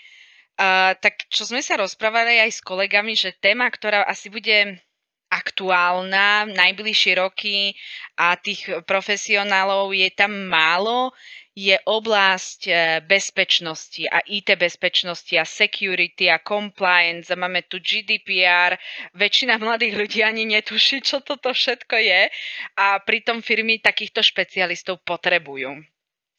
uh, 0.60 0.92
tak 1.00 1.24
čo 1.32 1.48
sme 1.48 1.64
sa 1.64 1.80
rozprávali 1.80 2.36
aj 2.44 2.50
s 2.52 2.60
kolegami, 2.60 3.16
že 3.16 3.40
téma, 3.40 3.72
ktorá 3.72 4.04
asi 4.04 4.28
bude 4.28 4.84
aktuálna 5.28 6.48
najbližšie 6.48 7.12
roky 7.20 7.72
a 8.16 8.36
tých 8.36 8.68
profesionálov 8.84 9.92
je 9.92 10.08
tam 10.12 10.32
málo, 10.48 11.12
je 11.58 11.74
oblasť 11.74 12.60
e, 12.70 12.72
bezpečnosti 13.02 14.06
a 14.06 14.22
IT 14.22 14.54
bezpečnosti 14.54 15.34
a 15.34 15.42
security 15.42 16.30
a 16.30 16.38
compliance 16.38 17.34
máme 17.34 17.66
tu 17.66 17.82
GDPR. 17.82 18.78
Väčšina 19.18 19.58
mladých 19.58 19.98
ľudí 19.98 20.20
ani 20.22 20.46
netuší, 20.46 21.02
čo 21.02 21.18
toto 21.18 21.50
všetko 21.50 21.98
je 21.98 22.30
a 22.78 22.86
pritom 23.02 23.42
firmy 23.42 23.82
takýchto 23.82 24.22
špecialistov 24.22 25.02
potrebujú. 25.02 25.82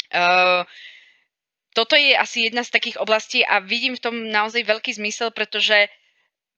Uh, 0.09 0.63
toto 1.75 1.99
je 1.99 2.15
asi 2.15 2.49
jedna 2.49 2.63
z 2.63 2.73
takých 2.73 2.97
oblastí 2.97 3.43
a 3.43 3.59
vidím 3.59 3.99
v 3.99 4.03
tom 4.03 4.15
naozaj 4.31 4.63
veľký 4.65 4.95
zmysel, 4.95 5.35
pretože 5.35 5.91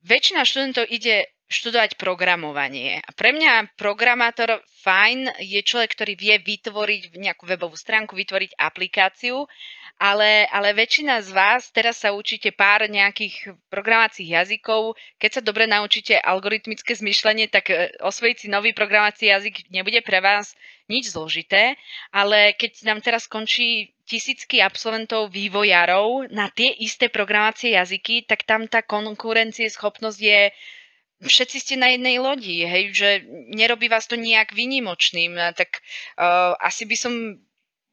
väčšina 0.06 0.46
študentov 0.46 0.86
ide 0.88 1.34
študovať 1.52 2.00
programovanie. 2.00 3.04
A 3.04 3.10
pre 3.12 3.36
mňa 3.36 3.76
programátor 3.76 4.64
fajn 4.82 5.44
je 5.44 5.60
človek, 5.62 5.92
ktorý 5.94 6.14
vie 6.16 6.36
vytvoriť 6.40 7.12
nejakú 7.12 7.44
webovú 7.44 7.76
stránku, 7.76 8.16
vytvoriť 8.16 8.56
aplikáciu, 8.56 9.46
ale, 10.02 10.50
ale 10.50 10.74
väčšina 10.74 11.22
z 11.22 11.30
vás 11.30 11.70
teraz 11.70 12.02
sa 12.02 12.10
učíte 12.16 12.50
pár 12.56 12.90
nejakých 12.90 13.54
programovacích 13.70 14.34
jazykov. 14.34 14.98
Keď 15.22 15.30
sa 15.30 15.42
dobre 15.46 15.70
naučíte 15.70 16.18
algoritmické 16.18 16.98
zmyšľanie, 16.98 17.46
tak 17.54 17.70
e, 17.70 17.94
osvojiť 18.02 18.38
si 18.42 18.48
nový 18.50 18.74
programovací 18.74 19.30
jazyk 19.30 19.70
nebude 19.70 20.02
pre 20.02 20.18
vás 20.18 20.58
nič 20.90 21.14
zložité, 21.14 21.78
ale 22.10 22.58
keď 22.58 22.84
nám 22.84 23.00
teraz 23.06 23.30
skončí 23.30 23.94
tisícky 24.10 24.60
absolventov 24.60 25.32
vývojárov 25.32 26.34
na 26.34 26.52
tie 26.52 26.74
isté 26.82 27.08
programovacie 27.08 27.78
jazyky, 27.78 28.26
tak 28.26 28.44
tam 28.44 28.66
tá 28.68 28.82
schopnosť 29.72 30.20
je 30.20 30.42
všetci 31.22 31.58
ste 31.62 31.76
na 31.78 31.94
jednej 31.94 32.18
lodi, 32.18 32.66
hej, 32.66 32.84
že 32.94 33.10
nerobí 33.54 33.88
vás 33.88 34.10
to 34.10 34.18
nejak 34.18 34.58
vynimočným, 34.58 35.38
tak 35.54 35.82
uh, 36.18 36.58
asi 36.58 36.90
by 36.90 36.96
som, 36.98 37.14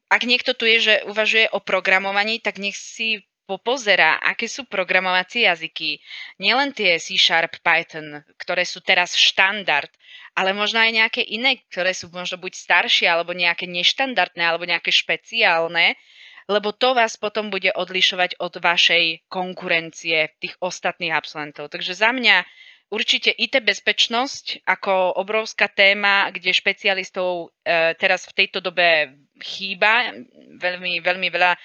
ak 0.08 0.22
niekto 0.24 0.56
tu 0.56 0.64
je, 0.64 0.78
že 0.80 0.94
uvažuje 1.04 1.52
o 1.52 1.60
programovaní, 1.60 2.40
tak 2.40 2.56
nech 2.56 2.76
si 2.76 3.24
popozerá, 3.48 4.20
aké 4.20 4.44
sú 4.44 4.68
programovacie 4.68 5.48
jazyky. 5.48 6.04
Nielen 6.36 6.76
tie 6.76 7.00
C 7.00 7.16
Sharp, 7.16 7.64
Python, 7.64 8.20
ktoré 8.36 8.68
sú 8.68 8.84
teraz 8.84 9.16
štandard, 9.16 9.88
ale 10.36 10.52
možno 10.52 10.84
aj 10.84 10.92
nejaké 10.92 11.22
iné, 11.24 11.64
ktoré 11.72 11.96
sú 11.96 12.12
možno 12.12 12.36
buď 12.36 12.52
staršie, 12.52 13.08
alebo 13.08 13.32
nejaké 13.32 13.64
neštandardné, 13.64 14.44
alebo 14.44 14.68
nejaké 14.68 14.92
špeciálne, 14.92 15.96
lebo 16.44 16.76
to 16.76 16.92
vás 16.92 17.16
potom 17.16 17.48
bude 17.48 17.72
odlišovať 17.72 18.36
od 18.36 18.60
vašej 18.60 19.28
konkurencie 19.32 20.32
tých 20.40 20.56
ostatných 20.60 21.12
absolventov. 21.12 21.72
Takže 21.72 21.96
za 21.96 22.12
mňa 22.12 22.44
určite 22.89 23.32
IT 23.32 23.61
bezpečnosť 23.61 24.64
ako 24.64 25.20
obrovská 25.20 25.68
téma, 25.68 26.32
kde 26.32 26.57
špecialistov 26.57 27.53
e, 27.64 27.93
teraz 28.01 28.24
v 28.28 28.36
tejto 28.45 28.64
dobe 28.64 29.16
chýba. 29.41 30.12
Veľmi, 30.59 30.99
veľmi 31.05 31.28
veľa 31.30 31.53
e, 31.55 31.59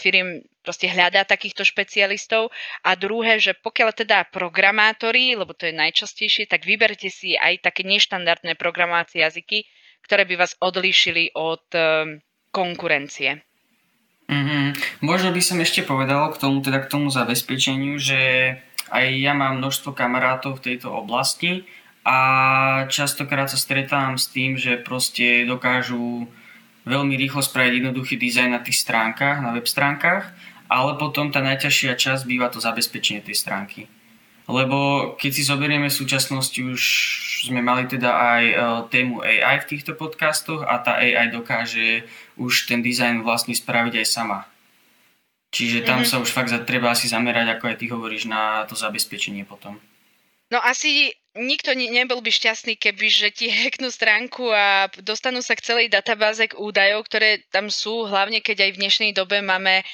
firiem 0.00 0.42
proste 0.64 0.90
hľadá 0.90 1.22
takýchto 1.28 1.62
špecialistov. 1.62 2.50
A 2.82 2.98
druhé, 2.98 3.38
že 3.38 3.54
pokiaľ 3.54 3.90
teda 3.94 4.26
programátori, 4.32 5.36
lebo 5.36 5.54
to 5.54 5.68
je 5.70 5.74
najčastejšie, 5.76 6.48
tak 6.50 6.66
vyberte 6.66 7.12
si 7.12 7.38
aj 7.38 7.62
také 7.62 7.86
neštandardné 7.86 8.58
programovacie 8.58 9.22
jazyky, 9.22 9.68
ktoré 10.02 10.26
by 10.26 10.34
vás 10.40 10.58
odlíšili 10.58 11.36
od 11.36 11.64
e, 11.76 11.80
konkurencie. 12.50 13.44
Mm-hmm. 14.26 14.66
Možno 15.06 15.30
by 15.30 15.38
som 15.38 15.62
ešte 15.62 15.86
povedal 15.86 16.34
k 16.34 16.40
tomu, 16.42 16.58
teda 16.58 16.82
k 16.82 16.90
tomu 16.90 17.14
zabezpečeniu, 17.14 17.94
že 17.94 18.18
aj 18.90 19.06
ja 19.18 19.32
mám 19.34 19.58
množstvo 19.58 19.92
kamarátov 19.92 20.58
v 20.58 20.72
tejto 20.72 20.92
oblasti 20.92 21.66
a 22.06 22.18
častokrát 22.86 23.50
sa 23.50 23.58
stretávam 23.58 24.14
s 24.14 24.30
tým, 24.30 24.54
že 24.54 24.78
proste 24.78 25.42
dokážu 25.42 26.30
veľmi 26.86 27.18
rýchlo 27.18 27.42
spraviť 27.42 27.82
jednoduchý 27.82 28.14
dizajn 28.14 28.50
na 28.54 28.62
tých 28.62 28.78
stránkach, 28.78 29.42
na 29.42 29.50
web 29.50 29.66
stránkach, 29.66 30.30
ale 30.70 30.94
potom 30.98 31.34
tá 31.34 31.42
najťažšia 31.42 31.98
časť 31.98 32.22
býva 32.26 32.46
to 32.46 32.62
zabezpečenie 32.62 33.26
tej 33.26 33.36
stránky. 33.38 33.90
Lebo 34.46 35.10
keď 35.18 35.30
si 35.34 35.42
zoberieme 35.42 35.90
v 35.90 35.98
súčasnosti, 35.98 36.54
už 36.62 36.82
sme 37.50 37.58
mali 37.58 37.90
teda 37.90 38.10
aj 38.14 38.44
e, 38.46 38.54
tému 38.94 39.26
AI 39.26 39.58
v 39.66 39.68
týchto 39.74 39.98
podcastoch 39.98 40.62
a 40.62 40.78
tá 40.78 41.02
AI 41.02 41.34
dokáže 41.34 42.06
už 42.38 42.70
ten 42.70 42.78
dizajn 42.78 43.26
vlastne 43.26 43.58
spraviť 43.58 44.02
aj 44.02 44.06
sama. 44.06 44.46
Čiže 45.50 45.86
tam 45.86 46.02
mm-hmm. 46.02 46.10
sa 46.10 46.22
už 46.22 46.30
fakt 46.30 46.52
treba 46.66 46.92
asi 46.92 47.06
zamerať, 47.06 47.56
ako 47.56 47.64
aj 47.70 47.76
ty 47.78 47.86
hovoríš, 47.88 48.28
na 48.28 48.66
to 48.66 48.74
zabezpečenie 48.74 49.46
potom. 49.46 49.78
No 50.50 50.62
asi 50.62 51.10
nikto 51.36 51.76
ne, 51.76 51.92
nebol 51.92 52.24
by 52.24 52.32
šťastný, 52.32 52.80
keby 52.80 53.06
že 53.12 53.28
ti 53.30 53.46
hacknú 53.52 53.92
stránku 53.92 54.48
a 54.50 54.88
dostanú 55.04 55.44
sa 55.44 55.52
k 55.54 55.64
celej 55.64 55.86
databáze 55.92 56.48
k 56.48 56.58
údajov, 56.58 57.04
ktoré 57.06 57.44
tam 57.52 57.68
sú, 57.68 58.08
hlavne 58.08 58.40
keď 58.40 58.66
aj 58.66 58.70
v 58.74 58.80
dnešnej 58.80 59.10
dobe 59.12 59.44
máme 59.44 59.80
e, 59.80 59.84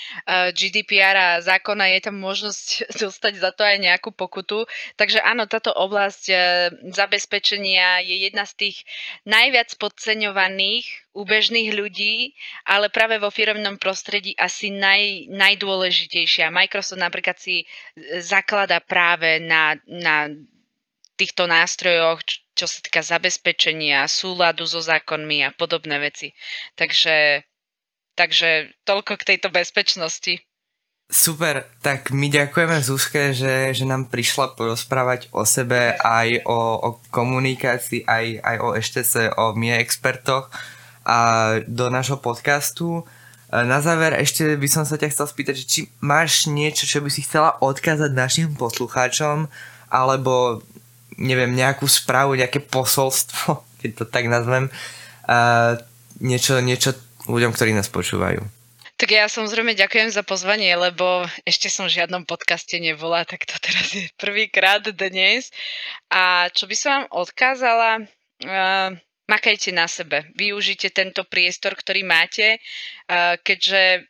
GDPR 0.54 1.16
a 1.18 1.28
zákon 1.42 1.78
a 1.82 1.90
je 1.90 2.00
tam 2.00 2.16
možnosť 2.16 2.66
dostať 3.02 3.42
za 3.42 3.50
to 3.50 3.66
aj 3.66 3.76
nejakú 3.82 4.14
pokutu. 4.14 4.64
Takže 4.94 5.18
áno, 5.22 5.50
táto 5.50 5.74
oblasť 5.74 6.24
uh, 6.30 6.38
zabezpečenia 6.94 8.04
je 8.04 8.30
jedna 8.30 8.46
z 8.46 8.54
tých 8.68 8.76
najviac 9.26 9.74
podceňovaných 9.76 10.86
u 11.12 11.22
bežných 11.28 11.76
ľudí, 11.76 12.32
ale 12.64 12.88
práve 12.88 13.20
vo 13.20 13.28
firmnom 13.28 13.76
prostredí 13.76 14.32
asi 14.38 14.72
naj, 14.72 15.28
najdôležitejšia. 15.28 16.48
Microsoft 16.54 17.00
napríklad 17.00 17.36
si 17.36 17.62
e, 17.62 17.64
zaklada 18.24 18.80
práve 18.80 19.42
na, 19.42 19.76
na 19.84 20.32
týchto 21.22 21.46
nástrojoch, 21.46 22.18
čo 22.58 22.66
sa 22.66 22.82
týka 22.82 23.06
zabezpečenia, 23.06 24.10
súladu 24.10 24.66
so 24.66 24.82
zákonmi 24.82 25.46
a 25.46 25.54
podobné 25.54 26.02
veci. 26.02 26.34
Takže, 26.74 27.46
takže 28.18 28.74
toľko 28.82 29.22
k 29.22 29.26
tejto 29.34 29.54
bezpečnosti. 29.54 30.42
Super, 31.12 31.68
tak 31.84 32.08
my 32.10 32.26
ďakujeme 32.32 32.80
Zuzke, 32.80 33.36
že, 33.36 33.76
že 33.76 33.84
nám 33.84 34.08
prišla 34.08 34.56
porozprávať 34.56 35.28
o 35.30 35.44
sebe, 35.44 35.92
aj 35.94 36.42
o, 36.48 36.58
o 36.82 36.88
komunikácii, 37.12 38.08
aj, 38.08 38.40
aj 38.40 38.56
o 38.64 38.68
EŠTC, 38.72 39.14
o 39.36 39.52
MIE 39.52 39.76
expertoch 39.76 40.48
a 41.04 41.60
do 41.68 41.92
nášho 41.92 42.16
podcastu. 42.16 43.04
Na 43.52 43.84
záver 43.84 44.16
ešte 44.16 44.56
by 44.56 44.68
som 44.72 44.88
sa 44.88 44.96
ťa 44.96 45.12
chcel 45.12 45.28
spýtať, 45.28 45.56
či 45.68 45.92
máš 46.00 46.48
niečo, 46.48 46.88
čo 46.88 47.04
by 47.04 47.12
si 47.12 47.20
chcela 47.20 47.60
odkázať 47.60 48.10
našim 48.16 48.48
poslucháčom, 48.56 49.52
alebo 49.92 50.64
neviem, 51.18 51.52
nejakú 51.52 51.84
správu, 51.88 52.38
nejaké 52.38 52.62
posolstvo, 52.62 53.64
keď 53.80 53.90
to 54.02 54.04
tak 54.08 54.28
nazvem, 54.28 54.68
uh, 55.28 55.76
niečo, 56.22 56.60
niečo 56.62 56.94
ľuďom, 57.26 57.52
ktorí 57.54 57.74
nás 57.74 57.90
počúvajú. 57.90 58.42
Tak 59.02 59.10
ja 59.10 59.26
samozrejme 59.26 59.74
ďakujem 59.74 60.14
za 60.14 60.22
pozvanie, 60.22 60.70
lebo 60.78 61.26
ešte 61.42 61.66
som 61.66 61.90
v 61.90 61.98
žiadnom 61.98 62.22
podcaste 62.22 62.78
nebola, 62.78 63.26
tak 63.26 63.50
to 63.50 63.58
teraz 63.58 63.90
je 63.90 64.06
prvýkrát 64.14 64.78
dnes. 64.94 65.50
A 66.06 66.46
čo 66.54 66.70
by 66.70 66.76
som 66.78 66.90
vám 66.94 67.06
odkázala, 67.10 67.90
uh, 67.98 68.94
makajte 69.26 69.74
na 69.74 69.90
sebe, 69.90 70.30
využite 70.38 70.94
tento 70.94 71.26
priestor, 71.26 71.74
ktorý 71.74 72.06
máte, 72.06 72.62
uh, 73.10 73.34
keďže 73.42 74.06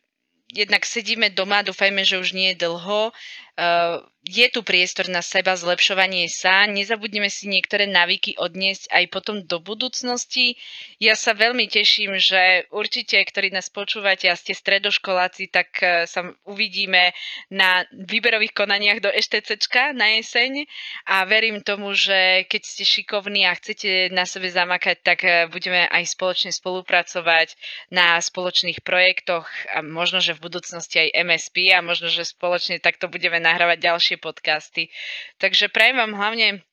jednak 0.53 0.85
sedíme 0.85 1.33
doma, 1.33 1.65
dúfajme, 1.65 2.05
že 2.05 2.21
už 2.21 2.37
nie 2.37 2.53
je 2.53 2.69
dlho, 2.69 3.09
uh, 3.09 4.05
je 4.23 4.47
tu 4.55 4.62
priestor 4.62 5.11
na 5.11 5.18
seba 5.18 5.59
zlepšovanie 5.59 6.31
sa. 6.31 6.62
Nezabudneme 6.70 7.27
si 7.27 7.51
niektoré 7.51 7.91
návyky 7.91 8.39
odniesť 8.39 8.87
aj 8.95 9.05
potom 9.11 9.43
do 9.43 9.59
budúcnosti. 9.59 10.55
Ja 11.03 11.18
sa 11.18 11.35
veľmi 11.35 11.66
teším, 11.66 12.14
že 12.23 12.70
určite, 12.70 13.18
ktorí 13.18 13.51
nás 13.51 13.66
počúvate 13.66 14.31
a 14.31 14.39
ste 14.39 14.55
stredoškoláci, 14.55 15.51
tak 15.51 15.75
uh, 15.83 16.07
sa 16.07 16.31
uvidíme 16.47 17.11
na 17.51 17.83
výberových 17.91 18.55
konaniach 18.55 19.03
do 19.03 19.11
EŠTCčka 19.11 19.91
na 19.91 20.14
jeseň 20.23 20.70
a 21.11 21.27
verím 21.27 21.59
tomu, 21.59 21.91
že 21.91 22.47
keď 22.47 22.62
ste 22.62 22.87
šikovní 22.87 23.43
a 23.51 23.59
chcete 23.59 24.14
na 24.14 24.23
sebe 24.23 24.47
zamakať, 24.47 24.97
tak 25.03 25.18
uh, 25.27 25.51
budeme 25.51 25.91
aj 25.91 26.07
spoločne 26.07 26.55
spolupracovať 26.55 27.59
na 27.91 28.23
spoločných 28.23 28.87
projektoch 28.87 29.51
a 29.75 29.83
možno, 29.83 30.23
že 30.23 30.39
v 30.39 30.47
budúcnosti 30.47 31.11
aj 31.11 31.27
MSP 31.27 31.75
a 31.75 31.83
možno, 31.83 32.07
že 32.07 32.23
spoločne 32.23 32.79
takto 32.79 33.11
budeme 33.11 33.43
nahrávať 33.43 33.83
ďalšie 33.83 34.12
podcasty. 34.19 34.91
Takže 35.39 35.69
prajem 35.69 36.01
vám 36.01 36.13
hlavne 36.17 36.65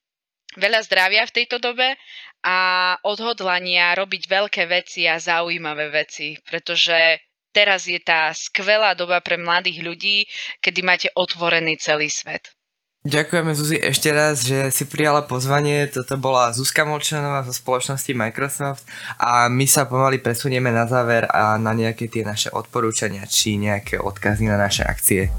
veľa 0.57 0.81
zdravia 0.87 1.23
v 1.29 1.35
tejto 1.43 1.61
dobe 1.61 1.93
a 2.41 2.57
odhodlania 3.05 3.93
robiť 3.99 4.23
veľké 4.25 4.63
veci 4.65 5.05
a 5.05 5.19
zaujímavé 5.19 5.91
veci, 5.91 6.39
pretože 6.47 7.19
teraz 7.51 7.85
je 7.85 7.99
tá 7.99 8.31
skvelá 8.31 8.95
doba 8.95 9.19
pre 9.19 9.35
mladých 9.35 9.83
ľudí, 9.83 10.17
kedy 10.63 10.79
máte 10.81 11.07
otvorený 11.13 11.77
celý 11.77 12.07
svet. 12.07 12.55
Ďakujeme 12.99 13.55
Zuzi 13.55 13.79
ešte 13.79 14.11
raz, 14.11 14.43
že 14.43 14.75
si 14.75 14.83
prijala 14.83 15.23
pozvanie. 15.23 15.87
Toto 15.87 16.19
bola 16.19 16.51
Zuzka 16.51 16.83
Molčanová 16.83 17.47
zo 17.47 17.55
spoločnosti 17.55 18.11
Microsoft 18.11 18.83
a 19.15 19.47
my 19.47 19.63
sa 19.63 19.87
pomaly 19.87 20.19
presunieme 20.19 20.67
na 20.67 20.83
záver 20.83 21.23
a 21.31 21.55
na 21.55 21.71
nejaké 21.71 22.11
tie 22.11 22.27
naše 22.27 22.51
odporúčania 22.51 23.23
či 23.23 23.55
nejaké 23.55 24.03
odkazy 24.03 24.51
na 24.51 24.59
naše 24.59 24.83
akcie. 24.83 25.31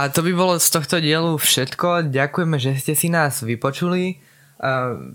A 0.00 0.08
to 0.08 0.24
by 0.24 0.32
bolo 0.32 0.56
z 0.56 0.72
tohto 0.72 0.96
dielu 0.96 1.36
všetko. 1.36 2.08
Ďakujeme, 2.08 2.56
že 2.56 2.72
ste 2.80 2.96
si 2.96 3.12
nás 3.12 3.44
vypočuli. 3.44 4.16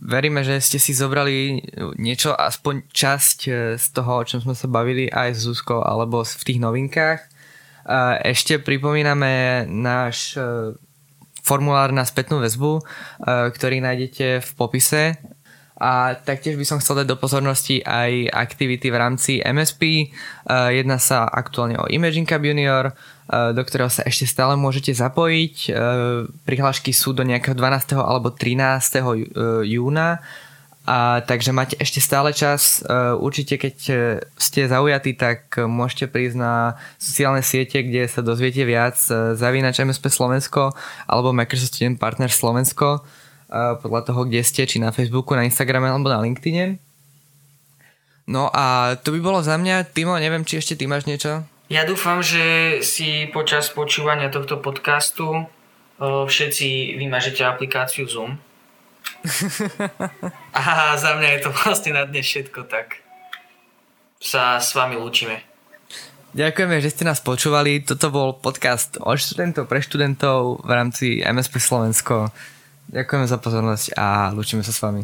Veríme, 0.05 0.45
že 0.45 0.61
ste 0.61 0.77
si 0.77 0.93
zobrali 0.93 1.57
niečo, 1.97 2.38
aspoň 2.38 2.93
časť 2.93 3.38
e, 3.45 3.51
z 3.81 3.86
toho, 3.93 4.21
o 4.21 4.25
čom 4.25 4.45
sme 4.45 4.53
sa 4.53 4.69
bavili 4.69 5.09
aj 5.09 5.33
s 5.33 5.49
Zuzkou 5.49 5.81
alebo 5.81 6.21
v 6.21 6.43
tých 6.45 6.61
novinkách. 6.61 7.19
Ešte 8.25 8.61
pripomíname 8.61 9.65
náš 9.69 10.38
uh, 10.38 10.73
formulár 11.45 11.93
na 11.93 12.01
spätnú 12.01 12.41
väzbu, 12.41 12.81
ktorý 13.25 13.77
nájdete 13.86 14.41
v 14.41 14.49
popise 14.57 15.21
a 15.76 16.15
taktiež 16.15 16.55
by 16.55 16.63
som 16.63 16.80
chcel 16.80 17.03
dať 17.03 17.07
do 17.11 17.19
pozornosti 17.19 17.84
aj 17.84 18.32
aktivity 18.32 18.88
v 18.88 18.99
rámci 18.99 19.32
MSP. 19.43 20.07
Jedná 20.47 20.95
sa 21.03 21.28
aktuálne 21.28 21.76
o 21.76 21.91
Imaging 21.91 22.23
Cup 22.23 22.47
Junior, 22.47 22.95
Eh, 23.26 23.57
do 23.57 23.65
ktorého 23.65 23.89
sa 23.89 24.05
ešte 24.05 24.30
stále 24.30 24.53
môžete 24.53 24.93
zapojiť. 24.93 25.55
Eh, 25.73 26.30
prihlášky 26.45 26.93
sú 26.93 27.09
do 27.09 27.26
nejakého 27.26 27.57
12. 27.57 27.97
alebo 27.97 28.30
13. 28.30 29.01
Eh, 29.01 29.65
júna. 29.65 30.21
A 30.86 31.26
takže 31.26 31.49
máte 31.49 31.73
ešte 31.82 31.97
stále 31.97 32.30
čas. 32.30 32.86
Určite 33.17 33.57
keď 33.57 33.76
ste 34.38 34.69
zaujatí, 34.69 35.17
tak 35.17 35.57
môžete 35.57 36.05
prísť 36.05 36.38
na 36.38 36.78
sociálne 37.01 37.41
siete, 37.41 37.82
kde 37.82 38.05
sa 38.05 38.21
dozviete 38.21 38.61
viac. 38.69 38.93
Zavínač 39.34 39.82
MSP 39.82 40.13
Slovensko 40.13 40.78
alebo 41.09 41.34
Microsoft 41.34 41.73
Student 41.73 41.97
Partner 41.97 42.30
Slovensko 42.30 43.01
podľa 43.80 44.01
toho, 44.12 44.28
kde 44.28 44.41
ste, 44.43 44.68
či 44.68 44.78
na 44.82 44.91
Facebooku, 44.91 45.36
na 45.36 45.47
Instagrame 45.47 45.88
alebo 45.88 46.12
na 46.12 46.22
LinkedIn. 46.22 46.78
No 48.26 48.49
a 48.49 48.97
to 48.99 49.14
by 49.14 49.20
bolo 49.22 49.39
za 49.45 49.56
mňa. 49.56 49.93
Timo, 49.93 50.18
neviem, 50.18 50.43
či 50.43 50.58
ešte 50.58 50.74
ty 50.76 50.89
máš 50.89 51.06
niečo? 51.06 51.45
Ja 51.70 51.86
dúfam, 51.86 52.22
že 52.22 52.80
si 52.86 53.30
počas 53.34 53.74
počúvania 53.74 54.30
tohto 54.30 54.62
podcastu 54.62 55.49
všetci 56.01 56.99
vymažete 56.99 57.47
aplikáciu 57.47 58.08
Zoom. 58.08 58.38
A 60.56 60.93
za 60.97 61.16
mňa 61.16 61.30
je 61.38 61.39
to 61.41 61.49
vlastne 61.56 61.95
na 61.95 62.03
dnes 62.06 62.26
všetko, 62.28 62.68
tak 62.68 62.99
sa 64.20 64.60
s 64.60 64.76
vami 64.76 64.99
lúčime. 64.99 65.43
Ďakujeme, 66.36 66.84
že 66.84 66.91
ste 66.91 67.08
nás 67.08 67.24
počúvali. 67.24 67.80
Toto 67.80 68.12
bol 68.12 68.36
podcast 68.36 68.99
od 68.99 69.16
študentov 69.16 69.72
pre 69.72 69.80
študentov 69.80 70.68
v 70.68 70.72
rámci 70.76 71.24
MSP 71.24 71.64
Slovensko. 71.64 72.28
Ďakujeme 72.89 73.25
za 73.25 73.38
pozornosť 73.41 73.86
a 73.97 74.29
lúčime 74.29 74.61
sa 74.61 74.69
s 74.69 74.81
vami. 74.81 75.01